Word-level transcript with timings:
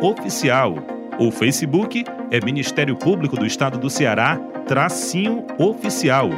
oficial. 0.00 0.74
O 1.18 1.30
Facebook 1.30 2.04
é 2.30 2.40
Ministério 2.44 2.96
Público 2.96 3.36
do 3.36 3.46
Estado 3.46 3.78
do 3.78 3.90
Ceará, 3.90 4.38
tracinho 4.66 5.44
oficial. 5.58 6.30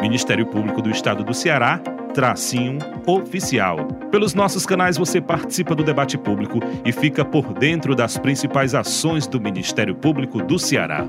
Ministério 0.00 0.46
Público 0.46 0.82
do 0.82 0.90
Estado 0.90 1.24
do 1.24 1.32
Ceará, 1.32 1.80
tracinho 2.14 2.78
oficial. 3.06 3.76
Pelos 4.10 4.32
nossos 4.32 4.64
canais 4.64 4.96
você 4.96 5.20
participa 5.20 5.74
do 5.74 5.82
debate 5.82 6.16
público 6.16 6.60
e 6.84 6.92
fica 6.92 7.24
por 7.24 7.52
dentro 7.52 7.94
das 7.94 8.16
principais 8.16 8.74
ações 8.74 9.26
do 9.26 9.40
Ministério 9.40 9.96
Público 9.96 10.40
do 10.40 10.58
Ceará. 10.58 11.06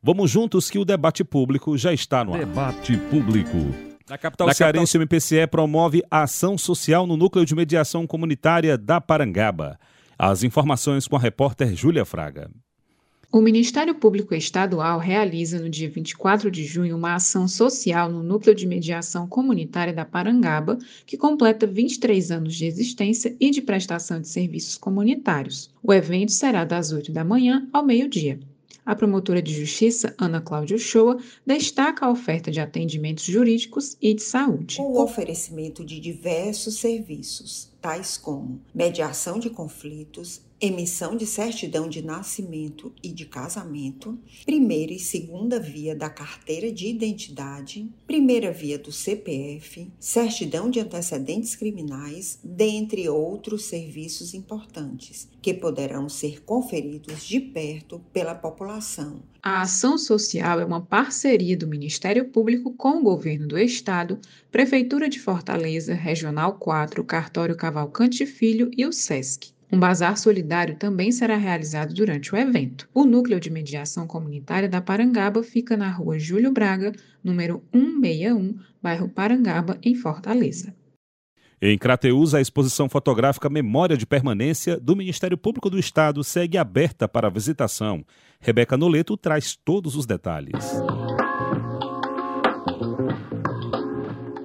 Vamos 0.00 0.30
juntos 0.30 0.70
que 0.70 0.78
o 0.78 0.84
debate 0.84 1.24
público 1.24 1.76
já 1.76 1.92
está 1.92 2.24
no 2.24 2.34
ar. 2.34 2.38
Debate 2.38 2.96
Público. 2.96 3.58
Na 4.08 4.18
capital 4.18 4.46
Na 4.46 4.54
cearense, 4.54 4.96
o 4.96 5.00
MPCE 5.00 5.46
promove 5.46 6.02
a 6.10 6.22
ação 6.22 6.56
social 6.56 7.06
no 7.06 7.16
Núcleo 7.16 7.44
de 7.44 7.54
Mediação 7.54 8.06
Comunitária 8.06 8.78
da 8.78 9.00
Parangaba. 9.00 9.78
As 10.18 10.44
informações 10.44 11.08
com 11.08 11.16
a 11.16 11.18
repórter 11.18 11.74
Júlia 11.74 12.04
Fraga. 12.04 12.50
O 13.34 13.40
Ministério 13.40 13.96
Público 13.96 14.32
Estadual 14.32 14.96
realiza 15.00 15.58
no 15.58 15.68
dia 15.68 15.90
24 15.90 16.52
de 16.52 16.62
junho 16.62 16.96
uma 16.96 17.16
ação 17.16 17.48
social 17.48 18.08
no 18.08 18.22
Núcleo 18.22 18.54
de 18.54 18.64
Mediação 18.64 19.26
Comunitária 19.26 19.92
da 19.92 20.04
Parangaba, 20.04 20.78
que 21.04 21.16
completa 21.16 21.66
23 21.66 22.30
anos 22.30 22.54
de 22.54 22.64
existência 22.64 23.36
e 23.40 23.50
de 23.50 23.60
prestação 23.60 24.20
de 24.20 24.28
serviços 24.28 24.78
comunitários. 24.78 25.68
O 25.82 25.92
evento 25.92 26.30
será 26.30 26.64
das 26.64 26.92
8 26.92 27.10
da 27.10 27.24
manhã 27.24 27.68
ao 27.72 27.84
meio-dia. 27.84 28.38
A 28.86 28.94
promotora 28.94 29.42
de 29.42 29.52
justiça, 29.52 30.14
Ana 30.16 30.40
Cláudia 30.40 30.78
Shoa, 30.78 31.18
destaca 31.44 32.06
a 32.06 32.10
oferta 32.12 32.52
de 32.52 32.60
atendimentos 32.60 33.24
jurídicos 33.24 33.96
e 34.00 34.14
de 34.14 34.22
saúde. 34.22 34.76
O 34.80 35.02
oferecimento 35.02 35.84
de 35.84 35.98
diversos 35.98 36.76
serviços, 36.76 37.72
tais 37.80 38.16
como 38.16 38.60
mediação 38.72 39.40
de 39.40 39.50
conflitos, 39.50 40.40
emissão 40.60 41.16
de 41.16 41.26
certidão 41.26 41.88
de 41.88 42.02
nascimento 42.02 42.92
e 43.02 43.10
de 43.10 43.26
casamento, 43.26 44.18
primeira 44.44 44.92
e 44.92 44.98
segunda 44.98 45.58
via 45.60 45.94
da 45.94 46.08
carteira 46.08 46.72
de 46.72 46.86
identidade, 46.86 47.90
primeira 48.06 48.52
via 48.52 48.78
do 48.78 48.92
CPF, 48.92 49.90
certidão 49.98 50.70
de 50.70 50.80
antecedentes 50.80 51.56
criminais, 51.56 52.38
dentre 52.42 53.08
outros 53.08 53.64
serviços 53.64 54.32
importantes 54.32 55.28
que 55.42 55.52
poderão 55.52 56.08
ser 56.08 56.42
conferidos 56.42 57.24
de 57.24 57.40
perto 57.40 58.00
pela 58.12 58.34
população. 58.34 59.22
A 59.42 59.60
ação 59.60 59.98
social 59.98 60.58
é 60.58 60.64
uma 60.64 60.80
parceria 60.80 61.54
do 61.54 61.66
Ministério 61.66 62.30
Público 62.30 62.72
com 62.72 63.00
o 63.00 63.02
Governo 63.02 63.46
do 63.46 63.58
Estado, 63.58 64.18
Prefeitura 64.50 65.06
de 65.06 65.20
Fortaleza, 65.20 65.92
Regional 65.92 66.54
4, 66.54 67.04
Cartório 67.04 67.54
Cavalcante 67.54 68.24
Filho 68.24 68.70
e 68.74 68.86
o 68.86 68.92
SESC. 68.92 69.53
Um 69.74 69.80
bazar 69.80 70.16
solidário 70.16 70.76
também 70.76 71.10
será 71.10 71.36
realizado 71.36 71.92
durante 71.92 72.32
o 72.32 72.38
evento. 72.38 72.88
O 72.94 73.04
Núcleo 73.04 73.40
de 73.40 73.50
Mediação 73.50 74.06
Comunitária 74.06 74.68
da 74.68 74.80
Parangaba 74.80 75.42
fica 75.42 75.76
na 75.76 75.90
rua 75.90 76.16
Júlio 76.16 76.52
Braga, 76.52 76.92
número 77.24 77.60
161, 77.72 78.56
bairro 78.80 79.08
Parangaba, 79.08 79.76
em 79.82 79.96
Fortaleza. 79.96 80.72
Em 81.60 81.76
Crateús, 81.76 82.36
a 82.36 82.40
exposição 82.40 82.88
fotográfica 82.88 83.50
Memória 83.50 83.96
de 83.96 84.06
Permanência 84.06 84.78
do 84.78 84.94
Ministério 84.94 85.36
Público 85.36 85.68
do 85.68 85.76
Estado 85.76 86.22
segue 86.22 86.56
aberta 86.56 87.08
para 87.08 87.28
visitação. 87.28 88.04
Rebeca 88.38 88.76
Noleto 88.76 89.16
traz 89.16 89.56
todos 89.56 89.96
os 89.96 90.06
detalhes. 90.06 90.54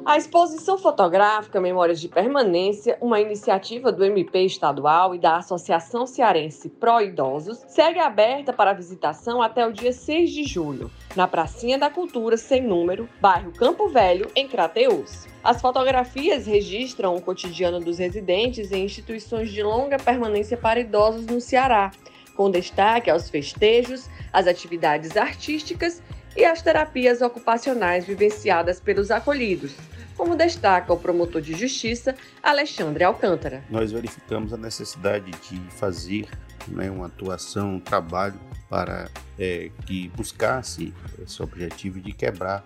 A 0.10 0.18
exposição 0.18 0.76
fotográfica 0.76 1.62
Memórias 1.62 2.02
de 2.02 2.08
Permanência, 2.08 2.98
uma 3.00 3.22
iniciativa 3.22 3.92
do 3.92 4.04
MP 4.04 4.40
estadual 4.40 5.14
e 5.14 5.20
da 5.20 5.38
Associação 5.38 6.08
Cearense 6.08 6.68
Pró 6.68 7.00
Idosos, 7.00 7.64
segue 7.68 8.00
aberta 8.00 8.52
para 8.52 8.74
visitação 8.74 9.40
até 9.40 9.68
o 9.68 9.72
dia 9.72 9.94
6 9.94 10.32
de 10.32 10.46
julho, 10.46 10.90
na 11.16 11.28
Pracinha 11.28 11.78
da 11.78 11.92
Cultura 11.92 12.38
Sem 12.38 12.64
Número, 12.64 13.08
bairro 13.22 13.52
Campo 13.52 13.88
Velho, 13.88 14.32
em 14.36 14.48
Crateús. 14.48 15.28
As 15.44 15.62
fotografias 15.62 16.48
registram 16.48 17.16
o 17.16 17.22
cotidiano 17.22 17.80
dos 17.80 18.00
residentes 18.00 18.72
em 18.72 18.86
instituições 18.86 19.52
de 19.52 19.62
longa 19.62 20.00
permanência 20.00 20.58
para 20.58 20.80
idosos 20.80 21.28
no 21.28 21.40
Ceará, 21.40 21.92
com 22.36 22.50
destaque 22.50 23.12
aos 23.12 23.30
festejos, 23.30 24.10
às 24.34 24.48
atividades 24.48 25.16
artísticas 25.16 26.02
e 26.36 26.46
às 26.46 26.64
terapias 26.64 27.22
ocupacionais 27.22 28.06
vivenciadas 28.06 28.80
pelos 28.80 29.12
acolhidos 29.12 29.76
como 30.20 30.36
destaca 30.36 30.92
o 30.92 30.98
promotor 30.98 31.42
de 31.42 31.54
justiça 31.54 32.14
Alexandre 32.44 33.06
Alcântara. 33.06 33.64
Nós 33.70 33.94
verificamos 33.94 34.52
a 34.52 34.58
necessidade 34.58 35.32
de 35.32 35.58
fazer 35.72 36.28
né, 36.68 36.90
uma 36.90 37.08
atuação, 37.08 37.76
um 37.76 37.80
trabalho 37.80 38.40
para 38.70 39.10
é, 39.38 39.72
que 39.86 40.10
buscasse 40.10 40.94
esse 41.22 41.42
objetivo 41.42 42.00
de 42.00 42.14
quebrar 42.14 42.64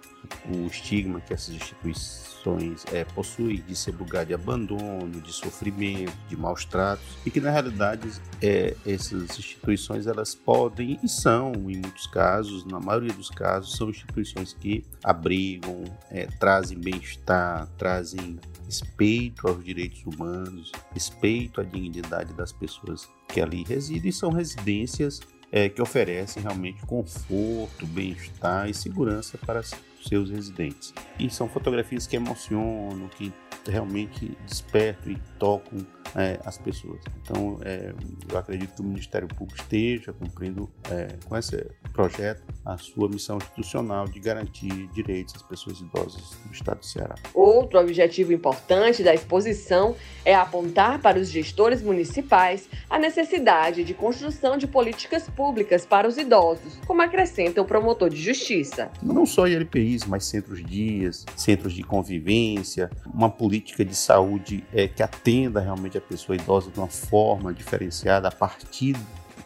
o 0.50 0.68
estigma 0.68 1.22
que 1.22 1.34
essas 1.34 1.56
instituições 1.56 2.84
é, 2.92 3.06
possuem 3.06 3.64
de 3.66 3.76
ser 3.76 3.92
lugar 3.92 4.26
de 4.26 4.34
abandono, 4.34 5.22
de 5.22 5.32
sofrimento, 5.32 6.14
de 6.28 6.36
maus 6.36 6.66
tratos, 6.66 7.06
e 7.26 7.32
que 7.32 7.40
na 7.40 7.50
realidade 7.52 8.10
é, 8.42 8.76
essas 8.86 9.38
instituições 9.38 10.08
elas 10.08 10.36
podem 10.36 11.00
e 11.02 11.08
são, 11.08 11.54
em 11.54 11.78
muitos 11.78 12.08
casos, 12.08 12.66
na 12.66 12.80
maioria 12.80 13.14
dos 13.14 13.30
casos, 13.30 13.78
são 13.78 13.90
instituições 13.90 14.54
que 14.54 14.84
abrigam, 15.02 15.84
é, 16.12 16.26
trazem 16.26 16.78
bem-estar, 16.78 17.68
trazem 17.78 18.40
respeito 18.66 19.48
aos 19.48 19.64
direitos 19.64 20.04
humanos, 20.06 20.72
respeito 20.94 21.62
à 21.62 21.64
dignidade 21.64 22.34
das 22.34 22.52
pessoas 22.52 23.10
que 23.28 23.42
ali 23.42 23.64
residem, 23.64 24.10
e 24.10 24.14
são 24.14 24.32
residências 24.32 25.20
é, 25.52 25.70
que 25.70 25.82
oferecem 25.82 26.42
realmente 26.42 26.84
conforto, 26.86 27.86
bem-estar 27.86 28.70
e 28.70 28.74
segurança 28.74 29.38
para 29.38 29.62
seus 29.62 30.32
residentes. 30.32 30.94
E 31.20 31.30
são 31.30 31.48
fotografias 31.48 32.08
que 32.08 32.16
emocionam, 32.16 33.08
que 33.10 33.32
realmente 33.68 34.36
despertam 34.48 35.14
e 35.14 35.22
tocam 35.38 35.86
é, 36.16 36.40
as 36.46 36.58
pessoas. 36.58 37.02
Então, 37.22 37.60
é, 37.64 37.94
eu 38.30 38.38
acredito 38.38 38.76
que 38.76 38.82
o 38.82 38.86
Ministério 38.86 39.28
Público 39.28 39.60
esteja 39.62 40.14
cumprindo 40.14 40.70
é, 40.90 41.16
com 41.28 41.38
esse 41.38 41.66
projeto 41.92 42.44
a 42.66 42.78
sua 42.78 43.10
missão 43.10 43.38
institucional 43.38 44.08
de 44.08 44.20
garantir 44.20 44.88
direitos 44.94 45.36
às 45.36 45.42
pessoas 45.44 45.80
idosas 45.80 46.38
do 46.46 46.54
Estado 46.54 46.80
do 46.80 46.86
Ceará. 46.86 47.16
Outro 47.34 47.80
objetivo 47.80 48.32
importante 48.32 49.04
da 49.04 49.14
exposição 49.14 49.96
é 50.26 50.34
apontar 50.34 51.00
para 51.00 51.20
os 51.20 51.30
gestores 51.30 51.82
municipais 51.82 52.70
a 52.90 52.98
necessidade 52.98 53.84
de 53.84 53.94
construção 53.94 54.58
de 54.58 54.68
políticas 54.68 55.30
públicas 55.30 55.86
para 55.86 56.08
os 56.08 56.18
idosos, 56.18 56.80
como 56.86 57.02
acrescenta 57.02 57.62
o 57.62 57.66
promotor 57.66 58.10
de 58.10 58.22
justiça. 58.22 58.92
Não 59.02 59.26
só 59.26 59.48
ILPIs, 59.48 60.06
mas 60.06 60.26
centros-dias, 60.26 61.26
centros 61.36 61.74
de 61.74 61.84
convivência, 61.84 62.90
uma 63.14 63.30
política 63.30 63.84
de 63.84 63.96
saúde 63.96 64.64
é, 64.74 64.88
que 64.88 65.04
atenda 65.04 65.60
realmente 65.60 65.93
a 65.98 66.02
pessoa 66.02 66.36
idosa 66.36 66.72
de 66.72 66.80
uma 66.80 66.88
forma 66.88 67.54
diferenciada 67.54 68.28
a 68.28 68.32
partir 68.32 68.96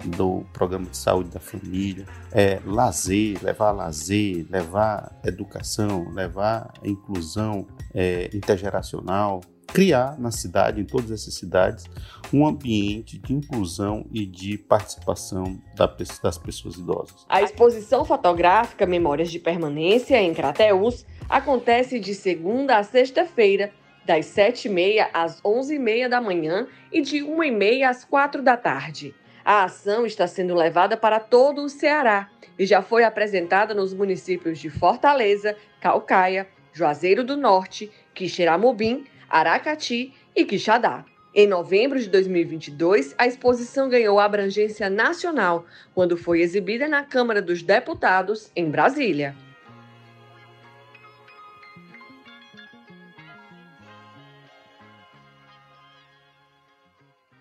do 0.05 0.45
programa 0.53 0.85
de 0.85 0.97
saúde 0.97 1.29
da 1.29 1.39
família, 1.39 2.05
é, 2.31 2.59
lazer, 2.65 3.44
levar 3.44 3.71
lazer, 3.71 4.45
levar 4.49 5.19
educação, 5.25 6.11
levar 6.13 6.71
inclusão 6.83 7.67
é, 7.94 8.29
intergeracional, 8.33 9.41
criar 9.67 10.17
na 10.17 10.31
cidade, 10.31 10.79
em 10.81 10.85
todas 10.85 11.11
essas 11.11 11.33
cidades, 11.33 11.85
um 12.33 12.47
ambiente 12.47 13.17
de 13.17 13.33
inclusão 13.33 14.05
e 14.11 14.25
de 14.25 14.57
participação 14.57 15.59
das 15.75 16.38
pessoas 16.38 16.75
idosas. 16.75 17.25
A 17.27 17.41
exposição 17.41 18.05
fotográfica 18.05 18.85
Memórias 18.85 19.29
de 19.29 19.39
Permanência 19.39 20.21
em 20.21 20.33
Crateús 20.33 21.05
acontece 21.29 21.99
de 21.99 22.15
segunda 22.15 22.77
a 22.77 22.83
sexta-feira 22.83 23.71
das 24.07 24.25
7h30 24.27 25.09
às 25.13 25.42
11h30 25.42 26.07
da 26.07 26.21
manhã 26.21 26.65
e 26.89 27.01
de 27.01 27.18
1h30 27.18 27.83
às 27.83 28.06
4 28.06 28.42
da 28.42 28.56
tarde. 28.56 29.13
A 29.44 29.65
ação 29.65 30.06
está 30.06 30.25
sendo 30.25 30.56
levada 30.56 30.95
para 30.95 31.19
todo 31.19 31.62
o 31.62 31.69
Ceará 31.69 32.30
e 32.57 32.65
já 32.65 32.81
foi 32.81 33.04
apresentada 33.04 33.74
nos 33.74 33.94
municípios 33.94 34.59
de 34.59 34.69
Fortaleza, 34.69 35.57
Calcaia, 35.81 36.48
Juazeiro 36.71 37.21
do 37.21 37.36
Norte, 37.36 37.92
Quixeramobim, 38.13 39.04
Aracati 39.30 40.13
e 40.33 40.45
Quixadá. 40.45 41.04
Em 41.36 41.45
novembro 41.45 42.00
de 42.00 42.07
2022, 42.07 43.13
a 43.18 43.27
exposição 43.27 43.89
ganhou 43.89 44.19
abrangência 44.19 44.89
nacional 44.89 45.65
quando 45.94 46.15
foi 46.15 46.39
exibida 46.39 46.88
na 46.88 47.04
Câmara 47.04 47.42
dos 47.42 47.62
Deputados, 47.62 48.50
em 48.56 48.69
Brasília. 48.69 49.36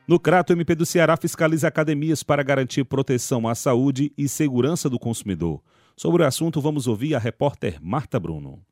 No 0.09 0.21
Crato, 0.21 0.53
o 0.53 0.57
MP 0.57 0.77
do 0.77 0.87
Ceará 0.87 1.17
fiscaliza 1.17 1.67
academias 1.67 2.23
para 2.23 2.45
garantir 2.45 2.85
proteção 2.85 3.49
à 3.49 3.57
saúde 3.57 4.13
e 4.17 4.29
segurança 4.29 4.89
do 4.89 5.01
consumidor. 5.01 5.61
Sobre 5.97 6.23
o 6.23 6.27
assunto, 6.27 6.61
vamos 6.61 6.87
ouvir 6.87 7.17
a 7.17 7.19
repórter 7.19 7.83
Marta 7.83 8.21
Bruno. 8.21 8.65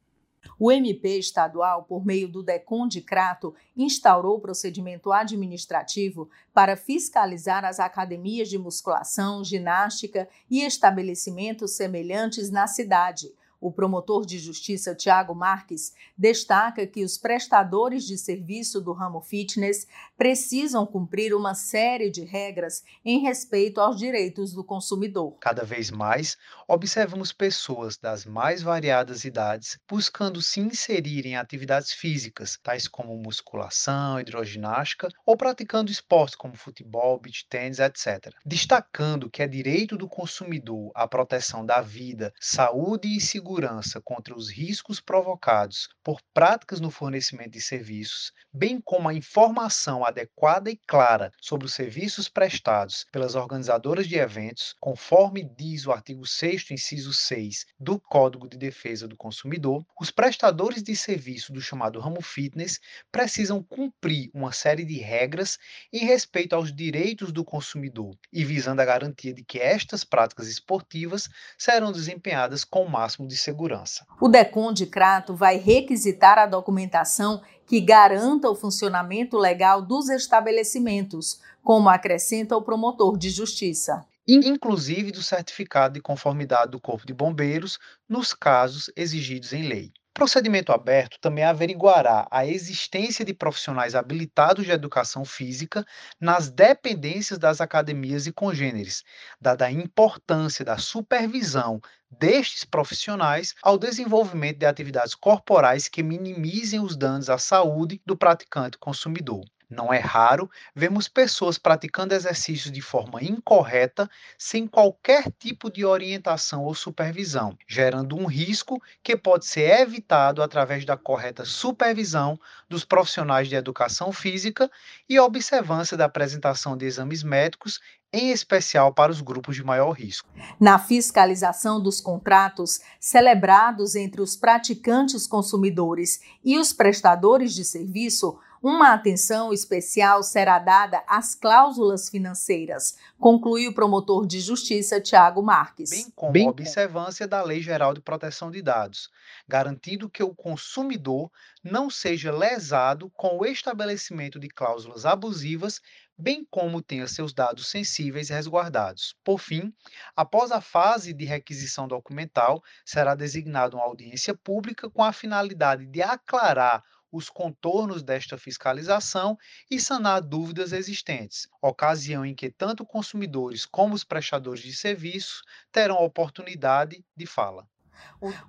O 0.60 0.70
MP 0.70 1.18
estadual, 1.18 1.82
por 1.82 2.06
meio 2.06 2.28
do 2.28 2.40
DECON 2.40 2.86
de 2.86 3.00
Crato, 3.00 3.52
instaurou 3.76 4.38
procedimento 4.38 5.12
administrativo 5.12 6.30
para 6.52 6.76
fiscalizar 6.76 7.64
as 7.64 7.80
academias 7.80 8.48
de 8.48 8.56
musculação, 8.56 9.42
ginástica 9.42 10.28
e 10.48 10.60
estabelecimentos 10.60 11.72
semelhantes 11.72 12.48
na 12.48 12.68
cidade 12.68 13.32
o 13.64 13.72
promotor 13.72 14.26
de 14.26 14.38
justiça 14.38 14.94
Tiago 14.94 15.34
Marques 15.34 15.94
destaca 16.18 16.86
que 16.86 17.02
os 17.02 17.16
prestadores 17.16 18.04
de 18.04 18.18
serviço 18.18 18.78
do 18.78 18.92
ramo 18.92 19.22
fitness 19.22 19.86
precisam 20.18 20.84
cumprir 20.84 21.34
uma 21.34 21.54
série 21.54 22.10
de 22.10 22.26
regras 22.26 22.82
em 23.02 23.20
respeito 23.20 23.80
aos 23.80 23.96
direitos 23.96 24.52
do 24.52 24.62
consumidor. 24.62 25.38
Cada 25.40 25.64
vez 25.64 25.90
mais, 25.90 26.36
observamos 26.68 27.32
pessoas 27.32 27.96
das 27.96 28.26
mais 28.26 28.60
variadas 28.60 29.24
idades 29.24 29.78
buscando 29.88 30.42
se 30.42 30.60
inserir 30.60 31.24
em 31.24 31.36
atividades 31.36 31.92
físicas, 31.92 32.58
tais 32.62 32.86
como 32.86 33.16
musculação, 33.16 34.20
hidroginástica 34.20 35.08
ou 35.24 35.38
praticando 35.38 35.90
esportes 35.90 36.36
como 36.36 36.54
futebol, 36.54 37.18
beach 37.18 37.46
tênis, 37.48 37.78
etc. 37.78 38.30
Destacando 38.44 39.30
que 39.30 39.42
é 39.42 39.48
direito 39.48 39.96
do 39.96 40.06
consumidor 40.06 40.92
a 40.94 41.08
proteção 41.08 41.64
da 41.64 41.80
vida, 41.80 42.30
saúde 42.38 43.08
e 43.08 43.20
segurança 43.22 43.53
segurança 43.54 44.00
contra 44.00 44.34
os 44.34 44.50
riscos 44.50 45.00
provocados 45.00 45.88
por 46.02 46.20
práticas 46.32 46.80
no 46.80 46.90
fornecimento 46.90 47.50
de 47.50 47.60
serviços, 47.60 48.32
bem 48.52 48.80
como 48.80 49.08
a 49.08 49.14
informação 49.14 50.04
adequada 50.04 50.70
e 50.70 50.76
clara 50.76 51.30
sobre 51.40 51.66
os 51.66 51.72
serviços 51.72 52.28
prestados 52.28 53.06
pelas 53.12 53.36
organizadoras 53.36 54.08
de 54.08 54.16
eventos, 54.16 54.74
conforme 54.80 55.44
diz 55.44 55.86
o 55.86 55.92
artigo 55.92 56.26
6 56.26 56.72
inciso 56.72 57.12
6 57.12 57.66
do 57.78 58.00
Código 58.00 58.48
de 58.48 58.56
Defesa 58.56 59.06
do 59.06 59.16
Consumidor, 59.16 59.86
os 60.00 60.10
prestadores 60.10 60.82
de 60.82 60.96
serviço 60.96 61.52
do 61.52 61.60
chamado 61.60 62.00
ramo 62.00 62.20
fitness 62.20 62.80
precisam 63.12 63.62
cumprir 63.62 64.30
uma 64.34 64.52
série 64.52 64.84
de 64.84 64.98
regras 64.98 65.58
em 65.92 66.04
respeito 66.04 66.56
aos 66.56 66.74
direitos 66.74 67.30
do 67.30 67.44
consumidor 67.44 68.16
e 68.32 68.44
visando 68.44 68.82
a 68.82 68.84
garantia 68.84 69.32
de 69.32 69.44
que 69.44 69.60
estas 69.60 70.02
práticas 70.02 70.48
esportivas 70.48 71.28
serão 71.56 71.92
desempenhadas 71.92 72.64
com 72.64 72.84
o 72.84 72.90
máximo 72.90 73.28
de 73.28 73.36
segurança. 73.44 74.06
O 74.20 74.28
DECON 74.28 74.72
de 74.72 74.86
Crato 74.86 75.34
vai 75.34 75.56
requisitar 75.56 76.38
a 76.38 76.46
documentação 76.46 77.42
que 77.66 77.80
garanta 77.80 78.48
o 78.48 78.54
funcionamento 78.54 79.38
legal 79.38 79.82
dos 79.82 80.08
estabelecimentos, 80.08 81.40
como 81.62 81.88
acrescenta 81.88 82.56
o 82.56 82.62
promotor 82.62 83.16
de 83.16 83.30
justiça. 83.30 84.04
Inclusive 84.26 85.12
do 85.12 85.22
certificado 85.22 85.94
de 85.94 86.00
conformidade 86.00 86.70
do 86.70 86.80
Corpo 86.80 87.06
de 87.06 87.12
Bombeiros, 87.12 87.78
nos 88.08 88.32
casos 88.32 88.90
exigidos 88.96 89.52
em 89.52 89.68
lei. 89.68 89.92
Procedimento 90.14 90.72
aberto 90.72 91.18
também 91.20 91.44
averiguará 91.44 92.26
a 92.30 92.46
existência 92.46 93.22
de 93.24 93.34
profissionais 93.34 93.94
habilitados 93.94 94.64
de 94.64 94.70
educação 94.70 95.24
física 95.26 95.84
nas 96.20 96.48
dependências 96.48 97.38
das 97.38 97.60
academias 97.60 98.26
e 98.26 98.32
congêneres, 98.32 99.02
dada 99.40 99.66
a 99.66 99.70
importância 99.72 100.64
da 100.64 100.78
supervisão 100.78 101.80
destes 102.10 102.64
profissionais 102.64 103.54
ao 103.62 103.76
desenvolvimento 103.76 104.58
de 104.60 104.66
atividades 104.66 105.14
corporais 105.14 105.86
que 105.88 106.02
minimizem 106.02 106.80
os 106.80 106.96
danos 106.96 107.28
à 107.28 107.36
saúde 107.36 108.00
do 108.06 108.16
praticante 108.16 108.78
consumidor. 108.78 109.44
Não 109.74 109.92
é 109.92 109.98
raro 109.98 110.48
vermos 110.74 111.08
pessoas 111.08 111.58
praticando 111.58 112.14
exercícios 112.14 112.72
de 112.72 112.80
forma 112.80 113.22
incorreta, 113.22 114.08
sem 114.38 114.66
qualquer 114.66 115.30
tipo 115.38 115.70
de 115.70 115.84
orientação 115.84 116.62
ou 116.62 116.74
supervisão, 116.74 117.58
gerando 117.66 118.16
um 118.16 118.26
risco 118.26 118.80
que 119.02 119.16
pode 119.16 119.46
ser 119.46 119.80
evitado 119.80 120.42
através 120.42 120.84
da 120.84 120.96
correta 120.96 121.44
supervisão 121.44 122.38
dos 122.68 122.84
profissionais 122.84 123.48
de 123.48 123.56
educação 123.56 124.12
física 124.12 124.70
e 125.08 125.18
observância 125.18 125.96
da 125.96 126.04
apresentação 126.04 126.76
de 126.76 126.86
exames 126.86 127.22
médicos 127.22 127.80
em 128.14 128.30
especial 128.30 128.94
para 128.94 129.10
os 129.10 129.20
grupos 129.20 129.56
de 129.56 129.64
maior 129.64 129.90
risco. 129.90 130.28
Na 130.60 130.78
fiscalização 130.78 131.82
dos 131.82 132.00
contratos 132.00 132.80
celebrados 133.00 133.96
entre 133.96 134.22
os 134.22 134.36
praticantes 134.36 135.26
consumidores 135.26 136.20
e 136.44 136.56
os 136.56 136.72
prestadores 136.72 137.52
de 137.52 137.64
serviço, 137.64 138.38
uma 138.64 138.94
atenção 138.94 139.52
especial 139.52 140.22
será 140.22 140.58
dada 140.58 141.04
às 141.06 141.34
cláusulas 141.34 142.08
financeiras, 142.08 142.96
conclui 143.18 143.68
o 143.68 143.74
promotor 143.74 144.26
de 144.26 144.40
justiça 144.40 144.98
Tiago 145.02 145.42
Marques. 145.42 145.90
Bem 145.90 146.10
como 146.16 146.32
Bem... 146.32 146.46
a 146.46 146.50
observância 146.50 147.28
da 147.28 147.42
Lei 147.42 147.60
Geral 147.60 147.92
de 147.92 148.00
Proteção 148.00 148.50
de 148.50 148.62
Dados, 148.62 149.10
garantindo 149.46 150.08
que 150.08 150.22
o 150.22 150.34
consumidor 150.34 151.30
não 151.62 151.90
seja 151.90 152.32
lesado 152.32 153.10
com 153.10 153.38
o 153.38 153.44
estabelecimento 153.44 154.40
de 154.40 154.48
cláusulas 154.48 155.04
abusivas, 155.04 155.82
bem 156.16 156.46
como 156.50 156.80
tenha 156.80 157.06
seus 157.06 157.34
dados 157.34 157.68
sensíveis 157.68 158.30
resguardados. 158.30 159.14
Por 159.22 159.38
fim, 159.38 159.74
após 160.16 160.50
a 160.50 160.62
fase 160.62 161.12
de 161.12 161.26
requisição 161.26 161.86
documental, 161.86 162.62
será 162.82 163.14
designada 163.14 163.76
uma 163.76 163.84
audiência 163.84 164.34
pública 164.34 164.88
com 164.88 165.04
a 165.04 165.12
finalidade 165.12 165.84
de 165.84 166.00
aclarar 166.00 166.82
os 167.14 167.30
contornos 167.30 168.02
desta 168.02 168.36
fiscalização 168.36 169.38
e 169.70 169.78
sanar 169.78 170.20
dúvidas 170.20 170.72
existentes, 170.72 171.46
ocasião 171.62 172.26
em 172.26 172.34
que 172.34 172.50
tanto 172.50 172.84
consumidores 172.84 173.64
como 173.64 173.94
os 173.94 174.02
prestadores 174.02 174.62
de 174.64 174.74
serviços 174.74 175.42
terão 175.70 176.02
oportunidade 176.02 177.04
de 177.16 177.24
fala. 177.24 177.68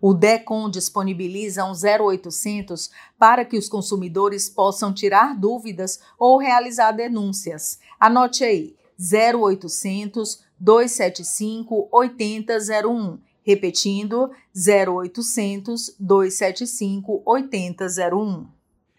O 0.02 0.16
DECOM 0.16 0.68
disponibiliza 0.68 1.64
um 1.64 1.74
0800 1.74 2.90
para 3.20 3.46
que 3.46 3.56
os 3.56 3.70
consumidores 3.70 4.50
possam 4.50 4.92
tirar 4.92 5.38
dúvidas 5.38 6.00
ou 6.18 6.40
realizar 6.40 6.92
denúncias. 6.92 7.80
Anote 8.00 8.44
aí: 8.44 8.76
0800 9.00 10.44
275 10.60 11.88
8001. 11.92 13.20
Repetindo, 13.46 14.32
0800 14.56 15.96
275 16.00 17.22
8001. 17.26 18.48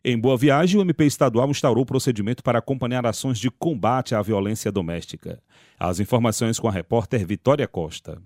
Em 0.05 0.17
Boa 0.17 0.37
Viagem, 0.37 0.79
o 0.79 0.83
MP 0.83 1.05
estadual 1.05 1.51
instaurou 1.51 1.85
procedimento 1.85 2.41
para 2.45 2.61
acompanhar 2.61 3.05
ações 3.05 3.41
de 3.41 3.51
combate 3.51 4.15
à 4.15 4.23
violência 4.23 4.71
doméstica. 4.71 5.43
As 5.77 5.99
informações 5.99 6.61
com 6.61 6.69
a 6.69 6.71
repórter 6.71 7.27
Vitória 7.27 7.67
Costa. 7.67 8.23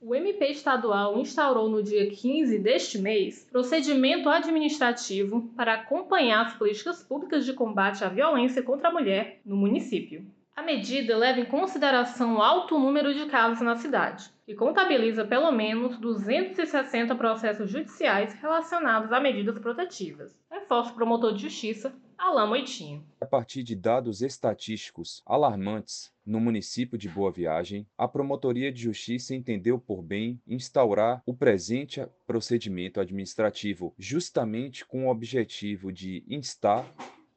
O 0.00 0.14
MP 0.14 0.46
estadual 0.46 1.16
instaurou 1.18 1.70
no 1.70 1.80
dia 1.82 2.10
15 2.10 2.58
deste 2.58 2.98
mês 2.98 3.46
procedimento 3.50 4.28
administrativo 4.28 5.48
para 5.56 5.74
acompanhar 5.74 6.46
as 6.46 6.54
políticas 6.54 7.04
públicas 7.04 7.44
de 7.44 7.52
combate 7.52 8.04
à 8.04 8.08
violência 8.08 8.62
contra 8.62 8.88
a 8.88 8.92
mulher 8.92 9.40
no 9.44 9.56
município. 9.56 10.26
A 10.56 10.62
medida 10.62 11.14
leva 11.14 11.38
em 11.38 11.44
consideração 11.44 12.36
o 12.36 12.42
alto 12.42 12.78
número 12.78 13.12
de 13.12 13.26
casos 13.26 13.60
na 13.60 13.76
cidade 13.76 14.30
e 14.48 14.54
contabiliza 14.54 15.22
pelo 15.22 15.52
menos 15.52 15.98
260 15.98 17.14
processos 17.14 17.70
judiciais 17.70 18.32
relacionados 18.32 19.12
a 19.12 19.20
medidas 19.20 19.58
protetivas. 19.58 20.34
Reforça 20.50 20.92
o 20.92 20.94
promotor 20.94 21.34
de 21.34 21.42
justiça, 21.42 21.94
Alain 22.16 22.48
Moitinho. 22.48 23.04
A 23.20 23.26
partir 23.26 23.62
de 23.62 23.76
dados 23.76 24.22
estatísticos 24.22 25.22
alarmantes 25.26 26.10
no 26.24 26.40
município 26.40 26.96
de 26.96 27.10
Boa 27.10 27.30
Viagem, 27.30 27.86
a 27.98 28.08
Promotoria 28.08 28.72
de 28.72 28.80
Justiça 28.80 29.34
entendeu 29.34 29.78
por 29.78 30.00
bem 30.00 30.40
instaurar 30.46 31.22
o 31.26 31.34
presente 31.34 32.02
procedimento 32.26 32.98
administrativo, 32.98 33.94
justamente 33.98 34.86
com 34.86 35.06
o 35.06 35.10
objetivo 35.10 35.92
de 35.92 36.24
instar 36.26 36.90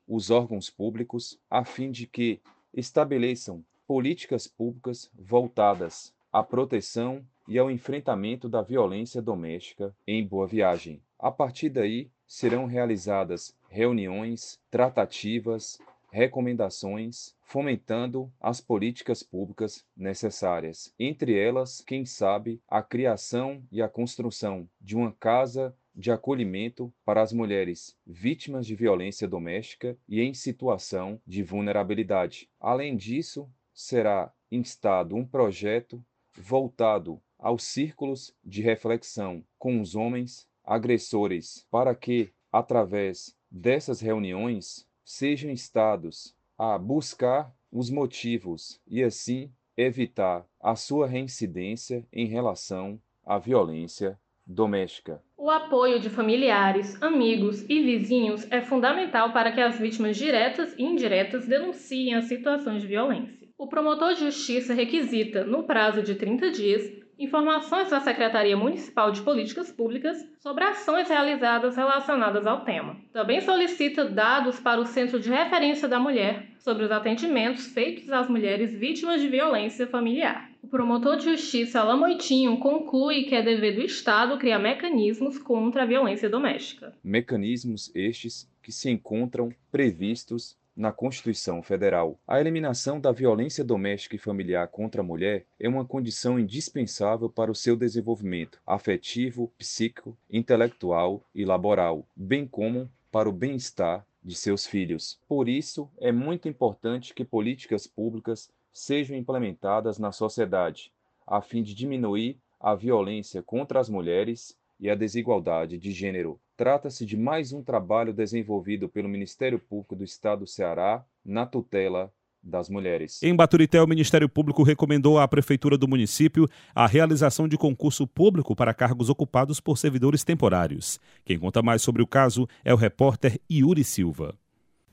os 0.07 0.31
órgãos 0.31 0.69
públicos 0.69 1.37
a 1.49 1.65
fim 1.65 1.91
de 1.91 2.07
que 2.07 2.41
estabeleçam 2.73 3.63
políticas 3.87 4.47
públicas 4.47 5.09
voltadas 5.13 6.13
à 6.31 6.43
proteção 6.43 7.25
e 7.47 7.57
ao 7.57 7.71
enfrentamento 7.71 8.47
da 8.47 8.61
violência 8.61 9.21
doméstica 9.21 9.95
em 10.05 10.25
Boa 10.25 10.45
Viagem. 10.45 11.01
A 11.17 11.31
partir 11.31 11.69
daí, 11.69 12.09
serão 12.27 12.67
realizadas 12.67 13.55
reuniões, 13.67 14.59
tratativas, 14.69 15.79
recomendações, 16.11 17.35
fomentando 17.41 18.31
as 18.39 18.61
políticas 18.61 19.23
públicas 19.23 19.83
necessárias. 19.97 20.93
Entre 20.99 21.37
elas, 21.37 21.81
quem 21.81 22.05
sabe, 22.05 22.61
a 22.67 22.83
criação 22.83 23.63
e 23.71 23.81
a 23.81 23.89
construção 23.89 24.69
de 24.79 24.95
uma 24.95 25.11
casa 25.19 25.75
de 25.99 26.13
acolhimento 26.13 26.93
para 27.03 27.21
as 27.21 27.33
mulheres 27.33 27.93
vítimas 28.07 28.65
de 28.65 28.73
violência 28.73 29.27
doméstica 29.27 29.97
e 30.07 30.21
em 30.21 30.33
situação 30.33 31.21
de 31.27 31.43
vulnerabilidade. 31.43 32.49
Além 32.57 32.95
disso, 32.95 33.49
será 33.73 34.33
instado 34.49 35.17
um 35.17 35.25
projeto 35.25 36.01
voltado 36.33 37.21
aos 37.37 37.63
círculos 37.63 38.33
de 38.41 38.61
reflexão 38.61 39.43
com 39.57 39.81
os 39.81 39.93
homens 39.93 40.47
agressores, 40.63 41.67
para 41.69 41.93
que, 41.93 42.31
através 42.49 43.35
dessas 43.51 43.99
reuniões, 43.99 44.87
sejam 45.03 45.51
instados 45.51 46.33
a 46.57 46.77
buscar 46.77 47.53
os 47.69 47.89
motivos 47.89 48.79
e, 48.87 49.03
assim, 49.03 49.51
evitar 49.75 50.47
a 50.61 50.77
sua 50.77 51.07
reincidência 51.07 52.07
em 52.13 52.25
relação 52.25 53.01
à 53.25 53.37
violência 53.37 54.17
doméstica. 54.45 55.21
O 55.49 55.51
apoio 55.51 55.99
de 55.99 56.11
familiares, 56.11 57.01
amigos 57.01 57.67
e 57.67 57.81
vizinhos 57.81 58.45
é 58.51 58.61
fundamental 58.61 59.33
para 59.33 59.51
que 59.51 59.59
as 59.59 59.79
vítimas 59.79 60.15
diretas 60.15 60.75
e 60.77 60.83
indiretas 60.83 61.47
denunciem 61.47 62.13
as 62.13 62.25
situações 62.25 62.83
de 62.83 62.87
violência. 62.87 63.47
O 63.57 63.65
promotor 63.65 64.13
de 64.13 64.25
justiça 64.25 64.75
requisita, 64.75 65.43
no 65.43 65.63
prazo 65.63 66.03
de 66.03 66.13
30 66.13 66.51
dias, 66.51 66.83
informações 67.17 67.89
da 67.89 67.99
Secretaria 67.99 68.55
Municipal 68.55 69.11
de 69.11 69.21
Políticas 69.21 69.71
Públicas 69.71 70.23
sobre 70.37 70.65
ações 70.65 71.09
realizadas 71.09 71.75
relacionadas 71.75 72.45
ao 72.45 72.63
tema. 72.63 72.97
Também 73.11 73.41
solicita 73.41 74.05
dados 74.05 74.59
para 74.59 74.79
o 74.79 74.85
Centro 74.85 75.19
de 75.19 75.31
Referência 75.31 75.87
da 75.87 75.99
Mulher 75.99 76.45
sobre 76.59 76.83
os 76.83 76.91
atendimentos 76.91 77.65
feitos 77.65 78.11
às 78.11 78.29
mulheres 78.29 78.71
vítimas 78.71 79.19
de 79.19 79.27
violência 79.27 79.87
familiar. 79.87 80.48
Promotor 80.69 81.17
de 81.17 81.23
justiça 81.23 81.79
Alain 81.79 81.99
Moitinho 81.99 82.59
conclui 82.59 83.23
que 83.23 83.33
é 83.33 83.41
dever 83.41 83.75
do 83.75 83.81
Estado 83.81 84.37
criar 84.37 84.59
mecanismos 84.59 85.39
contra 85.39 85.81
a 85.81 85.85
violência 85.85 86.29
doméstica. 86.29 86.95
Mecanismos 87.03 87.91
estes 87.95 88.47
que 88.61 88.71
se 88.71 88.87
encontram 88.87 89.51
previstos 89.71 90.55
na 90.75 90.91
Constituição 90.91 91.63
Federal. 91.63 92.19
A 92.27 92.39
eliminação 92.39 93.01
da 93.01 93.11
violência 93.11 93.63
doméstica 93.63 94.15
e 94.15 94.19
familiar 94.19 94.67
contra 94.67 95.01
a 95.01 95.03
mulher 95.03 95.45
é 95.59 95.67
uma 95.67 95.83
condição 95.83 96.39
indispensável 96.39 97.29
para 97.29 97.51
o 97.51 97.55
seu 97.55 97.75
desenvolvimento 97.75 98.61
afetivo, 98.65 99.51
psíquico, 99.57 100.15
intelectual 100.29 101.25
e 101.33 101.43
laboral, 101.45 102.07
bem 102.15 102.47
como 102.47 102.89
para 103.11 103.27
o 103.27 103.33
bem-estar 103.33 104.05
de 104.23 104.35
seus 104.35 104.67
filhos. 104.67 105.19
Por 105.27 105.49
isso, 105.49 105.89
é 105.99 106.11
muito 106.11 106.47
importante 106.47 107.13
que 107.13 107.25
políticas 107.25 107.87
públicas 107.87 108.51
sejam 108.73 109.17
implementadas 109.17 109.97
na 109.97 110.11
sociedade, 110.11 110.91
a 111.25 111.41
fim 111.41 111.61
de 111.61 111.73
diminuir 111.73 112.37
a 112.59 112.75
violência 112.75 113.41
contra 113.41 113.79
as 113.79 113.89
mulheres 113.89 114.57
e 114.79 114.89
a 114.89 114.95
desigualdade 114.95 115.77
de 115.77 115.91
gênero. 115.91 116.39
Trata-se 116.57 117.05
de 117.05 117.15
mais 117.15 117.53
um 117.53 117.63
trabalho 117.63 118.13
desenvolvido 118.13 118.89
pelo 118.89 119.07
Ministério 119.07 119.59
Público 119.59 119.95
do 119.95 120.03
Estado 120.03 120.39
do 120.39 120.47
Ceará 120.47 121.05
na 121.23 121.45
tutela 121.45 122.11
das 122.41 122.69
mulheres. 122.69 123.21
Em 123.21 123.35
Baturité, 123.35 123.81
o 123.81 123.87
Ministério 123.87 124.29
Público 124.29 124.63
recomendou 124.63 125.19
à 125.19 125.27
Prefeitura 125.27 125.77
do 125.77 125.87
município 125.87 126.47
a 126.73 126.87
realização 126.87 127.47
de 127.47 127.57
concurso 127.57 128.07
público 128.07 128.55
para 128.55 128.73
cargos 128.73 129.09
ocupados 129.09 129.59
por 129.59 129.77
servidores 129.77 130.23
temporários. 130.23 130.99
Quem 131.25 131.37
conta 131.37 131.61
mais 131.61 131.81
sobre 131.81 132.01
o 132.01 132.07
caso 132.07 132.47
é 132.63 132.73
o 132.73 132.77
repórter 132.77 133.39
Yuri 133.51 133.83
Silva 133.83 134.37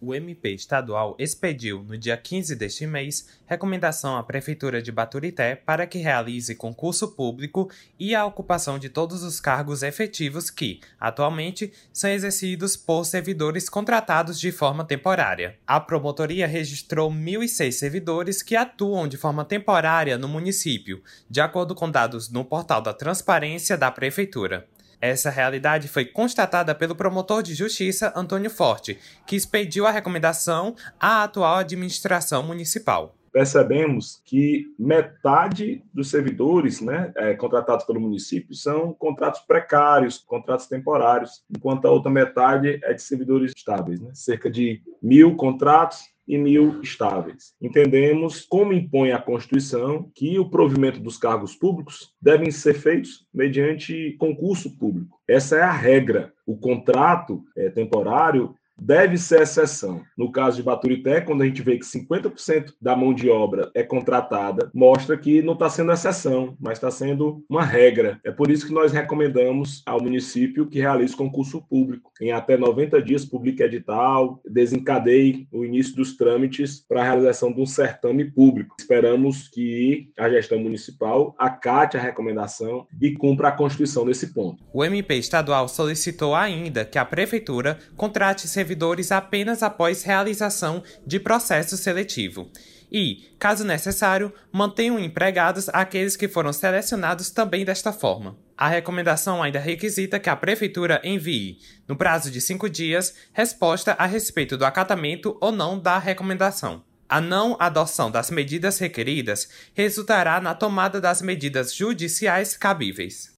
o 0.06 0.14
MP 0.14 0.54
estadual 0.54 1.16
expediu, 1.18 1.82
no 1.82 1.98
dia 1.98 2.16
15 2.16 2.54
deste 2.54 2.86
mês, 2.86 3.28
recomendação 3.44 4.16
à 4.16 4.22
Prefeitura 4.22 4.80
de 4.80 4.92
Baturité 4.92 5.56
para 5.56 5.86
que 5.86 5.98
realize 5.98 6.54
concurso 6.54 7.08
público 7.08 7.68
e 7.98 8.14
a 8.14 8.25
ocupação 8.25 8.78
de 8.78 8.88
todos 8.88 9.25
os 9.25 9.40
cargos 9.40 9.82
efetivos 9.82 10.48
que, 10.48 10.80
atualmente, 11.00 11.72
são 11.92 12.08
exercidos 12.08 12.76
por 12.76 13.04
servidores 13.04 13.68
contratados 13.68 14.38
de 14.38 14.52
forma 14.52 14.84
temporária. 14.84 15.56
A 15.66 15.80
promotoria 15.80 16.46
registrou 16.46 17.10
1.006 17.10 17.72
servidores 17.72 18.42
que 18.42 18.54
atuam 18.54 19.08
de 19.08 19.16
forma 19.16 19.44
temporária 19.44 20.16
no 20.16 20.28
município, 20.28 21.02
de 21.28 21.40
acordo 21.40 21.75
com 21.75 21.90
dados 21.90 22.30
no 22.30 22.44
portal 22.44 22.80
da 22.80 22.94
Transparência 22.94 23.76
da 23.76 23.90
Prefeitura. 23.90 24.68
Essa 25.00 25.30
realidade 25.30 25.88
foi 25.88 26.04
constatada 26.04 26.74
pelo 26.74 26.96
promotor 26.96 27.42
de 27.42 27.54
justiça 27.54 28.12
Antônio 28.16 28.50
Forte, 28.50 28.98
que 29.26 29.36
expediu 29.36 29.86
a 29.86 29.90
recomendação 29.90 30.74
à 30.98 31.24
atual 31.24 31.56
administração 31.56 32.42
municipal 32.42 33.16
percebemos 33.36 34.22
que 34.24 34.64
metade 34.78 35.84
dos 35.92 36.08
servidores 36.08 36.80
né, 36.80 37.12
é, 37.14 37.34
contratados 37.34 37.84
pelo 37.84 38.00
município 38.00 38.54
são 38.54 38.94
contratos 38.94 39.42
precários, 39.42 40.16
contratos 40.16 40.66
temporários, 40.66 41.44
enquanto 41.54 41.86
a 41.86 41.90
outra 41.90 42.10
metade 42.10 42.80
é 42.82 42.94
de 42.94 43.02
servidores 43.02 43.52
estáveis, 43.54 44.00
né? 44.00 44.08
cerca 44.14 44.50
de 44.50 44.80
mil 45.02 45.36
contratos 45.36 45.98
e 46.26 46.37
mil 46.37 46.80
estáveis. 46.83 47.54
Entendemos, 47.61 48.45
como 48.45 48.73
impõe 48.73 49.12
a 49.12 49.21
Constituição, 49.21 50.11
que 50.14 50.38
o 50.38 50.49
provimento 50.49 51.00
dos 51.00 51.16
cargos 51.16 51.54
públicos 51.54 52.14
devem 52.21 52.50
ser 52.50 52.75
feitos 52.75 53.26
mediante 53.33 54.16
concurso 54.18 54.76
público. 54.76 55.21
Essa 55.28 55.56
é 55.56 55.62
a 55.62 55.73
regra. 55.73 56.33
O 56.47 56.56
contrato 56.56 57.45
é, 57.56 57.71
temporário 57.71 58.54
deve 58.78 59.16
ser 59.16 59.42
exceção. 59.42 60.02
No 60.16 60.30
caso 60.30 60.56
de 60.56 60.62
Baturité, 60.62 61.21
quando 61.21 61.42
a 61.42 61.47
gente 61.47 61.62
vê 61.62 61.78
que 61.78 61.85
50% 61.85 62.75
da 62.80 62.97
mão 62.97 63.14
de 63.14 63.28
obra 63.28 63.71
é 63.75 63.83
contratada, 63.83 64.71
mostra 64.75 65.16
que 65.16 65.42
não 65.42 65.54
está 65.54 65.68
sendo 65.68 65.92
exceção, 65.92 66.56
mas 66.61 66.78
está 66.78 66.90
sendo 66.90 67.45
uma 67.49 67.64
regra. 67.64 68.21
É 68.25 68.30
por 68.30 68.50
isso 68.50 68.66
que 68.66 68.73
nós 68.73 68.92
recomendamos 68.92 69.83
ao 69.87 70.00
município 70.00 70.66
que 70.66 70.80
realize 70.80 71.16
concurso 71.16 71.62
público. 71.62 72.11
Em 72.21 72.33
até 72.33 72.56
90 72.56 73.00
dias, 73.02 73.25
publique 73.25 73.62
edital, 73.62 74.40
desencadeie 74.49 75.49
o 75.52 75.64
início 75.64 75.95
dos 75.97 76.16
trâmites 76.16 76.80
para 76.87 77.00
a 77.00 77.04
realização 77.04 77.52
de 77.52 77.61
um 77.61 77.66
certame 77.66 78.25
público. 78.25 78.76
Esperamos 78.78 79.49
que 79.49 80.11
a 80.18 80.28
gestão 80.28 80.59
municipal 80.59 81.35
acate 81.38 81.97
a 81.97 82.00
recomendação 82.00 82.87
e 83.00 83.12
cumpra 83.12 83.49
a 83.49 83.52
Constituição 83.52 84.04
nesse 84.04 84.33
ponto. 84.33 84.62
O 84.73 84.85
MP 84.85 85.14
estadual 85.16 85.68
solicitou 85.68 86.35
ainda 86.35 86.85
que 86.85 86.99
a 86.99 87.04
Prefeitura 87.04 87.78
contrate 87.97 88.49
servidores 88.66 89.12
apenas 89.12 89.62
após 89.62 90.02
realização 90.02 90.82
de 91.06 91.20
processo 91.20 91.76
seletivo 91.76 92.50
e, 92.90 93.30
caso 93.38 93.64
necessário, 93.64 94.32
mantenham 94.52 94.99
empregados 94.99 95.68
aqueles 95.68 96.16
que 96.16 96.26
foram 96.26 96.52
selecionados 96.52 97.30
também 97.30 97.64
desta 97.64 97.92
forma. 97.92 98.37
A 98.56 98.68
recomendação 98.68 99.40
ainda 99.40 99.61
requisita 99.61 100.18
que 100.18 100.28
a 100.28 100.35
Prefeitura 100.35 101.00
envie, 101.04 101.58
no 101.87 101.96
prazo 101.96 102.28
de 102.28 102.40
cinco 102.40 102.68
dias, 102.68 103.14
resposta 103.32 103.92
a 103.92 104.06
respeito 104.06 104.56
do 104.56 104.64
acatamento 104.64 105.37
ou 105.40 105.52
não 105.52 105.78
da 105.78 105.99
recomendação. 105.99 106.82
A 107.08 107.20
não 107.20 107.56
adoção 107.61 108.11
das 108.11 108.32
medidas 108.32 108.78
requeridas 108.78 109.49
resultará 109.75 110.40
na 110.40 110.54
tomada 110.54 111.00
das 111.00 111.23
medidas 111.23 111.73
judiciais 111.73 112.56
cabíveis. 112.56 113.36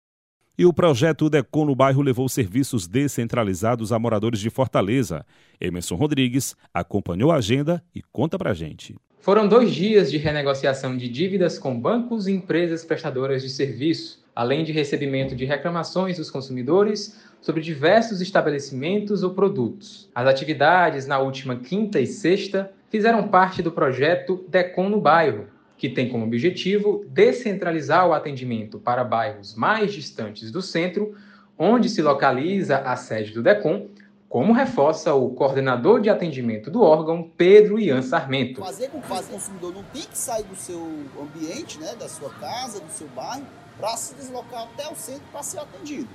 E 0.59 0.67
o 0.67 0.73
projeto 0.73 1.31
Decon 1.31 1.67
no 1.67 1.77
bairro 1.77 2.03
levou 2.03 2.29
serviços 2.29 2.89
descentralizados 2.89 3.93
a 3.93 3.99
moradores 3.99 4.41
de 4.41 4.51
Fortaleza. 4.51 5.25
Emerson 5.61 5.95
Rodrigues 5.95 6.57
acompanhou 6.75 7.31
a 7.31 7.37
agenda 7.37 7.81
e 7.95 8.03
conta 8.03 8.37
pra 8.37 8.53
gente. 8.53 8.97
Foram 9.21 9.47
dois 9.47 9.73
dias 9.73 10.11
de 10.11 10.17
renegociação 10.17 10.97
de 10.97 11.09
dívidas 11.09 11.61
com 11.61 11.79
bancos 11.79 12.27
e 12.27 12.33
empresas 12.33 12.85
prestadoras 12.85 13.41
de 13.41 13.51
serviço, 13.51 14.21
além 14.35 14.65
de 14.65 14.73
recebimento 14.73 15.37
de 15.37 15.45
reclamações 15.45 16.17
dos 16.17 16.29
consumidores 16.29 17.17
sobre 17.41 17.63
diversos 17.63 18.21
estabelecimentos 18.21 19.23
ou 19.23 19.35
produtos. 19.35 20.11
As 20.13 20.27
atividades 20.27 21.07
na 21.07 21.21
última 21.21 21.55
quinta 21.55 22.01
e 22.01 22.07
sexta 22.07 22.73
fizeram 22.91 23.29
parte 23.29 23.63
do 23.63 23.71
projeto 23.71 24.45
Decon 24.49 24.89
no 24.89 25.01
Bairro, 25.01 25.47
que 25.79 25.89
tem 25.89 26.09
como 26.09 26.25
objetivo 26.25 27.05
descentralizar 27.09 28.07
o 28.07 28.13
atendimento 28.13 28.81
para 28.81 29.05
bairros 29.05 29.55
mais 29.55 29.95
distantes 29.95 30.51
do 30.51 30.61
centro, 30.61 31.15
onde 31.57 31.89
se 31.89 32.03
localiza 32.03 32.79
a 32.79 32.97
sede 32.97 33.33
do 33.33 33.43
DECOM, 33.43 33.87
como 34.29 34.53
reforça 34.53 35.15
o 35.15 35.31
coordenador 35.31 36.01
de 36.01 36.11
atendimento 36.11 36.71
do 36.71 36.83
órgão, 36.83 37.31
Pedro 37.37 37.79
Ian 37.79 38.03
Sarmento. 38.03 38.61
Fazer 38.61 38.89
com 38.89 39.01
que 39.01 39.11
o 39.11 39.23
consumidor 39.23 39.73
não 39.73 39.85
tenha 39.85 40.05
que 40.05 40.19
sair 40.19 40.43
do 40.43 40.57
seu 40.57 40.83
ambiente, 41.19 41.79
né, 41.79 41.95
da 41.95 42.09
sua 42.09 42.29
casa, 42.31 42.81
do 42.81 42.93
seu 42.93 43.07
bairro, 43.09 43.47
para 43.79 43.97
se 43.97 44.15
deslocar 44.17 44.65
até 44.65 44.93
o 44.93 44.97
centro 44.97 45.23
para 45.33 45.43
ser 45.43 45.61
atendido. 45.61 46.09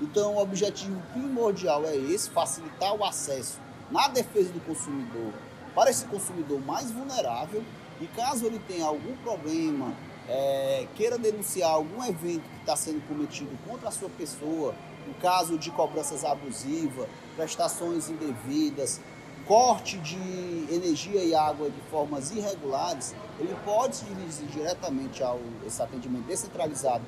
Então, 0.00 0.36
o 0.36 0.38
objetivo 0.40 1.02
primordial 1.12 1.84
é 1.84 1.96
esse, 1.96 2.30
facilitar 2.30 2.94
o 2.94 3.04
acesso 3.04 3.58
na 3.90 4.08
defesa 4.08 4.50
do 4.52 4.60
consumidor 4.60 5.32
para 5.74 5.90
esse 5.90 6.04
consumidor 6.06 6.60
mais 6.64 6.90
vulnerável 6.90 7.62
e 8.00 8.06
caso 8.08 8.46
ele 8.46 8.58
tenha 8.66 8.86
algum 8.86 9.14
problema, 9.16 9.94
é, 10.28 10.86
queira 10.94 11.18
denunciar 11.18 11.70
algum 11.70 12.02
evento 12.04 12.42
que 12.42 12.60
está 12.60 12.76
sendo 12.76 13.06
cometido 13.06 13.50
contra 13.68 13.88
a 13.88 13.92
sua 13.92 14.08
pessoa, 14.08 14.74
no 15.06 15.14
caso 15.14 15.58
de 15.58 15.70
cobranças 15.70 16.24
abusivas, 16.24 17.08
prestações 17.36 18.08
indevidas, 18.08 19.00
corte 19.46 19.98
de 19.98 20.16
energia 20.72 21.24
e 21.24 21.34
água 21.34 21.68
de 21.68 21.80
formas 21.90 22.30
irregulares, 22.30 23.14
ele 23.38 23.56
pode 23.64 23.96
se 23.96 24.04
dirigir 24.04 24.46
diretamente 24.46 25.22
ao 25.22 25.40
esse 25.66 25.82
atendimento 25.82 26.26
descentralizado 26.26 27.04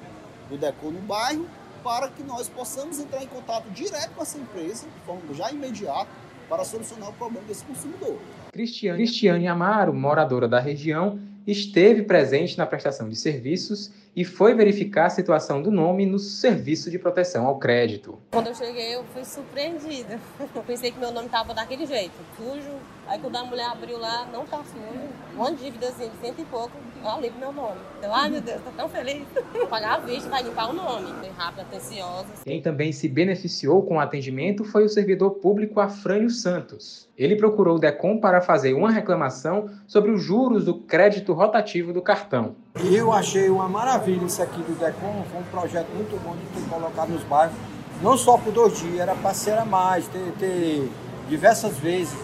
do 0.48 0.58
DECO 0.58 0.90
no 0.90 1.00
bairro, 1.02 1.46
para 1.84 2.08
que 2.08 2.22
nós 2.22 2.48
possamos 2.48 2.98
entrar 2.98 3.22
em 3.22 3.26
contato 3.26 3.68
direto 3.70 4.10
com 4.14 4.22
essa 4.22 4.38
empresa, 4.38 4.86
de 4.86 5.06
forma 5.06 5.34
já 5.34 5.50
imediata, 5.50 6.08
para 6.48 6.64
solucionar 6.64 7.10
o 7.10 7.12
problema 7.12 7.46
desse 7.46 7.64
consumidor. 7.64 8.18
Cristiane, 8.52 8.98
Cristiane 8.98 9.48
Amaro, 9.48 9.94
moradora 9.94 10.46
da 10.46 10.60
região, 10.60 11.18
esteve 11.46 12.02
presente 12.02 12.58
na 12.58 12.66
prestação 12.66 13.08
de 13.08 13.16
serviços 13.16 13.90
e 14.14 14.26
foi 14.26 14.52
verificar 14.52 15.06
a 15.06 15.10
situação 15.10 15.62
do 15.62 15.70
nome 15.70 16.04
no 16.04 16.18
Serviço 16.18 16.90
de 16.90 16.98
Proteção 16.98 17.46
ao 17.46 17.58
Crédito. 17.58 18.18
Quando 18.30 18.48
eu 18.48 18.54
cheguei, 18.54 18.94
eu 18.94 19.04
fui 19.04 19.24
surpreendida. 19.24 20.20
Eu 20.54 20.62
pensei 20.64 20.92
que 20.92 20.98
meu 20.98 21.10
nome 21.10 21.26
estava 21.26 21.54
daquele 21.54 21.86
jeito, 21.86 22.12
sujo. 22.36 22.76
Aí 23.06 23.18
quando 23.18 23.36
a 23.36 23.44
mulher 23.44 23.68
abriu 23.70 23.96
lá, 23.96 24.28
não 24.30 24.44
tá 24.44 24.58
sujo. 24.58 25.08
Uma 25.34 25.50
dívidazinha 25.54 26.10
de 26.10 26.16
cento 26.18 26.42
e 26.42 26.44
pouco, 26.44 26.72
eu 27.04 27.20
livro 27.20 27.38
meu 27.38 27.52
nome. 27.52 27.78
Eu, 28.02 28.14
ai 28.14 28.30
meu 28.30 28.40
Deus, 28.40 28.60
tô 28.62 28.70
tão 28.70 28.88
feliz. 28.88 29.22
Vou 29.52 29.66
pagar 29.66 29.94
a 29.94 29.98
vista, 29.98 30.28
vai 30.28 30.42
limpar 30.42 30.70
o 30.70 30.72
nome. 30.72 31.12
Foi 31.20 31.30
rápido, 31.30 31.60
atenciosa. 31.60 32.26
Quem 32.44 32.62
também 32.62 32.92
se 32.92 33.08
beneficiou 33.08 33.82
com 33.82 33.96
o 33.96 34.00
atendimento 34.00 34.64
foi 34.64 34.84
o 34.84 34.88
servidor 34.88 35.32
público 35.32 35.80
Afrânio 35.80 36.30
Santos. 36.30 37.08
Ele 37.16 37.36
procurou 37.36 37.76
o 37.76 37.78
DECOM 37.78 38.18
para 38.18 38.40
fazer 38.40 38.72
uma 38.74 38.90
reclamação 38.90 39.70
sobre 39.86 40.10
os 40.10 40.22
juros 40.22 40.64
do 40.64 40.74
crédito 40.74 41.32
rotativo 41.32 41.92
do 41.92 42.02
cartão. 42.02 42.56
Eu 42.90 43.12
achei 43.12 43.48
uma 43.50 43.68
maravilha 43.68 44.24
isso 44.24 44.42
aqui 44.42 44.62
do 44.62 44.78
DECOM, 44.78 45.24
foi 45.30 45.40
um 45.40 45.44
projeto 45.44 45.88
muito 45.94 46.18
bom 46.22 46.34
de 46.36 46.60
ter 46.60 46.68
colocado 46.68 47.10
nos 47.10 47.22
bairros, 47.24 47.54
não 48.00 48.16
só 48.16 48.36
por 48.38 48.52
dois 48.52 48.78
dias, 48.78 49.00
era 49.00 49.14
para 49.14 49.34
ser 49.34 49.58
a 49.58 49.64
mais, 49.64 50.08
ter, 50.08 50.32
ter, 50.38 50.88
diversas 51.28 51.78
vezes 51.78 52.14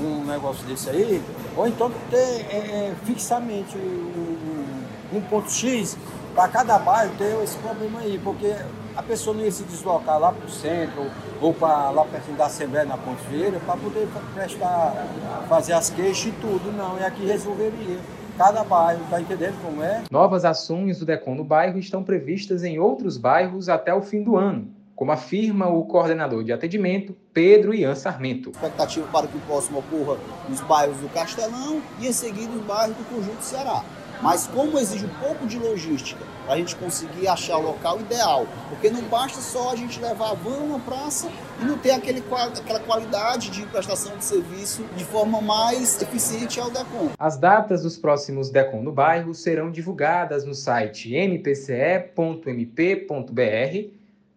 um 0.00 0.24
negócio 0.24 0.64
desse 0.66 0.90
aí, 0.90 1.22
ou 1.56 1.66
então 1.66 1.90
ter 2.10 2.16
é, 2.16 2.90
é 2.90 2.94
fixamente 3.04 3.76
um, 3.76 5.16
um, 5.16 5.20
ponto 5.22 5.50
X 5.50 5.96
para 6.34 6.48
cada 6.48 6.78
bairro 6.78 7.12
ter 7.18 7.42
esse 7.42 7.56
problema 7.58 8.00
aí, 8.00 8.18
porque 8.22 8.54
a 8.96 9.02
pessoa 9.02 9.36
não 9.36 9.44
ia 9.44 9.50
se 9.50 9.62
deslocar 9.64 10.18
lá 10.18 10.32
para 10.32 10.46
o 10.46 10.50
centro 10.50 11.10
ou 11.40 11.54
para 11.54 11.90
lá 11.90 12.04
perto 12.04 12.32
da 12.32 12.46
Assembleia 12.46 12.84
na 12.84 12.96
Ponte 12.96 13.22
Vieira 13.28 13.60
para 13.60 13.76
poder 13.76 14.08
prestar, 14.34 15.06
fazer 15.48 15.72
as 15.72 15.90
queixas 15.90 16.26
e 16.26 16.32
tudo, 16.32 16.72
não, 16.76 16.98
e 16.98 17.04
aqui 17.04 17.24
resolveria. 17.26 17.98
Cada 18.36 18.62
bairro, 18.62 19.00
tá 19.10 19.20
entendendo 19.20 19.60
como 19.64 19.82
é? 19.82 20.04
Novas 20.12 20.44
ações 20.44 21.00
do 21.00 21.04
DECOM 21.04 21.34
no 21.34 21.42
bairro 21.42 21.76
estão 21.76 22.04
previstas 22.04 22.62
em 22.62 22.78
outros 22.78 23.16
bairros 23.16 23.68
até 23.68 23.92
o 23.92 24.00
fim 24.00 24.22
do 24.22 24.36
ano, 24.36 24.68
como 24.98 25.12
afirma 25.12 25.68
o 25.68 25.84
coordenador 25.84 26.42
de 26.42 26.52
atendimento, 26.52 27.14
Pedro 27.32 27.72
Ian 27.72 27.94
Sarmento. 27.94 28.50
Expectativa 28.50 29.06
para 29.12 29.28
que 29.28 29.36
o 29.36 29.40
próximo 29.42 29.78
ocorra 29.78 30.18
nos 30.48 30.60
bairros 30.62 30.96
do 30.96 31.08
Castelão 31.10 31.80
e 32.00 32.08
em 32.08 32.12
seguida 32.12 32.52
nos 32.52 32.64
bairros 32.64 32.96
do 32.96 33.04
Conjunto 33.04 33.40
Ceará. 33.40 33.84
Mas 34.20 34.48
como 34.48 34.76
exige 34.76 35.06
um 35.06 35.20
pouco 35.20 35.46
de 35.46 35.56
logística 35.56 36.24
para 36.44 36.54
a 36.54 36.56
gente 36.56 36.74
conseguir 36.74 37.28
achar 37.28 37.58
o 37.58 37.62
local 37.62 38.00
ideal, 38.00 38.48
porque 38.68 38.90
não 38.90 39.02
basta 39.02 39.40
só 39.40 39.70
a 39.70 39.76
gente 39.76 40.00
levar 40.00 40.32
a 40.32 40.34
van 40.34 40.66
na 40.66 40.80
praça 40.80 41.30
e 41.62 41.64
não 41.64 41.78
ter 41.78 41.92
aquele, 41.92 42.20
aquela 42.58 42.80
qualidade 42.80 43.50
de 43.50 43.62
prestação 43.66 44.16
de 44.16 44.24
serviço 44.24 44.82
de 44.96 45.04
forma 45.04 45.40
mais 45.40 46.02
eficiente 46.02 46.58
ao 46.58 46.72
DECOM. 46.72 47.10
As 47.16 47.36
datas 47.38 47.84
dos 47.84 47.96
próximos 47.96 48.50
DECOM 48.50 48.82
no 48.82 48.90
bairro 48.90 49.32
serão 49.32 49.70
divulgadas 49.70 50.44
no 50.44 50.54
site 50.54 51.14
mpce.mp.br, 51.14 52.08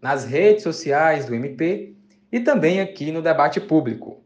nas 0.01 0.25
redes 0.25 0.63
sociais 0.63 1.25
do 1.25 1.35
MP 1.35 1.93
e 2.31 2.39
também 2.39 2.81
aqui 2.81 3.11
no 3.11 3.21
debate 3.21 3.61
público. 3.61 4.19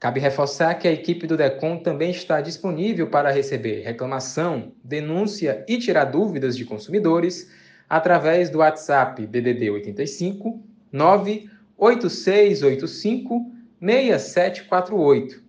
Cabe 0.00 0.18
reforçar 0.18 0.74
que 0.74 0.88
a 0.88 0.92
equipe 0.92 1.28
do 1.28 1.36
DECOM 1.36 1.78
também 1.78 2.10
está 2.10 2.40
disponível 2.40 3.06
para 3.06 3.30
receber 3.30 3.82
reclamação, 3.82 4.72
denúncia 4.82 5.64
e 5.68 5.78
tirar 5.78 6.06
dúvidas 6.06 6.56
de 6.56 6.64
consumidores 6.64 7.48
através 7.88 8.50
do 8.50 8.58
WhatsApp 8.58 9.24
DDD 9.24 9.70
85 9.70 10.60
98685 10.90 13.52
6748. 13.80 15.40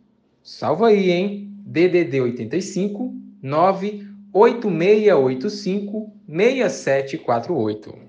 Salva 0.44 0.90
aí, 0.90 1.10
hein? 1.10 1.52
DDD 1.66 2.22
85 2.22 3.12
98685 3.42 6.14
6748. 6.28 8.03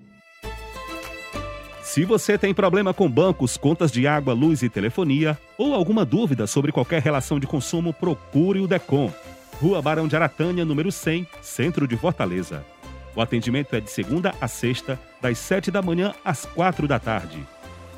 Se 1.95 2.05
você 2.05 2.37
tem 2.37 2.53
problema 2.53 2.93
com 2.93 3.09
bancos, 3.09 3.57
contas 3.57 3.93
de 3.93 4.05
água, 4.05 4.35
luz 4.35 4.65
e 4.65 4.69
telefonia, 4.69 5.39
ou 5.57 5.73
alguma 5.73 6.05
dúvida 6.05 6.45
sobre 6.45 6.73
qualquer 6.73 7.01
relação 7.01 7.39
de 7.39 7.47
consumo, 7.47 7.93
procure 7.93 8.59
o 8.59 8.67
DECOM. 8.67 9.13
Rua 9.61 9.81
Barão 9.81 10.09
de 10.09 10.17
Aratânia, 10.17 10.65
número 10.65 10.91
100, 10.91 11.25
Centro 11.41 11.87
de 11.87 11.97
Fortaleza. 11.97 12.67
O 13.15 13.21
atendimento 13.21 13.77
é 13.77 13.81
de 13.81 13.89
segunda 13.89 14.35
a 14.41 14.49
sexta, 14.49 14.99
das 15.23 15.39
7 15.39 15.71
da 15.71 15.81
manhã 15.81 16.13
às 16.25 16.45
4 16.45 16.89
da 16.89 16.99
tarde. 16.99 17.39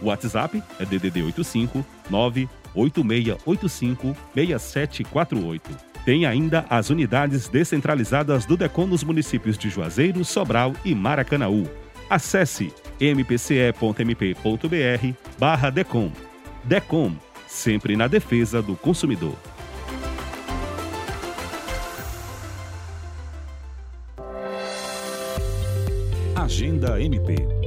O 0.03 0.09
WhatsApp 0.09 0.63
é 0.79 0.85
DDD 0.85 1.23
85 1.23 1.83
98685 2.11 4.15
6748. 4.35 5.71
Tem 6.05 6.27
ainda 6.27 6.67
as 6.69 6.91
unidades 6.91 7.49
descentralizadas 7.49 8.45
do 8.45 8.59
DECOM 8.59 8.89
nos 8.89 9.03
municípios 9.03 9.57
de 9.57 9.71
Juazeiro, 9.71 10.23
Sobral 10.23 10.75
e 10.85 10.95
Maracanaú. 10.95 11.67
Acesse 12.09 12.73
mpce.mp.br 13.01 13.95
barra 15.39 15.71
DECOM. 15.71 16.13
DECOM, 16.65 17.17
sempre 17.47 17.97
na 17.97 18.07
defesa 18.07 18.63
do 18.63 18.77
consumidor. 18.77 19.37
Agenda 26.37 27.01
MP. 27.01 27.66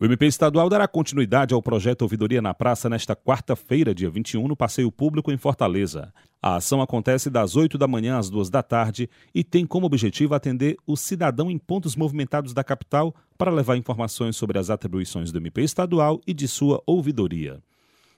O 0.00 0.04
MP 0.04 0.26
estadual 0.26 0.68
dará 0.68 0.86
continuidade 0.86 1.52
ao 1.52 1.60
projeto 1.60 2.02
Ouvidoria 2.02 2.40
na 2.40 2.54
Praça 2.54 2.88
nesta 2.88 3.16
quarta-feira, 3.16 3.92
dia 3.92 4.08
21, 4.08 4.46
no 4.46 4.54
Passeio 4.54 4.92
Público 4.92 5.32
em 5.32 5.36
Fortaleza. 5.36 6.14
A 6.40 6.54
ação 6.54 6.80
acontece 6.80 7.28
das 7.28 7.56
8 7.56 7.76
da 7.76 7.88
manhã 7.88 8.16
às 8.16 8.30
2 8.30 8.48
da 8.48 8.62
tarde 8.62 9.10
e 9.34 9.42
tem 9.42 9.66
como 9.66 9.86
objetivo 9.86 10.36
atender 10.36 10.76
o 10.86 10.96
cidadão 10.96 11.50
em 11.50 11.58
pontos 11.58 11.96
movimentados 11.96 12.54
da 12.54 12.62
capital 12.62 13.12
para 13.36 13.50
levar 13.50 13.76
informações 13.76 14.36
sobre 14.36 14.56
as 14.56 14.70
atribuições 14.70 15.32
do 15.32 15.38
MP 15.38 15.62
estadual 15.62 16.20
e 16.24 16.32
de 16.32 16.46
sua 16.46 16.80
ouvidoria. 16.86 17.60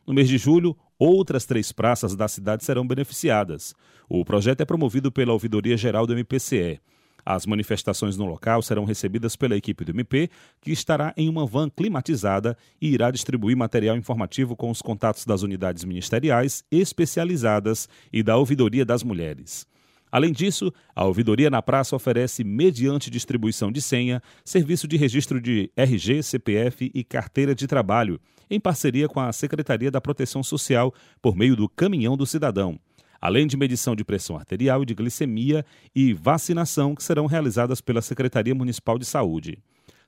No 0.06 0.12
mês 0.12 0.28
de 0.28 0.36
julho, 0.36 0.76
outras 0.98 1.46
três 1.46 1.72
praças 1.72 2.14
da 2.14 2.28
cidade 2.28 2.62
serão 2.62 2.86
beneficiadas. 2.86 3.74
O 4.06 4.22
projeto 4.22 4.60
é 4.60 4.66
promovido 4.66 5.10
pela 5.10 5.32
Ouvidoria 5.32 5.78
Geral 5.78 6.06
do 6.06 6.12
MPCE. 6.12 6.78
As 7.24 7.46
manifestações 7.46 8.16
no 8.16 8.24
local 8.24 8.62
serão 8.62 8.84
recebidas 8.84 9.36
pela 9.36 9.56
equipe 9.56 9.84
do 9.84 9.92
MP, 9.92 10.30
que 10.60 10.72
estará 10.72 11.12
em 11.16 11.28
uma 11.28 11.46
van 11.46 11.68
climatizada 11.68 12.56
e 12.80 12.88
irá 12.88 13.10
distribuir 13.10 13.56
material 13.56 13.96
informativo 13.96 14.56
com 14.56 14.70
os 14.70 14.82
contatos 14.82 15.24
das 15.24 15.42
unidades 15.42 15.84
ministeriais 15.84 16.64
especializadas 16.70 17.88
e 18.12 18.22
da 18.22 18.36
Ouvidoria 18.36 18.84
das 18.84 19.02
Mulheres. 19.02 19.66
Além 20.12 20.32
disso, 20.32 20.72
a 20.94 21.04
ouvidoria 21.04 21.48
na 21.48 21.62
praça 21.62 21.94
oferece, 21.94 22.42
mediante 22.42 23.10
distribuição 23.10 23.70
de 23.70 23.80
senha, 23.80 24.20
serviço 24.44 24.88
de 24.88 24.96
registro 24.96 25.40
de 25.40 25.70
RG, 25.76 26.22
CPF 26.22 26.90
e 26.92 27.04
carteira 27.04 27.54
de 27.54 27.66
trabalho, 27.68 28.20
em 28.50 28.58
parceria 28.58 29.08
com 29.08 29.20
a 29.20 29.32
Secretaria 29.32 29.90
da 29.90 30.00
Proteção 30.00 30.42
Social, 30.42 30.92
por 31.22 31.36
meio 31.36 31.54
do 31.54 31.68
Caminhão 31.68 32.16
do 32.16 32.26
Cidadão 32.26 32.80
além 33.20 33.46
de 33.46 33.56
medição 33.56 33.94
de 33.94 34.04
pressão 34.04 34.36
arterial 34.36 34.82
e 34.82 34.86
de 34.86 34.94
glicemia 34.94 35.64
e 35.94 36.12
vacinação 36.12 36.94
que 36.94 37.02
serão 37.02 37.26
realizadas 37.26 37.80
pela 37.80 38.00
Secretaria 38.00 38.54
Municipal 38.54 38.98
de 38.98 39.04
Saúde. 39.04 39.58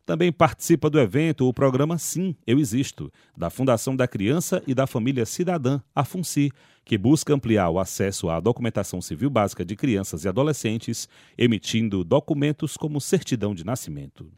Também 0.05 0.33
participa 0.33 0.91
do 0.91 0.99
evento 0.99 1.47
o 1.47 1.55
programa 1.55 1.97
Sim, 1.97 2.35
Eu 2.45 2.59
Existo, 2.59 3.13
da 3.37 3.51
Fundação 3.51 3.95
da 3.95 4.09
Criança 4.09 4.61
e 4.67 4.75
da 4.75 4.85
Família 4.87 5.25
Cidadã, 5.25 5.81
a 5.95 6.05
FUNCI, 6.05 6.51
que 6.85 6.99
busca 6.99 7.33
ampliar 7.33 7.71
o 7.71 7.79
acesso 7.79 8.29
à 8.29 8.41
documentação 8.41 9.01
civil 9.01 9.31
básica 9.31 9.65
de 9.65 9.77
crianças 9.77 10.25
e 10.25 10.29
adolescentes, 10.29 11.09
emitindo 11.39 12.03
documentos 12.03 12.77
como 12.77 13.01
certidão 13.01 13.55
de 13.55 13.65
nascimento. 13.65 14.29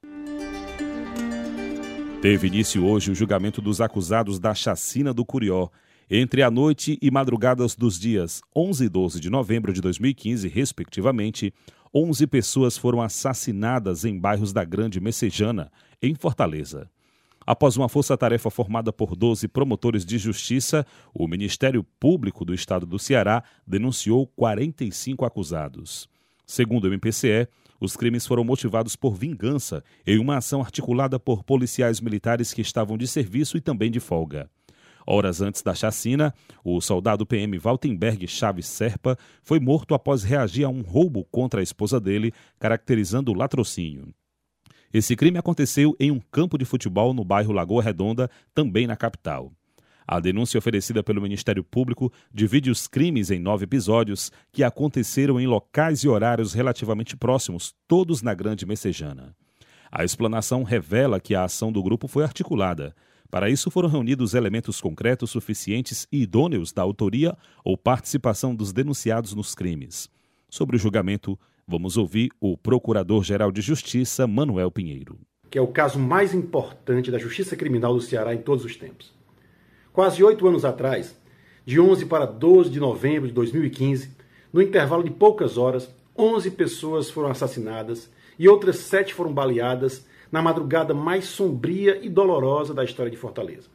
Teve 2.21 2.47
início 2.47 2.85
hoje 2.87 3.11
o 3.11 3.15
julgamento 3.15 3.63
dos 3.63 3.81
acusados 3.81 4.39
da 4.39 4.55
chacina 4.55 5.15
do 5.15 5.25
Curió, 5.25 5.69
entre 6.11 6.43
a 6.43 6.51
noite 6.51 6.99
e 7.01 7.11
madrugadas 7.11 7.75
dos 7.75 7.99
dias 7.99 8.43
11 8.55 8.85
e 8.85 8.89
12 8.89 9.21
de 9.21 9.31
novembro 9.31 9.73
de 9.73 9.81
2015, 9.81 10.49
respectivamente, 10.49 11.53
11 11.95 12.27
pessoas 12.27 12.77
foram 12.77 13.01
assassinadas 13.01 14.05
em 14.05 14.19
bairros 14.19 14.53
da 14.53 14.65
Grande 14.65 15.01
Messejana, 15.01 15.71
em 16.03 16.15
Fortaleza. 16.15 16.91
Após 17.47 17.77
uma 17.77 17.89
força-tarefa 17.89 18.51
formada 18.51 18.93
por 18.93 19.15
12 19.15 19.47
promotores 19.49 20.05
de 20.05 20.17
justiça, 20.17 20.87
o 21.13 21.29
Ministério 21.29 21.85
Público 22.01 22.45
do 22.45 22.55
Estado 22.55 22.87
do 22.87 22.99
Ceará 22.99 23.45
denunciou 23.67 24.27
45 24.27 25.25
acusados. 25.25 26.09
Segundo 26.47 26.85
o 26.85 26.89
MPCE, 26.89 27.47
os 27.81 27.97
crimes 27.97 28.27
foram 28.27 28.45
motivados 28.45 28.97
por 28.97 29.15
vingança 29.15 29.85
em 30.07 30.19
uma 30.19 30.39
ação 30.39 30.61
articulada 30.61 31.19
por 31.21 31.45
policiais 31.45 32.01
militares 32.01 32.53
que 32.53 32.63
estavam 32.63 32.97
de 32.97 33.07
serviço 33.07 33.57
e 33.57 33.61
também 33.61 33.91
de 33.91 34.01
folga. 34.01 34.51
Horas 35.07 35.41
antes 35.41 35.63
da 35.63 35.75
chacina, 35.75 36.35
o 36.65 36.81
soldado 36.81 37.27
PM 37.27 37.59
Valtenberg 37.59 38.27
Chaves 38.27 38.67
Serpa 38.67 39.19
foi 39.43 39.61
morto 39.61 39.95
após 39.95 40.23
reagir 40.23 40.65
a 40.65 40.69
um 40.69 40.83
roubo 40.83 41.25
contra 41.25 41.61
a 41.61 41.63
esposa 41.63 42.01
dele, 42.01 42.33
caracterizando 42.59 43.31
o 43.31 43.35
latrocínio. 43.35 44.15
Esse 44.93 45.17
crime 45.17 45.39
aconteceu 45.39 45.97
em 45.99 46.11
um 46.11 46.21
campo 46.31 46.57
de 46.57 46.65
futebol 46.65 47.13
no 47.13 47.25
bairro 47.25 47.53
Lagoa 47.53 47.83
Redonda, 47.83 48.31
também 48.55 48.87
na 48.87 48.97
capital. 48.97 49.53
A 50.07 50.21
denúncia 50.21 50.59
oferecida 50.59 51.03
pelo 51.03 51.21
Ministério 51.21 51.65
Público 51.65 52.13
divide 52.33 52.71
os 52.71 52.87
crimes 52.87 53.31
em 53.31 53.39
nove 53.39 53.65
episódios 53.65 54.31
que 54.53 54.63
aconteceram 54.63 55.41
em 55.41 55.47
locais 55.47 56.05
e 56.05 56.09
horários 56.09 56.53
relativamente 56.53 57.17
próximos, 57.17 57.75
todos 57.89 58.23
na 58.23 58.35
Grande 58.35 58.67
Messejana. 58.67 59.35
A 59.91 60.05
explanação 60.05 60.63
revela 60.63 61.19
que 61.19 61.35
a 61.35 61.45
ação 61.45 61.73
do 61.73 61.83
grupo 61.83 62.07
foi 62.07 62.23
articulada. 62.23 62.95
Para 63.35 63.51
isso, 63.51 63.69
foram 63.69 63.89
reunidos 63.89 64.33
elementos 64.33 64.81
concretos 64.81 65.29
suficientes 65.29 66.07
e 66.13 66.23
idôneos 66.23 66.73
da 66.73 66.83
autoria 66.83 67.37
ou 67.65 67.77
participação 67.77 68.55
dos 68.55 68.73
denunciados 68.73 69.35
nos 69.35 69.57
crimes. 69.57 70.09
Sobre 70.49 70.77
o 70.77 70.79
julgamento, 70.79 71.37
vamos 71.67 71.97
ouvir 71.97 72.31
o 72.41 72.57
Procurador-Geral 72.57 73.51
de 73.51 73.61
Justiça, 73.61 74.25
Manuel 74.29 74.71
Pinheiro. 74.71 75.19
Que 75.51 75.59
é 75.59 75.61
o 75.61 75.67
caso 75.67 75.99
mais 75.99 76.33
importante 76.33 77.11
da 77.11 77.19
Justiça 77.19 77.57
Criminal 77.57 77.93
do 77.93 78.01
Ceará 78.01 78.33
em 78.33 78.39
todos 78.39 78.65
os 78.65 78.77
tempos. 78.77 79.13
Quase 79.93 80.23
oito 80.23 80.47
anos 80.47 80.65
atrás, 80.65 81.21
de 81.67 81.81
11 81.81 82.07
para 82.07 82.27
12 82.27 82.71
de 82.71 82.79
novembro 82.79 83.27
de 83.27 83.35
2015, 83.35 84.13
no 84.53 84.63
intervalo 84.63 85.03
de 85.03 85.11
poucas 85.11 85.59
horas, 85.59 85.93
11 86.17 86.53
pessoas 86.53 87.11
foram 87.11 87.31
assassinadas 87.31 88.09
e 88.39 88.49
outras 88.49 88.77
sete 88.77 89.13
foram 89.13 89.35
baleadas 89.35 90.07
na 90.35 90.43
madrugada 90.43 90.93
mais 90.93 91.27
sombria 91.27 92.05
e 92.05 92.09
dolorosa 92.09 92.75
da 92.75 92.83
história 92.83 93.09
de 93.09 93.17
Fortaleza. 93.17 93.69